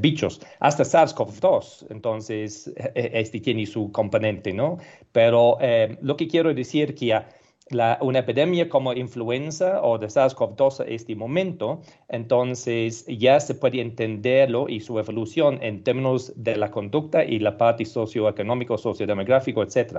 bichos. 0.00 0.40
Hasta 0.58 0.82
SARS-CoV-2, 0.82 1.86
entonces, 1.90 2.72
este 2.96 3.38
tiene 3.38 3.64
su 3.64 3.92
componente, 3.92 4.52
¿no? 4.52 4.78
Pero 5.12 5.58
lo 6.02 6.16
que 6.16 6.26
quiero 6.26 6.52
decir 6.52 6.96
que 6.96 7.14
una 8.00 8.18
epidemia 8.18 8.68
como 8.68 8.92
influenza 8.92 9.82
o 9.82 9.98
de 9.98 10.06
SARS-CoV-2 10.06 10.86
en 10.86 10.92
este 10.92 11.16
momento, 11.16 11.80
entonces 12.08 13.04
ya 13.06 13.40
se 13.40 13.54
puede 13.54 13.80
entenderlo 13.80 14.68
y 14.68 14.80
su 14.80 14.98
evolución 14.98 15.58
en 15.62 15.82
términos 15.82 16.32
de 16.36 16.56
la 16.56 16.70
conducta 16.70 17.24
y 17.24 17.38
la 17.38 17.56
parte 17.58 17.84
socioeconómico, 17.84 18.78
sociodemográfico, 18.78 19.62
etc. 19.62 19.98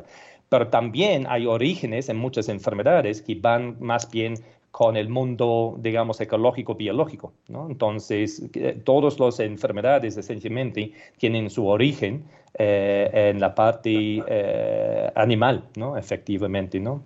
Pero 0.49 0.67
también 0.67 1.25
hay 1.27 1.45
orígenes 1.45 2.09
en 2.09 2.17
muchas 2.17 2.49
enfermedades 2.49 3.21
que 3.21 3.35
van 3.35 3.77
más 3.79 4.09
bien 4.09 4.35
con 4.71 4.97
el 4.97 5.07
mundo, 5.07 5.77
digamos, 5.79 6.19
ecológico, 6.19 6.75
biológico. 6.75 7.31
¿no? 7.47 7.67
Entonces, 7.69 8.43
todas 8.83 9.17
las 9.17 9.39
enfermedades 9.39 10.17
esencialmente 10.17 10.91
tienen 11.17 11.49
su 11.49 11.65
origen 11.65 12.25
eh, 12.57 13.09
en 13.13 13.39
la 13.39 13.55
parte 13.55 14.21
eh, 14.27 15.11
animal, 15.15 15.63
¿no? 15.77 15.97
Efectivamente, 15.97 16.81
¿no? 16.81 17.01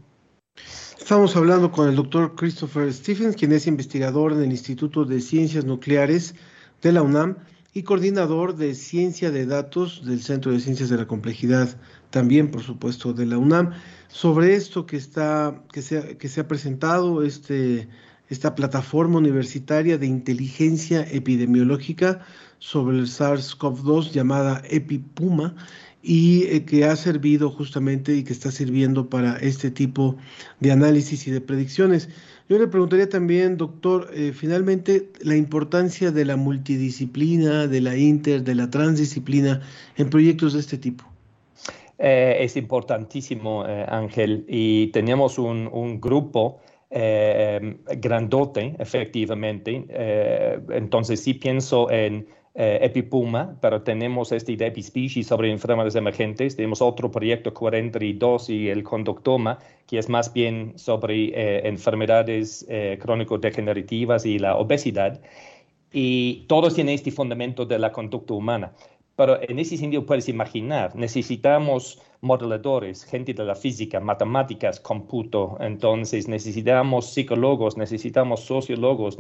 Estamos 0.99 1.35
hablando 1.35 1.71
con 1.71 1.89
el 1.89 1.95
doctor 1.95 2.35
Christopher 2.35 2.93
Stephens, 2.93 3.35
quien 3.35 3.51
es 3.51 3.65
investigador 3.65 4.33
en 4.33 4.43
el 4.43 4.51
Instituto 4.51 5.05
de 5.05 5.21
Ciencias 5.21 5.65
Nucleares 5.65 6.35
de 6.81 6.91
la 6.91 7.01
UNAM 7.01 7.37
y 7.73 7.83
coordinador 7.83 8.55
de 8.55 8.75
ciencia 8.75 9.31
de 9.31 9.45
datos 9.45 10.05
del 10.05 10.21
Centro 10.21 10.51
de 10.51 10.59
Ciencias 10.59 10.89
de 10.89 10.97
la 10.97 11.07
Complejidad, 11.07 11.77
también 12.09 12.51
por 12.51 12.61
supuesto 12.61 13.13
de 13.13 13.25
la 13.25 13.37
UNAM. 13.37 13.71
Sobre 14.07 14.55
esto 14.55 14.85
que, 14.85 14.97
está, 14.97 15.63
que, 15.71 15.81
se, 15.81 15.97
ha, 15.97 16.17
que 16.17 16.43
presentado, 16.43 17.23
este, 17.23 17.89
esta 18.29 18.53
plataforma 18.53 19.17
universitaria 19.17 19.97
de 19.97 20.07
inteligencia 20.07 21.01
epidemiológica 21.09 22.19
sobre 22.59 22.97
el 22.97 23.07
SARS-CoV-2 23.07 24.11
llamada 24.11 24.61
EpiPuma 24.69 25.55
y 26.01 26.45
eh, 26.45 26.63
que 26.65 26.85
ha 26.85 26.95
servido 26.95 27.49
justamente 27.49 28.13
y 28.13 28.23
que 28.23 28.33
está 28.33 28.51
sirviendo 28.51 29.09
para 29.09 29.37
este 29.37 29.69
tipo 29.71 30.15
de 30.59 30.71
análisis 30.71 31.27
y 31.27 31.31
de 31.31 31.41
predicciones. 31.41 32.09
Yo 32.47 32.57
le 32.57 32.67
preguntaría 32.67 33.09
también, 33.09 33.57
doctor, 33.57 34.09
eh, 34.13 34.31
finalmente 34.33 35.09
la 35.21 35.35
importancia 35.35 36.11
de 36.11 36.25
la 36.25 36.35
multidisciplina, 36.35 37.67
de 37.67 37.81
la 37.81 37.95
inter, 37.95 38.43
de 38.43 38.55
la 38.55 38.69
transdisciplina 38.69 39.61
en 39.97 40.09
proyectos 40.09 40.53
de 40.53 40.59
este 40.61 40.77
tipo. 40.77 41.03
Eh, 41.99 42.37
es 42.39 42.55
importantísimo, 42.55 43.63
Ángel, 43.63 44.45
y 44.47 44.87
tenemos 44.87 45.37
un, 45.37 45.69
un 45.71 45.99
grupo 45.99 46.61
grandote, 46.89 48.75
efectivamente. 48.79 49.85
entonces, 50.71 51.21
sí 51.21 51.35
pienso 51.35 51.91
en 51.91 52.25
eh, 52.55 52.79
Epipuma, 52.81 53.55
pero 53.61 53.83
tenemos 53.83 54.31
este 54.31 54.55
de 54.55 54.67
Epispecies 54.67 55.27
sobre 55.27 55.51
enfermedades 55.51 55.95
emergentes. 55.95 56.55
Tenemos 56.55 56.81
otro 56.81 57.11
proyecto 57.11 57.53
42 57.53 58.49
y 58.49 58.69
el 58.69 58.83
conductoma, 58.83 59.59
que 59.87 59.99
es 59.99 60.09
más 60.09 60.33
bien 60.33 60.73
sobre 60.75 61.25
eh, 61.27 61.67
enfermedades 61.67 62.65
eh, 62.67 62.97
crónico-degenerativas 63.01 64.25
y 64.25 64.39
la 64.39 64.55
obesidad. 64.57 65.21
Y 65.91 66.45
todos 66.47 66.75
tienen 66.75 66.95
este 66.95 67.11
fundamento 67.11 67.65
de 67.65 67.79
la 67.79 67.91
conducta 67.91 68.33
humana. 68.33 68.73
Pero 69.15 69.37
en 69.41 69.59
ese 69.59 69.75
sentido 69.75 70.05
puedes 70.05 70.29
imaginar, 70.29 70.95
necesitamos 70.95 72.01
modeladores, 72.21 73.03
gente 73.03 73.33
de 73.33 73.43
la 73.43 73.53
física, 73.53 73.99
matemáticas, 73.99 74.79
cómputo, 74.79 75.57
entonces 75.59 76.29
necesitamos 76.29 77.13
psicólogos, 77.13 77.75
necesitamos 77.75 78.39
sociólogos, 78.45 79.19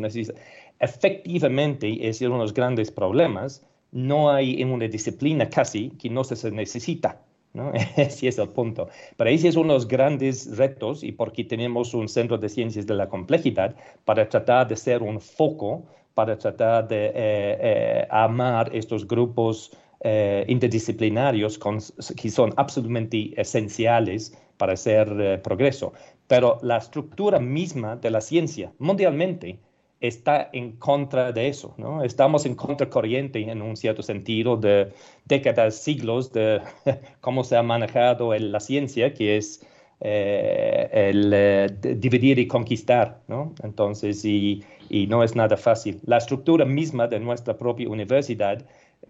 efectivamente 0.79 2.07
es 2.07 2.21
uno 2.21 2.35
de 2.35 2.41
los 2.41 2.53
grandes 2.53 2.91
problemas, 2.91 3.65
no 3.91 4.29
hay 4.29 4.61
en 4.61 4.71
una 4.71 4.87
disciplina 4.87 5.49
casi 5.49 5.89
que 5.91 6.09
no 6.09 6.23
se 6.23 6.51
necesita. 6.51 7.21
¿no? 7.53 7.71
Ese 7.97 8.27
es 8.27 8.37
el 8.37 8.49
punto. 8.49 8.89
Pero 9.17 9.29
ese 9.29 9.47
es 9.47 9.55
uno 9.55 9.73
de 9.73 9.79
los 9.79 9.87
grandes 9.87 10.55
retos 10.55 11.03
y 11.03 11.11
porque 11.11 11.43
tenemos 11.43 11.93
un 11.93 12.07
centro 12.07 12.37
de 12.37 12.47
ciencias 12.47 12.85
de 12.85 12.93
la 12.93 13.09
complejidad 13.09 13.75
para 14.05 14.29
tratar 14.29 14.67
de 14.67 14.75
ser 14.75 15.01
un 15.01 15.19
foco, 15.19 15.83
para 16.13 16.37
tratar 16.37 16.87
de 16.87 17.07
eh, 17.07 17.11
eh, 17.15 18.07
amar 18.11 18.69
estos 18.75 19.07
grupos 19.07 19.71
eh, 20.01 20.45
interdisciplinarios 20.47 21.59
que 22.15 22.29
son 22.29 22.53
absolutamente 22.55 23.33
esenciales 23.35 24.33
para 24.55 24.73
hacer 24.73 25.13
eh, 25.19 25.37
progreso. 25.39 25.91
Pero 26.27 26.57
la 26.61 26.77
estructura 26.77 27.39
misma 27.39 27.97
de 27.97 28.09
la 28.09 28.21
ciencia 28.21 28.71
mundialmente 28.79 29.59
está 30.01 30.49
en 30.53 30.73
contra 30.73 31.31
de 31.31 31.49
eso, 31.49 31.73
¿no? 31.77 32.03
Estamos 32.03 32.45
en 32.45 32.55
contracorriente 32.55 33.39
en 33.39 33.61
un 33.61 33.75
cierto 33.75 34.01
sentido 34.01 34.55
de 34.55 34.93
décadas, 35.25 35.75
siglos 35.75 36.31
de 36.31 36.61
cómo 37.21 37.43
se 37.43 37.57
ha 37.57 37.63
manejado 37.63 38.33
la 38.37 38.59
ciencia, 38.59 39.13
que 39.13 39.37
es 39.37 39.65
eh, 40.01 40.89
el 40.93 41.99
dividir 41.99 42.39
y 42.39 42.47
conquistar, 42.47 43.19
¿no? 43.27 43.53
Entonces, 43.63 44.23
y, 44.23 44.63
no 45.07 45.23
es 45.23 45.35
nada 45.35 45.55
fácil. 45.55 45.99
La 46.05 46.17
estructura 46.17 46.65
misma 46.65 47.07
de 47.07 47.19
nuestra 47.19 47.55
propia 47.55 47.87
universidad 47.89 48.65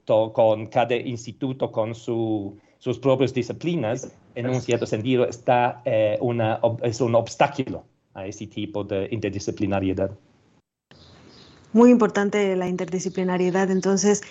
con 0.06 0.66
cada 0.66 0.96
instituto 0.96 1.72
con 1.72 1.94
sus 1.96 3.00
propias 3.02 3.34
disciplinas, 3.34 4.12
en 4.36 4.50
un 4.50 4.60
cierto 4.60 4.86
sentido, 4.86 5.26
está, 5.26 5.82
eh, 5.86 6.20
es 6.82 7.00
un 7.00 7.16
obstáculo 7.16 7.86
a 8.14 8.26
ese 8.26 8.48
tipo 8.48 8.84
de 8.84 9.08
interdisciplinariedad. 9.12 10.12
Muy 11.74 11.92
importante 11.92 12.56
la 12.56 12.68
interdisciplinariedad, 12.68 13.70
entonces, 13.70 14.22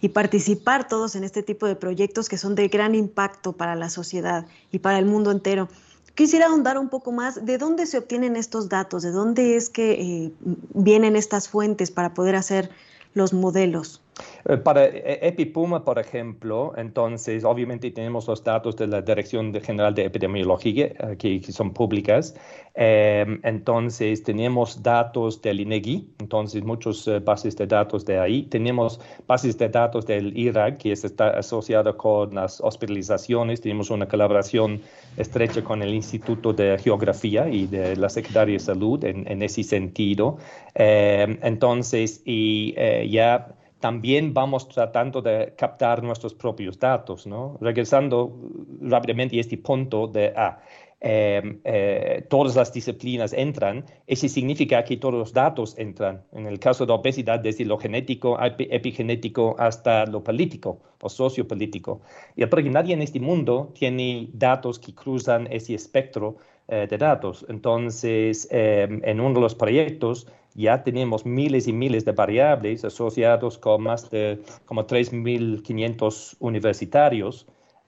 y 0.00 0.10
participar 0.10 0.88
todos 0.88 1.16
en 1.16 1.24
este 1.24 1.42
tipo 1.42 1.66
de 1.66 1.76
proyectos 1.76 2.28
que 2.28 2.38
son 2.38 2.54
de 2.54 2.68
gran 2.68 2.94
impacto 2.94 3.52
para 3.52 3.74
la 3.74 3.90
sociedad 3.90 4.46
y 4.72 4.78
para 4.78 4.98
el 4.98 5.04
mundo 5.04 5.30
entero. 5.30 5.68
Quisiera 6.14 6.46
ahondar 6.46 6.78
un 6.78 6.88
poco 6.88 7.12
más 7.12 7.44
de 7.44 7.58
dónde 7.58 7.86
se 7.86 7.98
obtienen 7.98 8.36
estos 8.36 8.68
datos, 8.68 9.02
de 9.02 9.12
dónde 9.12 9.56
es 9.56 9.70
que 9.70 9.92
eh, 9.92 10.32
vienen 10.74 11.14
estas 11.14 11.48
fuentes 11.48 11.90
para 11.90 12.14
poder 12.14 12.34
hacer 12.34 12.70
los 13.14 13.32
modelos. 13.32 14.02
Eh, 14.44 14.56
para 14.56 14.86
eh, 14.86 15.18
EpiPuma, 15.22 15.84
por 15.84 15.98
ejemplo, 15.98 16.72
entonces 16.76 17.44
obviamente 17.44 17.90
tenemos 17.90 18.28
los 18.28 18.42
datos 18.44 18.76
de 18.76 18.86
la 18.86 19.02
Dirección 19.02 19.52
General 19.60 19.94
de 19.94 20.04
Epidemiología 20.04 20.86
eh, 20.86 21.16
que, 21.18 21.42
son 21.52 21.72
públicas. 21.72 22.34
Em, 22.74 23.40
entonces 23.42 24.22
tenemos 24.22 24.82
datos 24.82 25.42
del 25.42 25.60
INEGI, 25.60 26.14
entonces 26.20 26.62
muchas 26.62 27.08
bases 27.24 27.56
de 27.56 27.66
datos 27.66 28.04
de 28.04 28.18
ahí. 28.18 28.44
Tenemos 28.44 29.00
bases 29.26 29.58
de 29.58 29.68
datos 29.68 30.06
del 30.06 30.36
IRAG, 30.36 30.78
que 30.78 30.92
está 30.92 31.30
asociado 31.30 31.96
con 31.96 32.34
las 32.34 32.60
hospitalizaciones. 32.60 33.60
Tenemos 33.60 33.90
una 33.90 34.06
colaboración 34.06 34.80
estrecha 35.16 35.64
con 35.64 35.82
el 35.82 35.92
Instituto 35.92 36.52
de 36.52 36.78
Geografía 36.78 37.48
y 37.48 37.66
de 37.66 37.96
la 37.96 38.08
Secretaría 38.08 38.54
de 38.54 38.60
Salud 38.60 39.02
en, 39.04 39.26
en 39.26 39.42
ese 39.42 39.64
sentido. 39.64 40.38
Em, 40.74 41.38
entonces, 41.42 42.22
y 42.24 42.74
ya 43.10 43.58
también 43.80 44.34
vamos 44.34 44.68
tratando 44.68 45.22
de 45.22 45.54
captar 45.56 46.02
nuestros 46.02 46.34
propios 46.34 46.78
datos. 46.78 47.28
Regresando 47.60 48.36
rápidamente 48.80 49.36
a 49.36 49.40
este 49.40 49.58
punto 49.58 50.06
de, 50.06 50.32
ah, 50.36 50.58
em, 51.00 51.60
eh, 51.64 52.26
todas 52.28 52.56
las 52.56 52.72
disciplinas 52.72 53.32
entran, 53.32 53.84
eso 54.06 54.28
significa 54.28 54.82
que 54.82 54.96
todos 54.96 55.14
los 55.14 55.32
datos 55.32 55.78
entran. 55.78 56.24
En 56.32 56.46
el 56.46 56.58
caso 56.58 56.86
de 56.86 56.92
obesidad, 56.92 57.38
desde 57.40 57.64
lo 57.64 57.78
genético, 57.78 58.36
epigenético, 58.40 59.54
hasta 59.58 60.06
lo 60.06 60.24
político 60.24 60.80
o 61.00 61.08
sociopolítico. 61.08 62.00
Y 62.34 62.44
porque 62.46 62.70
nadie 62.70 62.94
en 62.94 63.02
este 63.02 63.20
mundo 63.20 63.72
tiene 63.74 64.28
datos 64.32 64.78
que 64.80 64.92
cruzan 64.94 65.46
ese 65.52 65.74
espectro 65.74 66.36
eh, 66.70 66.86
de 66.86 66.98
datos. 66.98 67.46
Entonces, 67.48 68.46
em, 68.50 69.00
en 69.02 69.20
uno 69.20 69.36
de 69.36 69.40
los 69.40 69.54
proyectos, 69.54 70.26
ya 70.54 70.82
tenemos 70.84 71.24
miles 71.24 71.66
y 71.66 71.72
miles 71.72 72.04
de 72.04 72.12
variables 72.12 72.84
asociados 72.84 73.56
con 73.56 73.84
más 73.84 74.10
de 74.10 74.42
como 74.66 74.84
3.500 74.84 76.36
universitarios. 76.40 77.46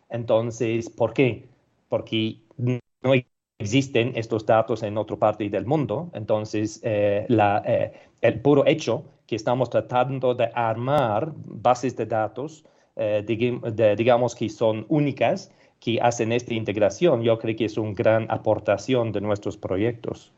Entonces, 0.09 0.89
¿por 0.89 1.13
qué? 1.13 1.47
Porque 1.91 2.39
no 2.57 3.13
existen 3.59 4.13
estos 4.17 4.47
datos 4.47 4.83
en 4.83 4.97
otra 4.97 5.17
parte 5.17 5.51
del 5.51 5.67
mundo. 5.67 6.11
Entonces, 6.15 6.81
eh, 6.83 7.27
la, 7.29 7.63
eh, 7.67 7.93
el 8.23 8.41
puro 8.41 8.67
hecho 8.67 9.05
que 9.27 9.37
estamos 9.37 9.69
tratando 9.69 10.35
de 10.35 10.51
armar 10.55 11.33
bases 11.35 11.95
de 11.97 12.07
datos, 12.07 12.65
digamos 13.27 14.35
que 14.35 14.49
son 14.49 14.87
únicas, 14.89 15.51
que 15.81 15.99
hacen 16.01 16.31
esta 16.33 16.55
integración, 16.55 17.23
yo 17.23 17.39
creo 17.39 17.57
que 17.57 17.65
es 17.65 17.77
una 17.79 17.95
gran 17.95 18.27
aportación 18.31 19.13
de 19.13 19.21
nuestros 19.21 19.57
proyectos. 19.57 20.33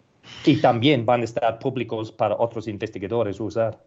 Y 0.47 0.57
también 0.59 1.05
van 1.05 1.22
a 1.22 1.24
estar 1.24 1.59
públicos 1.59 2.12
para 2.12 2.36
otros 2.36 2.68
investigadores 2.68 3.40
usar. 3.40 3.84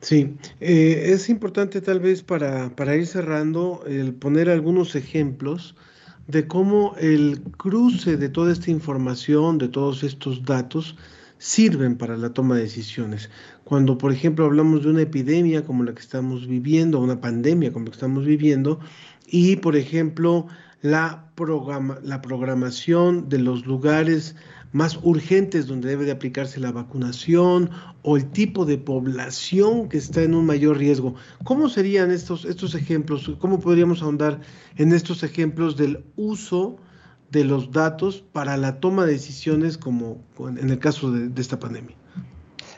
Sí, 0.00 0.34
eh, 0.60 1.04
es 1.06 1.28
importante 1.28 1.80
tal 1.80 2.00
vez 2.00 2.22
para, 2.22 2.70
para 2.70 2.96
ir 2.96 3.06
cerrando 3.06 3.82
el 3.86 4.12
poner 4.12 4.50
algunos 4.50 4.96
ejemplos 4.96 5.76
de 6.26 6.48
cómo 6.48 6.96
el 6.98 7.40
cruce 7.56 8.16
de 8.16 8.28
toda 8.28 8.52
esta 8.52 8.72
información, 8.72 9.58
de 9.58 9.68
todos 9.68 10.02
estos 10.02 10.44
datos, 10.44 10.96
sirven 11.38 11.96
para 11.96 12.16
la 12.16 12.32
toma 12.32 12.56
de 12.56 12.62
decisiones. 12.62 13.30
Cuando, 13.64 13.98
por 13.98 14.12
ejemplo, 14.12 14.44
hablamos 14.44 14.82
de 14.82 14.90
una 14.90 15.02
epidemia 15.02 15.64
como 15.64 15.84
la 15.84 15.94
que 15.94 16.00
estamos 16.00 16.46
viviendo, 16.46 17.00
una 17.00 17.20
pandemia 17.20 17.72
como 17.72 17.84
la 17.84 17.90
que 17.90 17.96
estamos 17.96 18.24
viviendo, 18.24 18.80
y, 19.26 19.56
por 19.56 19.76
ejemplo, 19.76 20.46
la, 20.82 21.30
programa, 21.34 21.98
la 22.02 22.22
programación 22.22 23.28
de 23.28 23.38
los 23.38 23.66
lugares 23.66 24.36
más 24.72 24.98
urgentes 25.02 25.66
donde 25.66 25.88
debe 25.88 26.04
de 26.04 26.12
aplicarse 26.12 26.60
la 26.60 26.70
vacunación 26.70 27.70
o 28.02 28.16
el 28.16 28.30
tipo 28.30 28.66
de 28.66 28.78
población 28.78 29.88
que 29.88 29.96
está 29.96 30.22
en 30.22 30.34
un 30.34 30.44
mayor 30.44 30.78
riesgo. 30.78 31.14
¿Cómo 31.44 31.68
serían 31.68 32.10
estos, 32.10 32.44
estos 32.44 32.74
ejemplos? 32.74 33.32
¿Cómo 33.38 33.58
podríamos 33.58 34.02
ahondar 34.02 34.40
en 34.76 34.92
estos 34.92 35.22
ejemplos 35.22 35.76
del 35.76 36.04
uso 36.16 36.76
de 37.30 37.44
los 37.44 37.72
datos 37.72 38.22
para 38.32 38.56
la 38.56 38.78
toma 38.78 39.06
de 39.06 39.12
decisiones 39.12 39.78
como 39.78 40.22
en 40.38 40.70
el 40.70 40.78
caso 40.78 41.10
de, 41.10 41.40
esta 41.40 41.58
pandemia? 41.58 41.96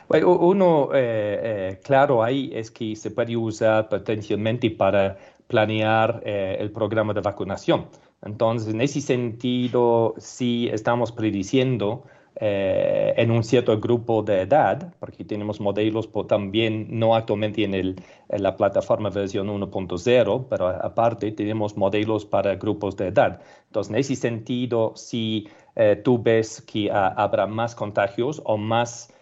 Bueno, 0.09 0.39
uno 0.39 0.91
eh, 0.95 1.41
eh, 1.43 1.81
claro 1.85 2.23
ahí 2.23 2.51
es 2.55 2.71
que 2.71 2.97
se 2.97 3.11
puede 3.11 3.37
usar 3.37 3.89
potencialmente 3.89 4.71
para 4.71 5.19
planear 5.49 6.23
eh, 6.25 6.57
el 6.61 6.71
programa 6.71 7.13
de 7.15 7.21
vacunación. 7.21 7.89
Entonces, 8.23 8.73
en 8.73 8.81
ese 8.81 9.01
sentido, 9.01 10.15
sí 10.19 10.69
estamos 10.73 11.11
prediciendo 11.11 12.05
eh, 12.41 13.15
en 13.17 13.31
un 13.31 13.43
cierto 13.43 13.81
grupo 13.81 14.23
de 14.23 14.43
edad, 14.43 14.95
porque 15.01 15.25
tenemos 15.25 15.61
modelos 15.61 16.09
también, 16.29 16.87
no 16.91 17.15
actualmente 17.17 17.65
en, 17.65 17.75
el, 17.75 17.97
la 18.29 18.57
plataforma 18.57 19.11
versión 19.11 19.49
1.0, 19.49 20.47
pero 20.49 20.69
aparte 20.69 21.33
tenemos 21.33 21.77
modelos 21.77 22.25
para 22.27 22.55
grupos 22.57 22.97
de 22.97 23.09
edad. 23.09 23.41
Entonces, 23.67 23.91
en 23.91 23.97
ese 23.97 24.17
sentido, 24.17 24.93
si 24.97 25.49
eh, 25.77 25.97
tú 25.97 26.23
ves 26.23 26.61
que 26.63 26.91
ah, 26.93 27.15
habrá 27.17 27.47
más 27.47 27.75
contagios 27.75 28.41
o 28.45 28.57
más 28.57 29.13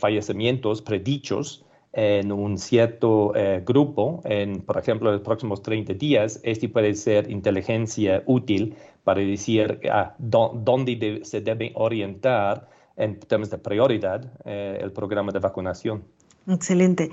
fallecimientos 0.00 0.82
predichos, 0.82 1.65
en 1.98 2.30
un 2.30 2.58
cierto 2.58 3.32
grupo, 3.64 4.20
en, 4.24 4.60
por 4.60 4.78
ejemplo, 4.78 5.10
los 5.10 5.22
próximos 5.22 5.62
30 5.62 5.94
días, 5.94 6.38
este 6.42 6.68
puede 6.68 6.94
ser 6.94 7.30
inteligencia 7.30 8.22
útil 8.26 8.76
para 9.02 9.20
decir 9.20 9.80
ah, 9.90 10.14
dónde 10.18 11.20
se 11.22 11.40
debe 11.40 11.72
orientar 11.74 12.68
en 12.96 13.20
términos 13.20 13.50
de 13.50 13.58
prioridad 13.58 14.32
eh, 14.44 14.78
el 14.80 14.90
programa 14.90 15.30
de 15.30 15.38
vacunación. 15.38 16.02
Excelente. 16.48 17.10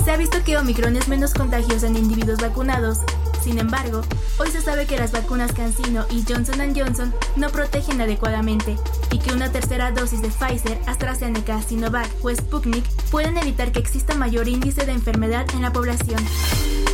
Se 0.04 0.12
ha 0.12 0.18
visto 0.18 0.44
que 0.44 0.58
Omicron 0.58 0.96
es 0.96 1.08
menos 1.08 1.36
contagiosa 1.36 1.86
en 1.86 1.96
individuos 1.96 2.40
vacunados, 2.40 3.00
sin 3.44 3.60
embargo, 3.60 4.02
hoy 4.38 4.50
se 4.52 4.62
sabe 4.62 4.86
que 4.86 4.98
las 4.98 5.12
vacunas 5.12 5.54
CanSino 5.54 6.06
y 6.10 6.24
Johnson 6.28 6.74
Johnson 6.76 7.14
no 7.36 7.50
protegen 7.50 8.02
adecuadamente 8.02 8.76
y 9.12 9.20
que 9.20 9.34
una 9.34 9.52
tercera 9.52 9.92
dosis 9.92 10.22
de 10.22 10.30
Pfizer, 10.30 10.80
AstraZeneca, 10.86 11.62
Sinovac 11.62 12.10
o 12.22 12.30
Sputnik 12.30 12.86
pueden 13.12 13.38
evitar 13.38 13.72
que 13.72 13.80
exista 13.80 14.16
mayor 14.16 14.48
índice 14.48 14.86
de 14.86 14.92
enfermedad 14.92 15.46
en 15.54 15.62
la 15.62 15.72
población. 15.72 16.20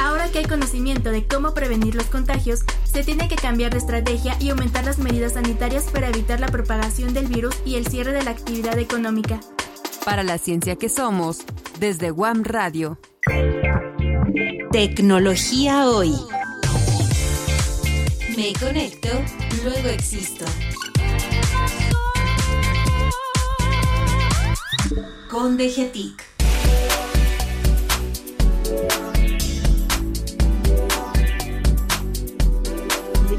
Ahora 0.01 0.29
que 0.29 0.39
hay 0.39 0.45
conocimiento 0.45 1.11
de 1.11 1.25
cómo 1.25 1.53
prevenir 1.53 1.95
los 1.95 2.05
contagios, 2.05 2.61
se 2.83 3.03
tiene 3.03 3.27
que 3.27 3.35
cambiar 3.35 3.71
de 3.71 3.79
estrategia 3.79 4.37
y 4.39 4.49
aumentar 4.49 4.85
las 4.85 4.99
medidas 4.99 5.33
sanitarias 5.33 5.85
para 5.85 6.09
evitar 6.09 6.39
la 6.39 6.47
propagación 6.47 7.13
del 7.13 7.27
virus 7.27 7.55
y 7.65 7.75
el 7.75 7.87
cierre 7.87 8.11
de 8.11 8.23
la 8.23 8.31
actividad 8.31 8.77
económica. 8.77 9.39
Para 10.05 10.23
la 10.23 10.37
ciencia 10.37 10.75
que 10.75 10.89
somos, 10.89 11.39
desde 11.79 12.11
Guam 12.11 12.43
Radio. 12.43 12.99
Tecnología 14.71 15.87
hoy. 15.87 16.13
Me 18.37 18.51
conecto, 18.59 19.07
luego 19.63 19.87
existo. 19.87 20.43
Con 25.31 25.55
DGTIC. 25.55 26.21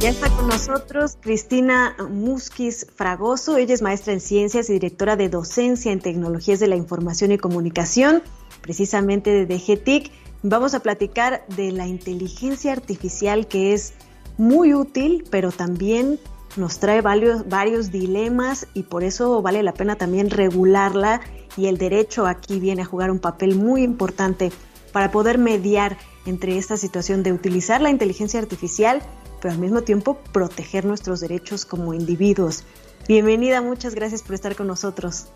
Ya 0.01 0.09
está 0.09 0.30
con 0.30 0.49
nosotros 0.49 1.18
Cristina 1.20 1.94
Musquiz 2.09 2.86
Fragoso. 2.94 3.59
Ella 3.59 3.74
es 3.74 3.82
maestra 3.82 4.14
en 4.14 4.20
ciencias 4.20 4.70
y 4.70 4.74
directora 4.74 5.16
de 5.16 5.28
docencia 5.28 5.92
en 5.92 6.01
tecnologías 6.01 6.59
de 6.59 6.68
la 6.68 6.76
información 6.76 7.32
y 7.32 7.38
comunicación, 7.38 8.22
precisamente 8.62 9.30
de 9.30 9.44
DGTIC. 9.44 10.11
Vamos 10.42 10.72
a 10.72 10.80
platicar 10.80 11.44
de 11.49 11.72
la 11.72 11.86
inteligencia 11.86 12.72
artificial 12.72 13.47
que 13.47 13.74
es 13.74 13.92
muy 14.39 14.74
útil, 14.74 15.24
pero 15.30 15.51
también 15.51 16.18
nos 16.57 16.78
trae 16.78 17.01
varios, 17.01 17.91
dilemas 17.91 18.66
y 18.74 18.84
por 18.84 19.05
eso 19.05 19.43
vale 19.43 19.62
la 19.62 19.74
pena 19.74 19.97
también 19.97 20.30
regularla 20.30 21.20
y 21.57 21.66
el 21.66 21.78
derecho 21.78 22.26
aquí 22.26 22.61
viene 22.61 22.82
a 22.82 22.87
jugar 22.87 23.11
un 23.11 23.18
papel 23.18 23.55
muy 23.55 23.82
importante 23.82 24.53
para 24.93 25.11
poder 25.11 25.39
mediar 25.39 25.99
entre 26.24 26.57
esta 26.57 26.76
situación 26.76 27.22
de 27.22 27.32
utilizar 27.32 27.80
la 27.80 27.91
inteligencia 27.91 28.41
artificial, 28.41 29.03
pero 29.41 29.53
al 29.53 29.61
mismo 29.61 29.82
tiempo 29.82 30.18
proteger 30.32 30.84
nuestros 30.84 31.20
derechos 31.20 31.64
como 31.64 31.95
individuos. 31.95 32.64
Bienvenida, 33.07 33.61
muchas 33.61 33.95
gracias 33.95 34.22
por 34.22 34.34
estar 34.34 34.57
con 34.57 34.66
nosotros. 34.66 35.26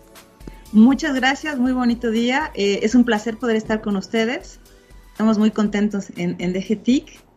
Muchas 0.73 1.13
gracias, 1.13 1.59
muy 1.59 1.73
bonito 1.73 2.11
día. 2.11 2.51
Eh, 2.55 2.79
es 2.83 2.95
un 2.95 3.03
placer 3.03 3.37
poder 3.37 3.55
estar 3.55 3.81
con 3.81 3.95
ustedes. 3.95 4.59
Estamos 5.11 5.37
muy 5.37 5.51
contentos 5.51 6.07
en, 6.15 6.35
en 6.39 6.53
DGTIC 6.53 7.30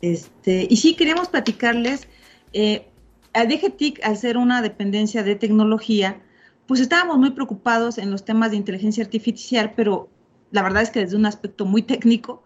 este, 0.00 0.66
y 0.68 0.76
sí, 0.76 0.94
queremos 0.94 1.28
platicarles, 1.28 2.08
eh, 2.52 2.86
a 3.34 3.44
DGTIC, 3.44 4.04
al 4.04 4.16
ser 4.16 4.36
una 4.36 4.62
dependencia 4.62 5.22
de 5.22 5.34
tecnología, 5.34 6.20
pues 6.66 6.80
estábamos 6.80 7.18
muy 7.18 7.30
preocupados 7.30 7.98
en 7.98 8.10
los 8.10 8.24
temas 8.24 8.50
de 8.50 8.56
inteligencia 8.56 9.02
artificial, 9.04 9.72
pero 9.74 10.08
la 10.50 10.62
verdad 10.62 10.82
es 10.82 10.90
que 10.90 11.00
desde 11.00 11.16
un 11.16 11.26
aspecto 11.26 11.64
muy 11.64 11.82
técnico, 11.82 12.42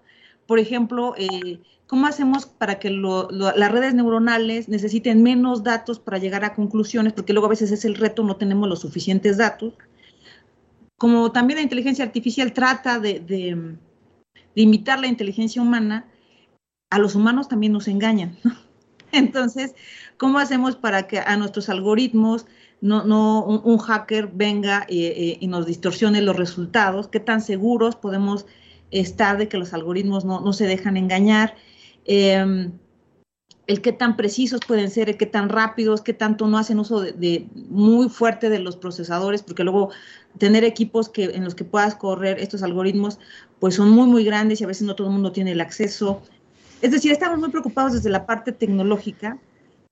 por 0.47 0.59
ejemplo, 0.59 1.15
eh, 1.17 1.61
¿cómo 1.87 2.07
hacemos 2.07 2.47
para 2.47 2.79
que 2.79 2.91
las 2.91 3.73
redes 3.73 3.95
neuronales 3.95 4.69
necesiten 4.69 5.23
menos 5.23 5.63
datos 5.63 5.99
para 5.99 6.19
llegar 6.19 6.45
a 6.45 6.55
conclusiones? 6.55 7.13
Porque 7.13 7.33
luego 7.33 7.47
a 7.47 7.51
veces 7.51 7.71
es 7.71 7.85
el 7.85 7.95
reto, 7.95 8.25
no 8.25 8.37
tenemos 8.37 8.69
los 8.69 8.81
suficientes 8.81 9.39
datos. 9.39 9.75
Como 10.97 11.33
también 11.33 11.59
la 11.59 11.63
inteligencia 11.63 12.05
artificial 12.05 12.53
trata 12.53 12.99
de, 12.99 13.21
de 13.21 13.77
imitar 14.55 15.01
la 15.01 15.09
inteligencia 15.09 15.63
humana, 15.63 16.12
a 16.93 16.99
los 16.99 17.15
humanos 17.15 17.49
también 17.49 17.73
nos 17.73 17.89
engañan. 17.89 18.37
Entonces, 19.13 19.75
¿cómo 20.19 20.39
hacemos 20.39 20.77
para 20.77 21.07
que 21.07 21.21
a 21.21 21.37
nuestros 21.39 21.71
algoritmos 21.71 22.45
no, 22.83 23.05
no 23.05 23.45
un, 23.45 23.79
hacker 23.79 24.29
venga 24.33 24.87
y, 24.89 25.47
nos 25.47 25.65
distorsione 25.65 26.21
los 26.21 26.37
resultados? 26.37 27.09
¿Qué 27.09 27.19
tan 27.19 27.41
seguros 27.41 27.97
podemos 27.97 28.45
estar 28.91 29.39
de 29.39 29.49
que 29.49 29.57
los 29.57 29.73
algoritmos 29.73 30.27
no, 30.27 30.53
se 30.53 30.67
dejan 30.67 30.99
engañar? 30.99 31.55
Em, 32.05 32.73
el 33.67 33.81
qué 33.81 33.93
tan 33.93 34.17
precisos 34.17 34.61
pueden 34.67 34.91
ser, 34.91 35.09
el 35.09 35.17
qué 35.17 35.27
tan 35.27 35.49
rápidos, 35.49 36.03
qué 36.03 36.13
tanto 36.13 36.47
no 36.47 36.59
hacen 36.59 36.79
uso 36.79 37.01
de, 37.01 37.49
muy 37.55 38.11
fuerte 38.11 38.51
de 38.51 38.59
los 38.59 38.77
procesadores, 38.77 39.43
porque 39.43 39.65
luego 39.65 39.91
tener 40.37 40.65
equipos 40.65 41.09
que, 41.09 41.25
en 41.25 41.45
los 41.45 41.55
que 41.55 41.65
puedas 41.65 41.95
correr 41.95 42.39
estos 42.39 42.63
algoritmos, 42.63 43.19
pues 43.61 43.77
son 43.77 43.91
muy, 43.91 44.09
muy 44.09 44.25
grandes 44.25 44.61
y 44.61 44.65
a 44.65 44.67
veces 44.67 44.83
no 44.83 44.95
todo 44.95 45.07
el 45.07 45.15
mundo 45.15 45.33
tiene 45.33 45.53
el 45.53 45.61
acceso. 45.63 46.23
Es 46.83 46.91
decir, 46.91 47.13
estamos 47.13 47.39
muy 47.39 47.49
preocupados 47.49 47.95
desde 47.95 48.11
la 48.11 48.27
parte 48.27 48.53
tecnológica 48.53 49.39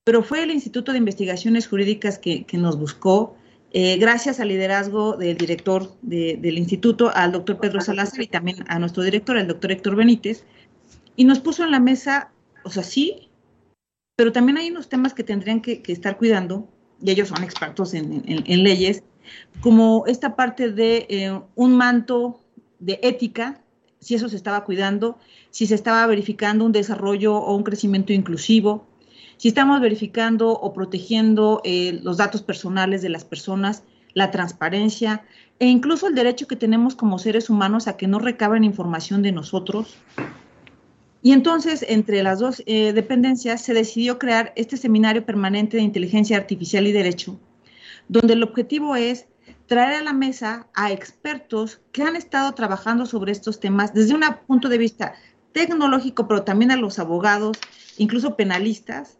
pero 0.03 0.23
fue 0.23 0.43
el 0.43 0.51
Instituto 0.51 0.91
de 0.91 0.97
Investigaciones 0.97 1.67
Jurídicas 1.67 2.17
que, 2.17 2.45
nos 2.53 2.77
buscó, 2.77 3.35
eh, 3.71 3.97
gracias 3.97 4.39
al 4.39 4.47
liderazgo 4.47 5.15
del 5.15 5.37
director 5.37 5.95
del 6.01 6.57
instituto, 6.57 7.11
al 7.13 7.31
doctor 7.31 7.59
Pedro 7.59 7.81
Salazar 7.81 8.21
y 8.21 8.27
también 8.27 8.65
a 8.67 8.79
nuestro 8.79 9.03
director, 9.03 9.37
el 9.37 9.47
doctor 9.47 9.71
Héctor 9.71 9.95
Benítez, 9.95 10.43
y 11.15 11.25
nos 11.25 11.39
puso 11.39 11.63
en 11.63 11.71
la 11.71 11.79
mesa, 11.79 12.31
o 12.63 12.71
sea, 12.71 12.83
sí, 12.83 13.29
pero 14.15 14.31
también 14.31 14.57
hay 14.57 14.71
unos 14.71 14.89
temas 14.89 15.13
que 15.13 15.23
tendrían 15.23 15.61
que, 15.61 15.83
estar 15.87 16.17
cuidando, 16.17 16.67
y 17.01 17.11
ellos 17.11 17.29
son 17.29 17.43
expertos 17.43 17.93
en, 17.93 18.23
leyes, 18.63 19.03
como 19.61 20.03
esta 20.07 20.35
parte 20.35 20.71
de 20.71 21.05
eh, 21.09 21.39
un 21.55 21.77
manto 21.77 22.41
de 22.79 22.99
ética, 23.03 23.60
si 24.01 24.15
eso 24.15 24.27
se 24.27 24.35
estaba 24.35 24.65
cuidando, 24.65 25.17
si 25.51 25.67
se 25.67 25.75
estaba 25.75 26.05
verificando 26.07 26.65
un 26.65 26.71
desarrollo 26.71 27.37
o 27.37 27.55
un 27.55 27.63
crecimiento 27.63 28.11
inclusivo, 28.13 28.87
si 29.37 29.47
estamos 29.47 29.79
verificando 29.79 30.51
o 30.51 30.73
protegiendo 30.73 31.61
eh, 31.63 31.99
los 32.03 32.17
datos 32.17 32.41
personales 32.41 33.01
de 33.01 33.09
las 33.09 33.25
personas, 33.25 33.83
la 34.13 34.31
transparencia 34.31 35.23
e 35.59 35.67
incluso 35.67 36.07
el 36.07 36.15
derecho 36.15 36.47
que 36.47 36.55
tenemos 36.55 36.95
como 36.95 37.19
seres 37.19 37.49
humanos 37.49 37.87
a 37.87 37.95
que 37.95 38.07
no 38.07 38.19
recaben 38.19 38.63
información 38.63 39.21
de 39.21 39.31
nosotros. 39.31 39.95
Y 41.23 41.33
entonces, 41.33 41.85
entre 41.87 42.23
las 42.23 42.39
dos 42.39 42.63
eh, 42.65 42.93
dependencias, 42.93 43.61
se 43.61 43.75
decidió 43.75 44.17
crear 44.17 44.53
este 44.55 44.77
seminario 44.77 45.23
permanente 45.23 45.77
de 45.77 45.83
inteligencia 45.83 46.37
artificial 46.37 46.87
y 46.87 46.91
derecho, 46.91 47.39
donde 48.07 48.33
el 48.33 48.41
objetivo 48.41 48.95
es 48.95 49.27
traer 49.71 49.93
a 49.93 50.03
la 50.03 50.11
mesa 50.11 50.67
a 50.73 50.91
expertos 50.91 51.79
que 51.93 52.03
han 52.03 52.17
estado 52.17 52.53
trabajando 52.55 53.05
sobre 53.05 53.31
estos 53.31 53.61
temas 53.61 53.93
desde 53.93 54.13
un 54.13 54.21
punto 54.45 54.67
de 54.67 54.77
vista 54.77 55.13
tecnológico, 55.53 56.27
pero 56.27 56.43
también 56.43 56.71
a 56.71 56.75
los 56.75 56.99
abogados, 56.99 57.57
incluso 57.97 58.35
penalistas, 58.35 59.17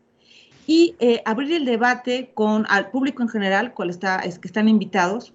y 0.67 0.97
eh, 0.99 1.21
abrir 1.23 1.53
el 1.53 1.63
debate 1.63 2.33
con 2.33 2.65
al 2.67 2.91
público 2.91 3.23
en 3.23 3.29
general, 3.29 3.73
cual 3.73 3.89
está, 3.89 4.19
es 4.19 4.39
que 4.39 4.49
están 4.49 4.67
invitados, 4.67 5.33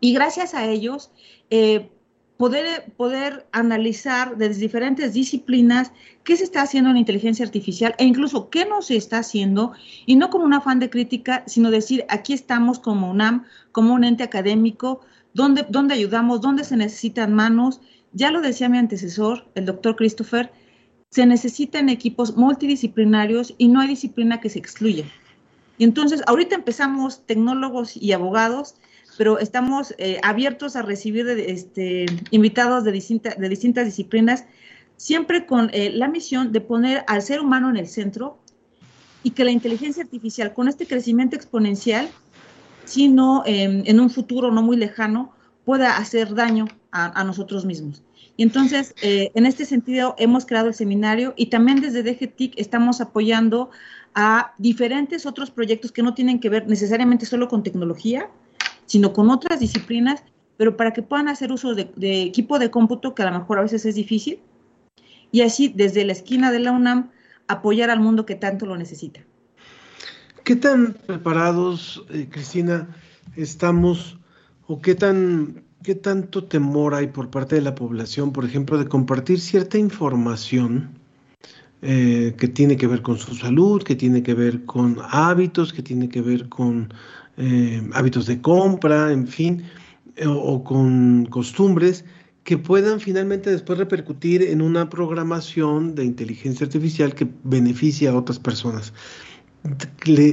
y 0.00 0.12
gracias 0.12 0.54
a 0.54 0.66
ellos 0.66 1.12
eh, 1.50 1.92
poder, 2.40 2.90
poder 2.96 3.46
analizar 3.52 4.38
desde 4.38 4.62
diferentes 4.62 5.12
disciplinas 5.12 5.92
qué 6.24 6.38
se 6.38 6.44
está 6.44 6.62
haciendo 6.62 6.88
en 6.88 6.96
inteligencia 6.96 7.44
artificial 7.44 7.94
e 7.98 8.06
incluso 8.06 8.48
qué 8.48 8.64
no 8.64 8.80
se 8.80 8.96
está 8.96 9.18
haciendo, 9.18 9.72
y 10.06 10.16
no 10.16 10.30
como 10.30 10.46
un 10.46 10.54
afán 10.54 10.78
de 10.78 10.88
crítica, 10.88 11.44
sino 11.46 11.70
decir, 11.70 12.06
aquí 12.08 12.32
estamos 12.32 12.78
como 12.78 13.10
UNAM, 13.10 13.44
como 13.72 13.92
un 13.92 14.04
ente 14.04 14.22
académico, 14.22 15.02
donde, 15.34 15.66
donde 15.68 15.92
ayudamos, 15.92 16.40
donde 16.40 16.64
se 16.64 16.78
necesitan 16.78 17.34
manos. 17.34 17.82
Ya 18.14 18.30
lo 18.30 18.40
decía 18.40 18.70
mi 18.70 18.78
antecesor, 18.78 19.46
el 19.54 19.66
doctor 19.66 19.96
Christopher, 19.96 20.50
se 21.10 21.26
necesitan 21.26 21.90
equipos 21.90 22.38
multidisciplinarios 22.38 23.54
y 23.58 23.68
no 23.68 23.80
hay 23.80 23.88
disciplina 23.88 24.40
que 24.40 24.48
se 24.48 24.60
excluya. 24.60 25.04
Y 25.76 25.84
entonces, 25.84 26.22
ahorita 26.26 26.54
empezamos 26.54 27.20
tecnólogos 27.26 27.98
y 27.98 28.12
abogados, 28.12 28.76
pero 29.20 29.38
estamos 29.38 29.94
eh, 29.98 30.18
abiertos 30.22 30.76
a 30.76 30.80
recibir 30.80 31.28
este, 31.28 32.06
invitados 32.30 32.84
de, 32.84 32.92
distintas 32.92 33.84
disciplinas, 33.84 34.46
siempre 34.96 35.44
con 35.44 35.68
eh, 35.74 35.90
la 35.90 36.08
misión 36.08 36.52
de 36.52 36.62
poner 36.62 37.04
al 37.06 37.20
ser 37.20 37.40
humano 37.42 37.68
en 37.68 37.76
el 37.76 37.86
centro 37.86 38.38
y 39.22 39.32
que 39.32 39.44
la 39.44 39.50
inteligencia 39.50 40.02
artificial, 40.02 40.54
con 40.54 40.68
este 40.68 40.86
crecimiento 40.86 41.36
exponencial, 41.36 42.08
sino 42.86 43.42
em, 43.44 43.82
en 43.84 44.00
un 44.00 44.08
futuro 44.08 44.50
no 44.50 44.62
muy 44.62 44.78
lejano, 44.78 45.34
pueda 45.66 45.98
hacer 45.98 46.34
daño 46.34 46.64
a 46.90 47.22
nosotros 47.22 47.66
mismos. 47.66 48.02
Y 48.38 48.42
entonces, 48.42 48.94
eh, 49.02 49.32
en 49.34 49.44
este 49.44 49.66
sentido, 49.66 50.14
hemos 50.16 50.46
creado 50.46 50.68
el 50.68 50.74
seminario 50.74 51.34
y 51.36 51.50
también 51.50 51.82
desde 51.82 52.02
DGTIC 52.02 52.54
estamos 52.56 53.02
apoyando 53.02 53.68
a 54.14 54.54
diferentes 54.56 55.26
otros 55.26 55.50
proyectos 55.50 55.92
que 55.92 56.02
no 56.02 56.14
tienen 56.14 56.40
que 56.40 56.48
ver 56.48 56.66
necesariamente 56.66 57.26
solo 57.26 57.48
con 57.48 57.62
tecnología, 57.62 58.30
sino 58.90 59.12
con 59.12 59.30
otras 59.30 59.60
disciplinas, 59.60 60.24
pero 60.56 60.76
para 60.76 60.92
que 60.92 61.02
puedan 61.02 61.28
hacer 61.28 61.52
uso 61.52 61.76
de, 61.76 61.92
equipo 62.24 62.58
de 62.58 62.72
cómputo, 62.72 63.14
que 63.14 63.22
a 63.22 63.30
lo 63.30 63.38
mejor 63.38 63.60
a 63.60 63.62
veces 63.62 63.86
es 63.86 63.94
difícil, 63.94 64.40
y 65.30 65.42
así 65.42 65.72
desde 65.72 66.04
la 66.04 66.10
esquina 66.10 66.50
de 66.50 66.58
la 66.58 66.72
UNAM 66.72 67.10
apoyar 67.46 67.88
al 67.88 68.00
mundo 68.00 68.26
que 68.26 68.34
tanto 68.34 68.66
lo 68.66 68.76
necesita. 68.76 69.20
¿Qué 70.42 70.56
tan 70.56 70.94
preparados, 71.06 72.04
eh, 72.10 72.26
Cristina, 72.28 72.88
estamos 73.36 74.18
o 74.66 74.80
qué 74.80 74.96
tan 74.96 75.62
¿Qué 75.84 75.94
tanto 75.94 76.44
temor 76.44 76.94
hay 76.94 77.06
por 77.06 77.30
parte 77.30 77.54
de 77.54 77.62
la 77.62 77.74
población, 77.74 78.32
por 78.32 78.44
ejemplo, 78.44 78.76
de 78.76 78.86
compartir 78.86 79.40
cierta 79.40 79.78
información 79.78 80.90
eh, 81.80 82.34
que 82.36 82.48
tiene 82.48 82.76
que 82.76 82.86
ver 82.86 83.00
con 83.00 83.16
su 83.16 83.34
salud, 83.34 83.82
que 83.82 83.96
tiene 83.96 84.22
que 84.22 84.34
ver 84.34 84.66
con 84.66 84.98
hábitos, 85.08 85.72
que 85.72 85.82
tiene 85.82 86.10
que 86.10 86.20
ver 86.20 86.50
con 86.50 86.92
eh, 87.40 87.82
hábitos 87.94 88.26
de 88.26 88.40
compra, 88.40 89.12
en 89.12 89.26
fin, 89.26 89.64
eh, 90.16 90.26
o, 90.26 90.62
con 90.62 91.26
costumbres 91.26 92.04
que 92.44 92.58
puedan 92.58 93.00
finalmente 93.00 93.50
después 93.50 93.78
repercutir 93.78 94.42
en 94.42 94.62
una 94.62 94.88
programación 94.88 95.94
de 95.94 96.04
inteligencia 96.04 96.66
artificial 96.66 97.14
que 97.14 97.28
beneficie 97.44 98.08
a 98.08 98.16
otras 98.16 98.38
personas? 98.38 98.92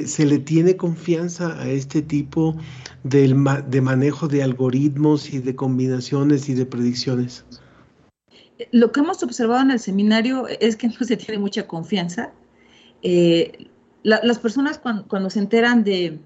se 0.06 0.26
le 0.26 0.40
tiene 0.40 0.78
confianza 0.78 1.62
a 1.62 1.70
este 1.70 2.02
tipo 2.02 2.56
de, 3.04 3.34
manejo 3.34 4.28
de 4.28 4.44
algoritmos 4.44 5.34
y 5.34 5.40
de 5.40 5.56
combinaciones 5.56 6.50
y 6.50 6.54
de 6.54 6.66
predicciones? 6.66 7.46
Lo 8.72 8.92
que 8.92 9.02
hemos 9.02 9.22
observado 9.24 9.62
en 9.62 9.72
el 9.72 9.80
seminario 9.80 10.48
es 10.48 10.76
que 10.76 10.88
no 10.88 11.06
se 11.06 11.18
tiene 11.18 11.40
mucha 11.40 11.68
confianza. 11.68 12.32
Eh, 13.04 13.68
las 14.04 14.40
personas 14.40 14.80
cuando, 14.80 15.30
se 15.30 15.40
enteran 15.40 15.84
de, 15.84 16.20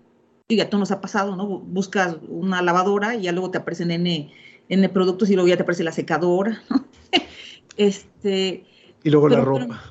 ya 0.56 0.70
todo 0.70 0.80
nos 0.80 0.92
ha 0.92 1.02
pasado, 1.02 1.36
¿no? 1.36 1.48
Buscas 1.48 2.18
una 2.28 2.62
lavadora 2.62 3.16
y 3.16 3.24
ya 3.24 3.32
luego 3.32 3.52
te 3.52 3.58
aparecen 3.58 3.92
N, 3.92 4.32
N 4.70 4.90
productos 4.90 5.30
y 5.30 5.36
luego 5.36 5.48
ya 5.48 5.58
te 5.58 5.64
aparece 5.64 5.84
la 5.84 5.92
secadora, 5.92 6.62
este, 7.78 8.66
y 9.04 9.10
luego 9.10 9.30
la 9.30 9.42
ropa. 9.42 9.82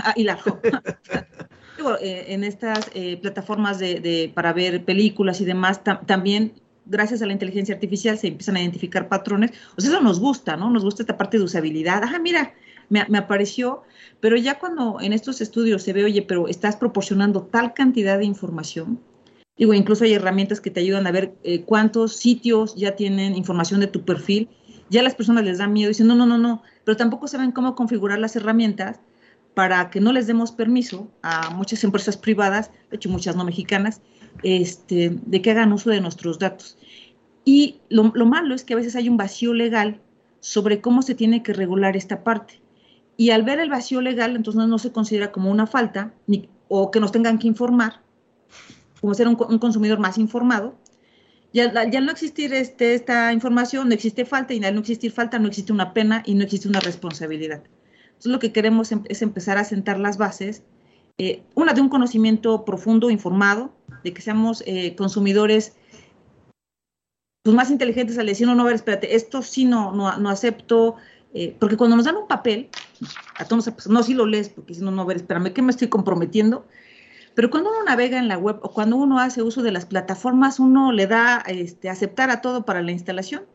Ah, 0.00 0.14
y 0.16 0.24
la 0.24 0.36
ropa. 0.36 0.82
Eh, 2.00 2.34
en 2.34 2.42
estas 2.42 2.90
eh, 2.92 3.18
plataformas 3.18 3.78
de, 3.78 4.32
para 4.34 4.52
ver 4.52 4.84
películas 4.84 5.40
y 5.40 5.44
demás, 5.44 5.80
también 6.06 6.54
gracias 6.84 7.22
a 7.22 7.26
la 7.26 7.32
inteligencia 7.32 7.72
artificial 7.72 8.18
se 8.18 8.26
empiezan 8.26 8.56
a 8.56 8.60
identificar 8.60 9.08
patrones. 9.08 9.52
O 9.76 9.80
sea, 9.80 9.90
eso 9.90 10.00
nos 10.00 10.18
gusta, 10.18 10.56
¿no? 10.56 10.70
Nos 10.70 10.82
gusta 10.82 11.04
esta 11.04 11.16
parte 11.16 11.38
de 11.38 11.44
usabilidad. 11.44 12.02
Ajá, 12.02 12.18
mira, 12.18 12.52
me, 12.88 13.00
apareció, 13.16 13.82
pero 14.20 14.36
ya 14.36 14.58
cuando 14.58 14.98
en 15.00 15.12
estos 15.12 15.40
estudios 15.40 15.82
se 15.82 15.92
ve, 15.92 16.04
oye, 16.04 16.22
pero 16.22 16.48
estás 16.48 16.76
proporcionando 16.76 17.42
tal 17.42 17.74
cantidad 17.74 18.18
de 18.18 18.24
información, 18.24 18.98
digo, 19.58 19.74
incluso 19.74 20.04
hay 20.04 20.14
herramientas 20.14 20.60
que 20.60 20.70
te 20.70 20.80
ayudan 20.80 21.06
a 21.06 21.12
ver 21.12 21.34
eh, 21.42 21.62
cuántos 21.62 22.16
sitios 22.16 22.74
ya 22.76 22.96
tienen 22.96 23.36
información 23.36 23.80
de 23.80 23.88
tu 23.88 24.04
perfil, 24.04 24.48
ya 24.90 25.02
las 25.02 25.14
personas 25.14 25.44
les 25.44 25.58
da 25.58 25.66
miedo 25.66 25.88
dicen, 25.88 26.06
no, 26.06 26.14
no, 26.14 26.26
no, 26.26 26.38
no, 26.38 26.62
pero 26.84 26.96
tampoco 26.96 27.28
saben 27.28 27.52
cómo 27.52 27.74
configurar 27.74 28.18
las 28.18 28.36
herramientas 28.36 29.00
para 29.54 29.90
que 29.90 30.00
no 30.00 30.12
les 30.12 30.26
demos 30.26 30.52
permiso 30.52 31.10
a 31.22 31.50
muchas 31.50 31.82
empresas 31.84 32.16
privadas, 32.16 32.70
de 32.90 32.96
hecho 32.96 33.08
muchas 33.08 33.34
no 33.36 33.44
mexicanas, 33.44 34.00
este, 34.42 35.18
de 35.26 35.42
que 35.42 35.50
hagan 35.50 35.72
uso 35.72 35.90
de 35.90 36.00
nuestros 36.00 36.38
datos. 36.38 36.78
Y 37.44 37.80
lo, 37.88 38.04
malo 38.04 38.54
es 38.54 38.62
que 38.62 38.74
a 38.74 38.76
veces 38.76 38.94
hay 38.94 39.08
un 39.08 39.16
vacío 39.16 39.54
legal 39.54 40.00
sobre 40.40 40.80
cómo 40.80 41.02
se 41.02 41.14
tiene 41.14 41.42
que 41.42 41.52
regular 41.52 41.96
esta 41.96 42.22
parte. 42.22 42.60
Y 43.16 43.30
al 43.30 43.42
ver 43.42 43.58
el 43.58 43.70
vacío 43.70 44.00
legal, 44.00 44.36
entonces 44.36 44.68
no, 44.68 44.78
se 44.78 44.92
considera 44.92 45.32
como 45.32 45.50
una 45.50 45.66
falta 45.66 46.14
ni, 46.26 46.48
o 46.68 46.90
que 46.90 47.00
nos 47.00 47.10
tengan 47.10 47.38
que 47.38 47.48
informar, 47.48 48.00
como 49.00 49.14
ser 49.14 49.28
un, 49.28 49.36
consumidor 49.36 49.98
más 49.98 50.18
informado. 50.18 50.74
Ya, 51.52 51.88
ya 51.88 52.00
no 52.00 52.12
existir 52.12 52.52
este, 52.52 52.94
esta 52.94 53.32
información, 53.32 53.88
no 53.88 53.94
existe 53.94 54.24
falta, 54.24 54.52
y 54.52 54.62
al 54.62 54.74
no 54.74 54.80
existir 54.80 55.12
falta, 55.12 55.38
no 55.38 55.48
existe 55.48 55.72
una 55.72 55.94
pena 55.94 56.22
y 56.26 56.34
no 56.34 56.44
existe 56.44 56.68
una 56.68 56.80
responsabilidad. 56.80 57.62
Entonces 58.08 58.32
lo 58.32 58.38
que 58.38 58.52
queremos 58.52 58.92
em, 58.92 59.02
es 59.08 59.22
empezar 59.22 59.58
a 59.58 59.64
sentar 59.64 59.98
las 59.98 60.18
bases, 60.18 60.62
eh, 61.16 61.42
una 61.54 61.72
de 61.72 61.80
un 61.80 61.88
conocimiento 61.88 62.64
profundo, 62.64 63.10
informado, 63.10 63.72
de 64.04 64.12
que 64.12 64.20
seamos 64.20 64.62
eh, 64.66 64.94
consumidores 64.96 65.72
pues, 67.42 67.56
más 67.56 67.70
inteligentes 67.70 68.18
al 68.18 68.26
decir, 68.26 68.46
no, 68.46 68.54
no, 68.54 68.62
a 68.62 68.66
ver, 68.66 68.74
espérate, 68.74 69.14
esto 69.14 69.40
sí 69.42 69.64
no, 69.64 69.92
no, 69.92 70.28
acepto, 70.28 70.96
eh, 71.32 71.56
porque 71.58 71.76
cuando 71.76 71.96
nos 71.96 72.04
dan 72.04 72.16
un 72.16 72.28
papel, 72.28 72.68
a 73.38 73.44
todos 73.46 73.66
nos 73.66 73.86
no, 73.88 74.02
sí 74.02 74.14
lo 74.14 74.26
lees, 74.26 74.48
porque 74.48 74.74
si 74.74 74.82
no, 74.82 74.90
no, 74.90 75.02
a 75.02 75.06
ver, 75.06 75.16
espérame, 75.16 75.52
¿qué 75.52 75.62
me 75.62 75.70
estoy 75.70 75.88
comprometiendo? 75.88 76.66
Pero 77.38 77.50
cuando 77.50 77.70
uno 77.70 77.84
navega 77.84 78.18
en 78.18 78.26
la 78.26 78.36
web 78.36 78.58
o 78.62 78.72
cuando 78.72 78.96
uno 78.96 79.20
hace 79.20 79.42
uso 79.42 79.62
de 79.62 79.70
las 79.70 79.86
plataformas, 79.86 80.58
uno 80.58 80.90
le 80.90 81.06
da 81.06 81.44
este, 81.46 81.88
aceptar 81.88 82.30
a 82.30 82.40
todo 82.40 82.64
para 82.64 82.82
la 82.82 82.90
instalación 82.90 83.46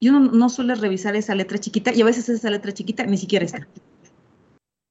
y 0.00 0.08
uno 0.08 0.20
no 0.20 0.48
suele 0.48 0.76
revisar 0.76 1.14
esa 1.14 1.34
letra 1.34 1.58
chiquita 1.58 1.92
y 1.92 2.00
a 2.00 2.06
veces 2.06 2.26
esa 2.30 2.48
letra 2.48 2.72
chiquita 2.72 3.04
ni 3.04 3.18
siquiera 3.18 3.44
está. 3.44 3.68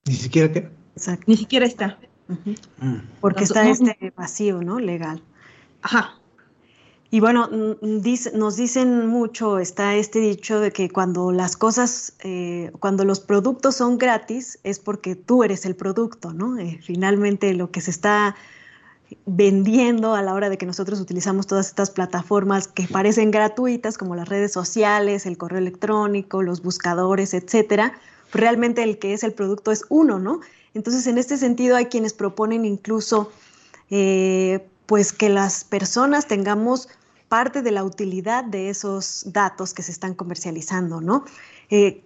¿Ni 0.06 0.14
siquiera 0.14 0.53
qué? 0.53 0.70
Exacto. 0.95 1.24
Ni 1.26 1.36
siquiera 1.36 1.66
está. 1.66 1.97
Mm. 2.28 2.97
Porque 3.22 3.45
está 3.45 3.68
este 3.68 4.14
vacío, 4.16 4.62
¿no? 4.62 4.80
Legal. 4.80 5.24
Ajá. 5.82 6.20
Y 7.12 7.20
bueno, 7.20 7.49
nos 7.82 8.56
dicen 8.56 9.08
mucho, 9.08 9.60
está 9.60 9.95
este 9.95 10.20
dicho 10.20 10.60
de 10.60 10.72
que 10.72 10.89
cuando 10.89 11.32
las 11.32 11.56
cosas, 11.56 12.14
eh, 12.24 12.72
cuando 12.80 13.06
los 13.06 13.20
productos 13.20 13.76
son 13.76 13.97
gratis, 13.97 14.60
es 14.64 14.80
porque 14.80 15.16
tú 15.16 15.43
eres 15.43 15.66
el 15.66 15.76
producto, 15.76 16.34
¿no? 16.34 16.58
Eh, 16.58 16.80
finalmente 16.84 17.53
lo 17.53 17.72
que 17.72 17.82
se 17.82 17.91
está 17.91 18.36
vendiendo 19.26 20.16
a 20.16 20.22
la 20.24 20.34
hora 20.34 20.49
de 20.49 20.58
que 20.58 20.66
nosotros 20.66 20.99
utilizamos 20.99 21.45
todas 21.45 21.68
estas 21.68 21.91
plataformas 21.91 22.68
que 22.68 22.88
parecen 22.88 23.30
gratuitas, 23.30 23.97
como 23.97 24.16
las 24.16 24.28
redes 24.28 24.51
sociales, 24.51 25.28
el 25.28 25.38
correo 25.38 25.60
electrónico, 25.60 26.41
los 26.41 26.64
buscadores, 26.64 27.34
etcétera, 27.34 27.93
realmente 28.34 28.84
el 28.84 28.97
que 28.97 29.14
es 29.14 29.24
el 29.24 29.34
producto 29.34 29.72
es 29.72 29.86
uno, 29.89 30.20
¿no? 30.20 30.39
Entonces, 30.74 31.08
en 31.08 31.18
este 31.18 31.38
sentido, 31.38 31.76
hay 31.76 31.86
quienes 31.86 32.14
proponen 32.14 32.66
incluso 32.66 33.32
eh, 33.89 34.68
pues 34.86 35.12
que 35.12 35.30
las 35.30 35.64
personas 35.64 36.28
tengamos 36.28 36.90
parte 37.28 37.62
de 37.62 37.72
la 37.72 37.84
utilidad 37.84 38.44
de 38.44 38.70
esos 38.70 39.24
datos 39.28 39.74
que 39.74 39.84
se 39.84 39.92
están 39.92 40.14
comercializando, 40.14 41.02
¿no? 41.02 41.26
Eh, 41.70 42.04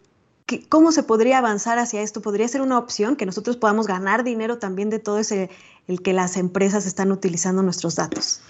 ¿Cómo 0.70 0.92
se 0.92 1.04
podría 1.04 1.38
avanzar 1.38 1.78
hacia 1.78 2.02
esto? 2.02 2.22
¿Podría 2.22 2.48
ser 2.48 2.62
una 2.62 2.80
opción 2.80 3.16
que 3.16 3.26
nosotros 3.26 3.58
podamos 3.58 3.86
ganar 3.86 4.24
dinero 4.24 4.58
también 4.58 4.90
de 4.90 4.98
todo 4.98 5.20
ese, 5.20 5.50
el 5.88 6.02
que 6.02 6.14
las 6.14 6.38
empresas 6.38 6.88
están 6.88 7.12
utilizando 7.12 7.62
nuestros 7.62 7.96
datos? 7.96 8.42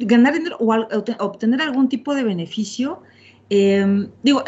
Ganar 0.00 0.34
dinero 0.34 0.56
o 0.58 0.74
obtener 1.24 1.62
algún 1.62 1.88
tipo 1.88 2.14
de 2.14 2.24
beneficio 2.24 3.02
Em, 3.50 4.08
digo, 4.22 4.42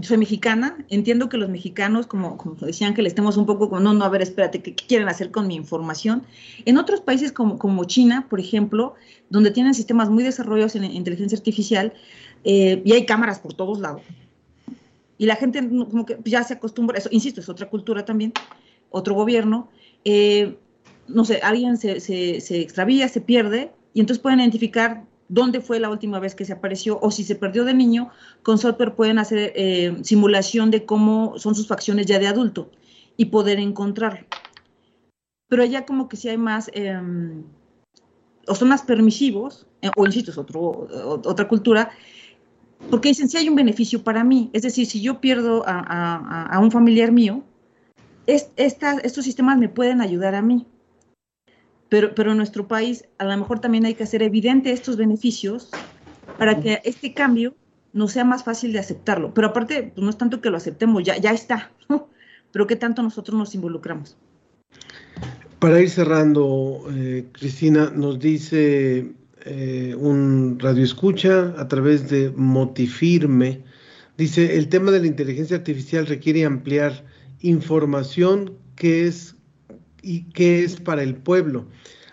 soy 0.00 0.16
mexicana, 0.16 0.78
entiendo 0.88 1.28
que 1.28 1.36
los 1.36 1.50
mexicanos, 1.50 2.06
como, 2.06 2.38
como 2.38 2.54
decían, 2.54 2.94
que 2.94 3.02
le 3.02 3.08
estemos 3.08 3.36
un 3.36 3.44
poco 3.44 3.68
como, 3.68 3.80
no, 3.80 3.92
no, 3.92 4.04
a 4.04 4.08
ver, 4.08 4.22
espérate, 4.22 4.62
¿qué, 4.62 4.74
quieren 4.74 5.08
hacer 5.08 5.30
con 5.30 5.46
mi 5.46 5.54
información? 5.54 6.22
En 6.64 6.78
otros 6.78 7.02
países 7.02 7.32
como, 7.32 7.58
como 7.58 7.84
China, 7.84 8.26
por 8.30 8.40
ejemplo, 8.40 8.94
donde 9.28 9.50
tienen 9.50 9.74
sistemas 9.74 10.08
muy 10.08 10.24
desarrollados 10.24 10.74
en, 10.74 10.84
inteligencia 10.84 11.36
artificial 11.36 11.92
eh, 12.44 12.80
y 12.84 12.92
hay 12.92 13.04
cámaras 13.04 13.40
por 13.40 13.52
todos 13.52 13.78
lados, 13.78 14.02
y 15.18 15.26
la 15.26 15.36
gente 15.36 15.60
como 15.68 16.06
que 16.06 16.18
ya 16.24 16.42
se 16.44 16.54
acostumbra, 16.54 16.98
eso, 16.98 17.08
insisto, 17.12 17.40
es 17.40 17.48
otra 17.48 17.68
cultura 17.68 18.04
también, 18.04 18.32
otro 18.90 19.14
gobierno, 19.14 19.68
eh, 20.04 20.56
no 21.08 21.26
sé, 21.26 21.40
alguien 21.42 21.76
se, 21.76 22.00
se, 22.00 22.40
se 22.40 22.60
extravía, 22.60 23.06
se 23.08 23.20
pierde, 23.20 23.70
y 23.92 24.00
entonces 24.00 24.22
pueden 24.22 24.40
identificar 24.40 25.04
dónde 25.28 25.60
fue 25.60 25.80
la 25.80 25.90
última 25.90 26.18
vez 26.20 26.34
que 26.34 26.44
se 26.44 26.52
apareció 26.52 26.98
o 27.00 27.10
si 27.10 27.24
se 27.24 27.34
perdió 27.34 27.64
de 27.64 27.74
niño, 27.74 28.10
con 28.42 28.58
software 28.58 28.94
pueden 28.94 29.18
hacer 29.18 29.52
eh, 29.54 29.96
simulación 30.02 30.70
de 30.70 30.84
cómo 30.84 31.38
son 31.38 31.54
sus 31.54 31.66
facciones 31.66 32.06
ya 32.06 32.18
de 32.18 32.26
adulto 32.26 32.70
y 33.16 33.26
poder 33.26 33.58
encontrarlo. 33.58 34.26
Pero 35.48 35.62
allá 35.62 35.86
como 35.86 36.08
que 36.08 36.16
sí 36.16 36.28
hay 36.28 36.38
más, 36.38 36.70
em, 36.74 37.44
o 38.46 38.54
son 38.54 38.68
más 38.68 38.82
permisivos, 38.82 39.66
eh, 39.82 39.90
o 39.96 40.06
insisto, 40.06 40.30
es 40.30 40.38
otro, 40.38 40.88
otra 41.24 41.48
cultura, 41.48 41.90
porque 42.90 43.08
dicen, 43.08 43.28
si 43.28 43.38
hay 43.38 43.48
un 43.48 43.54
beneficio 43.54 44.02
para 44.02 44.24
mí, 44.24 44.50
es 44.52 44.62
decir, 44.62 44.86
si 44.86 45.00
yo 45.00 45.20
pierdo 45.20 45.62
a, 45.66 46.58
un 46.60 46.70
familiar 46.70 47.12
mío, 47.12 47.42
estos 48.26 49.24
sistemas 49.24 49.58
me 49.58 49.68
pueden 49.68 50.00
ayudar 50.00 50.34
a 50.34 50.42
mí 50.42 50.66
pero, 51.94 52.12
pero 52.12 52.32
en 52.32 52.38
nuestro 52.38 52.66
país 52.66 53.04
a 53.18 53.24
lo 53.24 53.36
mejor 53.36 53.60
también 53.60 53.84
hay 53.84 53.94
que 53.94 54.02
hacer 54.02 54.20
evidente 54.20 54.72
estos 54.72 54.96
beneficios 54.96 55.70
para 56.38 56.60
que 56.60 56.80
este 56.82 57.14
cambio 57.14 57.54
no 57.92 58.08
sea 58.08 58.24
más 58.24 58.42
fácil 58.42 58.72
de 58.72 58.80
aceptarlo. 58.80 59.32
Pero 59.32 59.46
aparte, 59.46 59.92
pues 59.94 60.02
no 60.02 60.10
es 60.10 60.18
tanto 60.18 60.40
que 60.40 60.50
lo 60.50 60.56
aceptemos, 60.56 61.04
ya, 61.04 61.16
ya 61.18 61.30
está, 61.30 61.70
pero 62.50 62.66
qué 62.66 62.74
tanto 62.74 63.00
nosotros 63.00 63.38
nos 63.38 63.54
involucramos. 63.54 64.16
Para 65.60 65.80
ir 65.80 65.88
cerrando, 65.88 66.84
eh, 66.92 67.26
Cristina, 67.30 67.92
nos 67.94 68.18
dice 68.18 69.12
eh, 69.44 69.94
un 69.96 70.58
radioescucha 70.58 71.54
a 71.56 71.68
través 71.68 72.10
de 72.10 72.32
Motifirme, 72.34 73.62
dice, 74.18 74.56
el 74.56 74.68
tema 74.68 74.90
de 74.90 74.98
la 74.98 75.06
inteligencia 75.06 75.58
artificial 75.58 76.08
requiere 76.08 76.44
ampliar 76.44 77.04
información 77.38 78.54
que 78.74 79.06
es 79.06 79.36
y 80.04 80.24
qué 80.32 80.62
es 80.62 80.76
para 80.76 81.02
el 81.02 81.16
pueblo. 81.16 81.66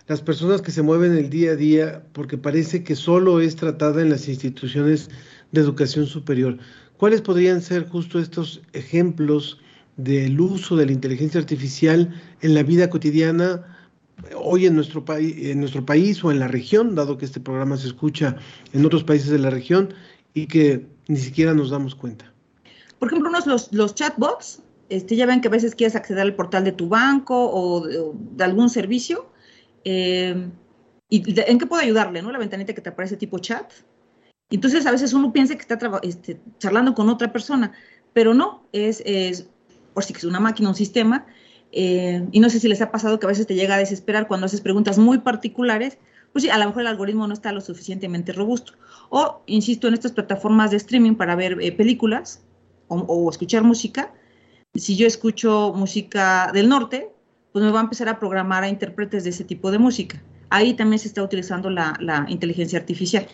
Las 0.07 0.21
personas 0.21 0.61
que 0.61 0.71
se 0.71 0.81
mueven 0.81 1.15
el 1.15 1.29
día 1.29 1.51
a 1.51 1.55
día 1.55 2.03
porque 2.13 2.37
parece 2.37 2.83
que 2.83 2.95
solo 2.95 3.39
es 3.39 3.55
tratada 3.55 4.01
en 4.01 4.09
las 4.09 4.27
instituciones 4.27 5.09
de 5.51 5.61
educación 5.61 6.07
superior. 6.07 6.57
¿Cuáles 6.97 7.21
podrían 7.21 7.61
ser 7.61 7.87
justo 7.87 8.19
estos 8.19 8.61
ejemplos 8.73 9.59
del 9.97 10.39
uso 10.39 10.75
de 10.75 10.85
la 10.85 10.91
inteligencia 10.91 11.39
artificial 11.39 12.13
en 12.41 12.53
la 12.53 12.63
vida 12.63 12.89
cotidiana 12.89 13.77
hoy 14.35 14.67
en 14.67 14.75
nuestro, 14.75 15.03
país, 15.03 16.23
o 16.23 16.31
en 16.31 16.39
la 16.39 16.47
región, 16.47 16.95
dado 16.95 17.17
que 17.17 17.25
este 17.25 17.39
programa 17.39 17.77
se 17.77 17.87
escucha 17.87 18.37
en 18.73 18.85
otros 18.85 19.03
países 19.03 19.29
de 19.29 19.39
la 19.39 19.49
región 19.49 19.93
y 20.33 20.47
que 20.47 20.85
ni 21.07 21.17
siquiera 21.17 21.53
nos 21.53 21.71
damos 21.71 21.95
cuenta? 21.95 22.31
Por 22.99 23.07
ejemplo, 23.09 23.29
unos 23.29 23.69
los 23.71 23.95
chatbots 23.95 24.61
este, 24.91 25.15
ya 25.15 25.25
ven 25.25 25.41
que 25.41 25.47
a 25.47 25.51
veces 25.51 25.75
quieres 25.75 25.95
acceder 25.95 26.21
al 26.21 26.35
portal 26.35 26.63
de 26.63 26.71
tu 26.71 26.87
banco 26.87 27.49
o 27.51 27.85
de, 27.85 28.43
algún 28.43 28.69
servicio. 28.69 29.31
Eh, 29.83 30.49
¿Y 31.09 31.39
en 31.41 31.59
qué 31.59 31.65
puedo 31.65 31.81
ayudarle? 31.81 32.21
¿no? 32.21 32.31
La 32.31 32.39
ventanita 32.39 32.73
que 32.73 32.81
te 32.81 32.89
aparece 32.89 33.17
tipo 33.17 33.39
chat. 33.39 33.71
Entonces 34.49 34.85
a 34.85 34.91
veces 34.91 35.13
uno 35.13 35.31
piensa 35.31 35.55
que 35.55 35.61
está 35.61 35.79
este, 36.03 36.39
charlando 36.59 36.93
con 36.93 37.09
otra 37.09 37.31
persona, 37.31 37.71
pero 38.13 38.33
no, 38.33 38.67
es, 38.73 39.01
es 39.05 39.47
por 39.93 40.03
si 40.03 40.13
es 40.13 40.23
una 40.23 40.39
máquina, 40.39 40.69
un 40.69 40.75
sistema. 40.75 41.25
Eh, 41.71 42.27
y 42.31 42.39
no 42.39 42.49
sé 42.49 42.59
si 42.59 42.67
les 42.67 42.81
ha 42.81 42.91
pasado 42.91 43.19
que 43.19 43.25
a 43.25 43.29
veces 43.29 43.47
te 43.47 43.55
llega 43.55 43.75
a 43.75 43.77
desesperar 43.77 44.27
cuando 44.27 44.45
haces 44.45 44.61
preguntas 44.61 44.97
muy 44.97 45.19
particulares, 45.19 45.97
pues 46.33 46.43
sí, 46.43 46.49
a 46.49 46.57
lo 46.57 46.65
mejor 46.65 46.81
el 46.81 46.87
algoritmo 46.87 47.27
no 47.27 47.33
está 47.33 47.51
lo 47.51 47.61
suficientemente 47.61 48.33
robusto. 48.33 48.73
O, 49.09 49.41
insisto, 49.45 49.87
en 49.87 49.93
estas 49.93 50.11
plataformas 50.11 50.71
de 50.71 50.77
streaming 50.77 51.15
para 51.15 51.35
ver 51.35 51.57
eh, 51.61 51.71
películas 51.71 52.41
o, 52.87 53.29
escuchar 53.29 53.63
música, 53.63 54.13
si 54.75 54.95
yo 54.95 55.07
escucho 55.07 55.73
música 55.75 56.51
del 56.53 56.69
norte, 56.69 57.09
pues 57.51 57.65
me 57.65 57.71
va 57.71 57.79
a 57.79 57.83
empezar 57.83 58.07
a 58.09 58.19
programar 58.19 58.63
a 58.63 58.69
intérpretes 58.69 59.23
de 59.23 59.31
ese 59.31 59.43
tipo 59.43 59.71
de 59.71 59.77
música. 59.77 60.21
Ahí 60.49 60.73
también 60.73 60.99
se 60.99 61.07
está 61.07 61.23
utilizando 61.23 61.69
la, 61.69 62.25
inteligencia 62.29 62.79
artificial. 62.79 63.27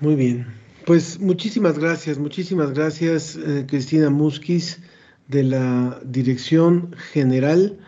Muy 0.00 0.14
bien. 0.14 0.46
Pues 0.86 1.20
muchísimas 1.20 1.78
gracias, 1.78 2.18
muchísimas 2.18 2.72
gracias, 2.72 3.36
eh, 3.36 3.66
Cristina 3.68 4.08
Musquiz, 4.08 4.80
de 5.26 5.42
la 5.42 6.00
Dirección 6.02 6.94
General 7.12 7.78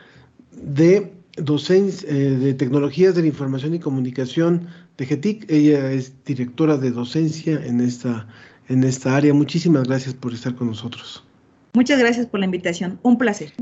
de 0.52 1.10
Docencia, 1.36 2.06
eh, 2.10 2.30
de 2.36 2.52
Tecnologías 2.52 3.14
de 3.14 3.22
la 3.22 3.28
Información 3.28 3.74
y 3.74 3.78
Comunicación 3.78 4.68
de 4.98 5.06
GETIC. 5.06 5.50
Ella 5.50 5.90
es 5.92 6.12
directora 6.24 6.76
de 6.76 6.90
docencia 6.90 7.58
en 7.64 7.80
esta, 7.80 8.28
en 8.68 8.84
esta 8.84 9.16
área. 9.16 9.32
Muchísimas 9.32 9.84
gracias 9.84 10.12
por 10.12 10.34
estar 10.34 10.54
con 10.54 10.66
nosotros. 10.66 11.24
Muchas 11.72 11.98
gracias 11.98 12.26
por 12.26 12.40
la 12.40 12.46
invitación. 12.46 12.98
Un 13.02 13.16
placer. 13.18 13.52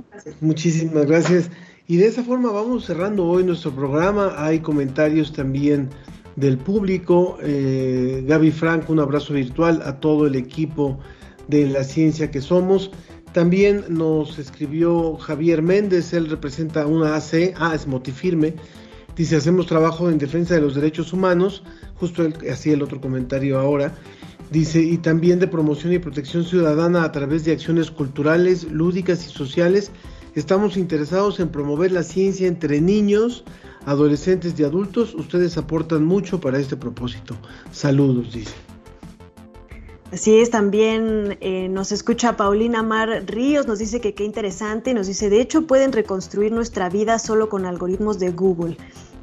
Muchísimas 0.41 1.07
gracias. 1.07 1.51
Y 1.87 1.97
de 1.97 2.07
esa 2.07 2.23
forma 2.23 2.51
vamos 2.51 2.87
cerrando 2.87 3.27
hoy 3.27 3.45
nuestro 3.45 3.71
programa. 3.71 4.35
Hay 4.37 4.61
comentarios 4.61 5.33
también 5.33 5.91
del 6.37 6.59
público. 6.59 7.39
Eh, 7.43 8.25
Gaby 8.27 8.51
Frank, 8.51 8.89
un 8.89 9.01
abrazo 9.01 9.35
virtual 9.35 9.83
a 9.85 10.01
todo 10.01 10.27
el 10.27 10.37
equipo 10.37 10.99
de 11.49 11.67
la 11.67 11.85
ciencia 11.85 12.31
que 12.31 12.41
somos. 12.41 12.91
También 13.33 13.85
nos 13.89 14.39
escribió 14.39 15.17
Javier 15.17 15.63
Méndez, 15.63 16.13
él 16.13 16.31
representa 16.31 16.87
una 16.87 17.15
AC, 17.17 17.55
ah, 17.57 17.73
es 17.75 17.87
Motifirme. 17.87 18.55
Dice, 19.17 19.37
hacemos 19.37 19.67
trabajo 19.67 20.09
en 20.09 20.19
defensa 20.19 20.55
de 20.55 20.61
los 20.61 20.75
derechos 20.75 21.13
humanos, 21.13 21.63
justo 21.97 22.27
así 22.51 22.71
el 22.71 22.83
otro 22.83 23.01
comentario 23.01 23.59
ahora. 23.59 23.93
Dice, 24.51 24.81
y 24.81 24.97
también 24.97 25.39
de 25.39 25.47
promoción 25.47 25.93
y 25.93 25.99
protección 25.99 26.45
ciudadana 26.45 27.05
a 27.05 27.13
través 27.13 27.45
de 27.45 27.53
acciones 27.53 27.91
culturales, 27.91 28.65
lúdicas 28.65 29.27
y 29.27 29.31
sociales. 29.31 29.91
Estamos 30.35 30.77
interesados 30.77 31.39
en 31.41 31.51
promover 31.51 31.93
la 31.93 32.03
ciencia 32.03 32.49
entre 32.49 32.81
niños, 32.81 33.45
adolescentes 33.85 34.55
y 34.59 34.65
adultos. 34.65 35.15
Ustedes 35.15 35.59
aportan 35.59 36.05
mucho 36.05 36.41
para 36.41 36.59
este 36.59 36.77
propósito. 36.77 37.37
Saludos, 37.73 38.33
dice. 38.33 38.55
Así 40.13 40.39
es, 40.39 40.49
también 40.49 41.37
eh, 41.43 41.69
nos 41.69 41.93
escucha 41.93 42.39
Paulina 42.39 42.83
Mar 42.83 43.25
Ríos, 43.27 43.67
nos 43.67 43.79
dice 43.79 44.01
que 44.01 44.15
qué 44.15 44.25
interesante, 44.25 44.95
nos 44.95 45.07
dice, 45.07 45.29
de 45.29 45.39
hecho 45.39 45.67
pueden 45.67 45.93
reconstruir 45.93 46.51
nuestra 46.51 46.89
vida 46.89 47.19
solo 47.19 47.51
con 47.51 47.67
algoritmos 47.67 48.19
de 48.19 48.31
Google. 48.31 48.79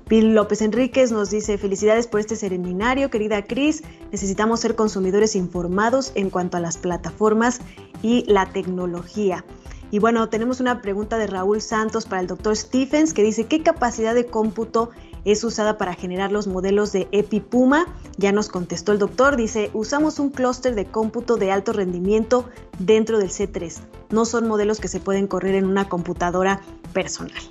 Pil 0.08 0.36
López 0.36 0.62
Enríquez 0.62 1.12
nos 1.12 1.32
dice, 1.32 1.58
felicidades 1.58 2.06
por 2.06 2.20
este 2.20 2.36
seminario, 2.36 3.10
querida 3.10 3.44
Cris. 3.44 3.84
Necesitamos 4.12 4.60
ser 4.60 4.76
consumidores 4.76 5.36
informados 5.36 6.12
en 6.14 6.30
cuanto 6.30 6.58
a 6.58 6.60
las 6.60 6.78
plataformas 6.78 7.60
y 8.04 8.24
la 8.32 8.46
tecnología. 8.46 9.44
Y 9.90 9.98
bueno, 9.98 10.30
tenemos 10.30 10.60
una 10.60 10.82
pregunta 10.82 11.18
de 11.18 11.26
Raúl 11.26 11.60
Santos 11.60 12.06
para 12.06 12.22
el 12.22 12.28
doctor 12.28 12.56
Stephens 12.56 13.14
que 13.14 13.24
dice, 13.24 13.46
¿qué 13.46 13.64
capacidad 13.64 14.14
de 14.14 14.28
cómputo 14.28 14.92
es 15.24 15.44
usada 15.44 15.80
para 15.80 15.96
generar 15.96 16.32
los 16.32 16.46
modelos 16.46 16.92
de 16.92 17.08
EpiPuma? 17.12 17.88
Ya 18.18 18.32
nos 18.32 18.50
contestó 18.50 18.92
el 18.92 19.00
doctor, 19.00 19.38
dice, 19.38 19.72
usamos 19.74 20.20
un 20.20 20.30
clúster 20.30 20.76
de 20.76 20.86
cómputo 20.86 21.38
de 21.38 21.52
alto 21.52 21.74
rendimiento 21.74 22.48
dentro 22.78 23.18
del 23.18 23.30
C3. 23.30 23.80
No 24.12 24.26
son 24.26 24.48
modelos 24.48 24.80
que 24.80 24.88
se 24.88 25.00
pueden 25.00 25.26
correr 25.26 25.56
en 25.56 25.66
una 25.66 25.90
computadora 25.90 26.62
personal. 26.94 27.42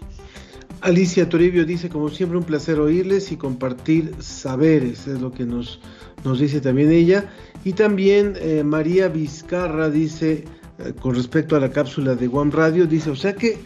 Alicia 0.85 1.31
Toribio 1.31 1.65
dice, 1.65 1.89
como 1.89 2.11
siempre, 2.11 2.37
un 2.37 2.45
placer 2.45 2.79
oírles 2.79 3.33
y 3.33 3.39
compartir 3.39 4.15
saberes, 4.21 5.07
es 5.07 5.19
lo 5.19 5.33
que 5.33 5.47
nos, 5.47 5.81
nos 6.25 6.39
dice 6.39 6.61
también 6.61 6.93
ella. 6.93 7.31
Y 7.65 7.73
también 7.73 8.35
eh, 8.39 8.63
María 8.63 9.09
Vizcarra 9.09 9.89
dice, 9.89 10.45
eh, 10.79 10.93
con 11.01 11.15
respecto 11.15 11.57
a 11.57 11.61
la 11.61 11.71
cápsula 11.71 12.15
de 12.15 12.29
One 12.29 12.51
Radio, 12.51 12.87
dice, 12.87 13.09
o 13.09 13.17
sea 13.17 13.35
que 13.35 13.57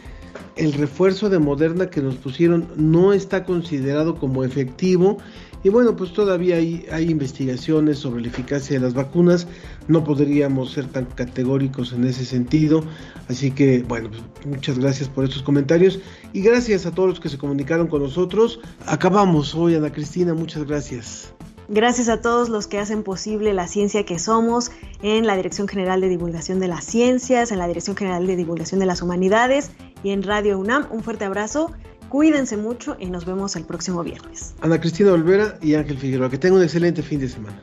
el 0.55 0.73
refuerzo 0.75 1.29
de 1.29 1.41
Moderna 1.41 1.91
que 1.91 2.01
nos 2.01 2.15
pusieron 2.15 2.69
no 2.77 3.13
está 3.13 3.43
considerado 3.43 4.15
como 4.15 4.45
efectivo 4.45 5.19
y 5.63 5.69
bueno, 5.71 5.97
pues 5.97 6.13
todavía 6.13 6.57
hay, 6.57 7.11
investigaciones 7.11 7.99
sobre 7.99 8.23
la 8.23 8.29
eficacia 8.29 8.79
de 8.79 8.85
las 8.85 8.95
vacunas, 8.95 9.47
no 9.89 10.05
podríamos 10.05 10.73
ser 10.73 10.87
tan 10.87 11.07
categóricos 11.07 11.93
en 11.93 12.05
ese 12.05 12.25
sentido, 12.25 12.85
así 13.29 13.51
que 13.51 13.83
bueno, 13.83 14.11
pues 14.11 14.23
muchas 14.47 14.79
gracias 14.79 15.09
por 15.09 15.25
estos 15.25 15.43
comentarios 15.43 16.01
y 16.33 16.43
gracias 16.43 16.87
a 16.87 16.93
todos 16.93 17.09
los 17.09 17.21
que 17.21 17.29
se 17.29 17.39
comunicaron 17.39 17.89
con 17.89 18.03
nosotros. 18.03 18.61
Acabamos 18.87 19.55
hoy, 19.55 19.75
Ana 19.75 19.93
Cristina, 19.93 20.35
muchas 20.35 20.65
gracias. 20.65 21.33
Gracias 21.71 22.09
a 22.09 22.23
todos 22.23 22.49
los 22.49 22.67
que 22.67 22.79
hacen 22.79 23.03
posible 23.03 23.53
la 23.53 23.67
ciencia 23.67 24.07
que 24.07 24.19
somos 24.19 24.71
en 25.03 25.27
la 25.27 25.37
Dirección 25.37 25.69
General 25.69 26.01
de 26.01 26.09
Divulgación 26.09 26.61
de 26.61 26.69
las 26.69 26.85
Ciencias, 26.85 27.53
en 27.53 27.59
la 27.59 27.67
Dirección 27.67 27.95
General 27.95 28.27
de 28.27 28.37
Divulgación 28.37 28.81
de 28.81 28.87
las 28.87 29.03
Humanidades 29.03 29.71
y 30.03 30.11
en 30.11 30.23
Radio 30.23 30.59
UNAM. 30.59 30.87
Un 30.91 31.03
fuerte 31.03 31.27
abrazo. 31.27 31.71
Cuídense 32.09 32.57
mucho 32.57 32.97
y 32.99 33.07
nos 33.07 33.25
vemos 33.27 33.55
el 33.57 33.65
próximo 33.65 34.03
viernes. 34.03 34.55
Ana 34.61 34.81
Cristina 34.81 35.13
Olvera 35.13 35.59
y 35.61 35.75
Ángel 35.75 35.99
Figueroa, 35.99 36.31
que 36.31 36.39
tengan 36.39 36.59
un 36.59 36.65
excelente 36.65 37.03
fin 37.03 37.21
de 37.21 37.29
semana. 37.29 37.63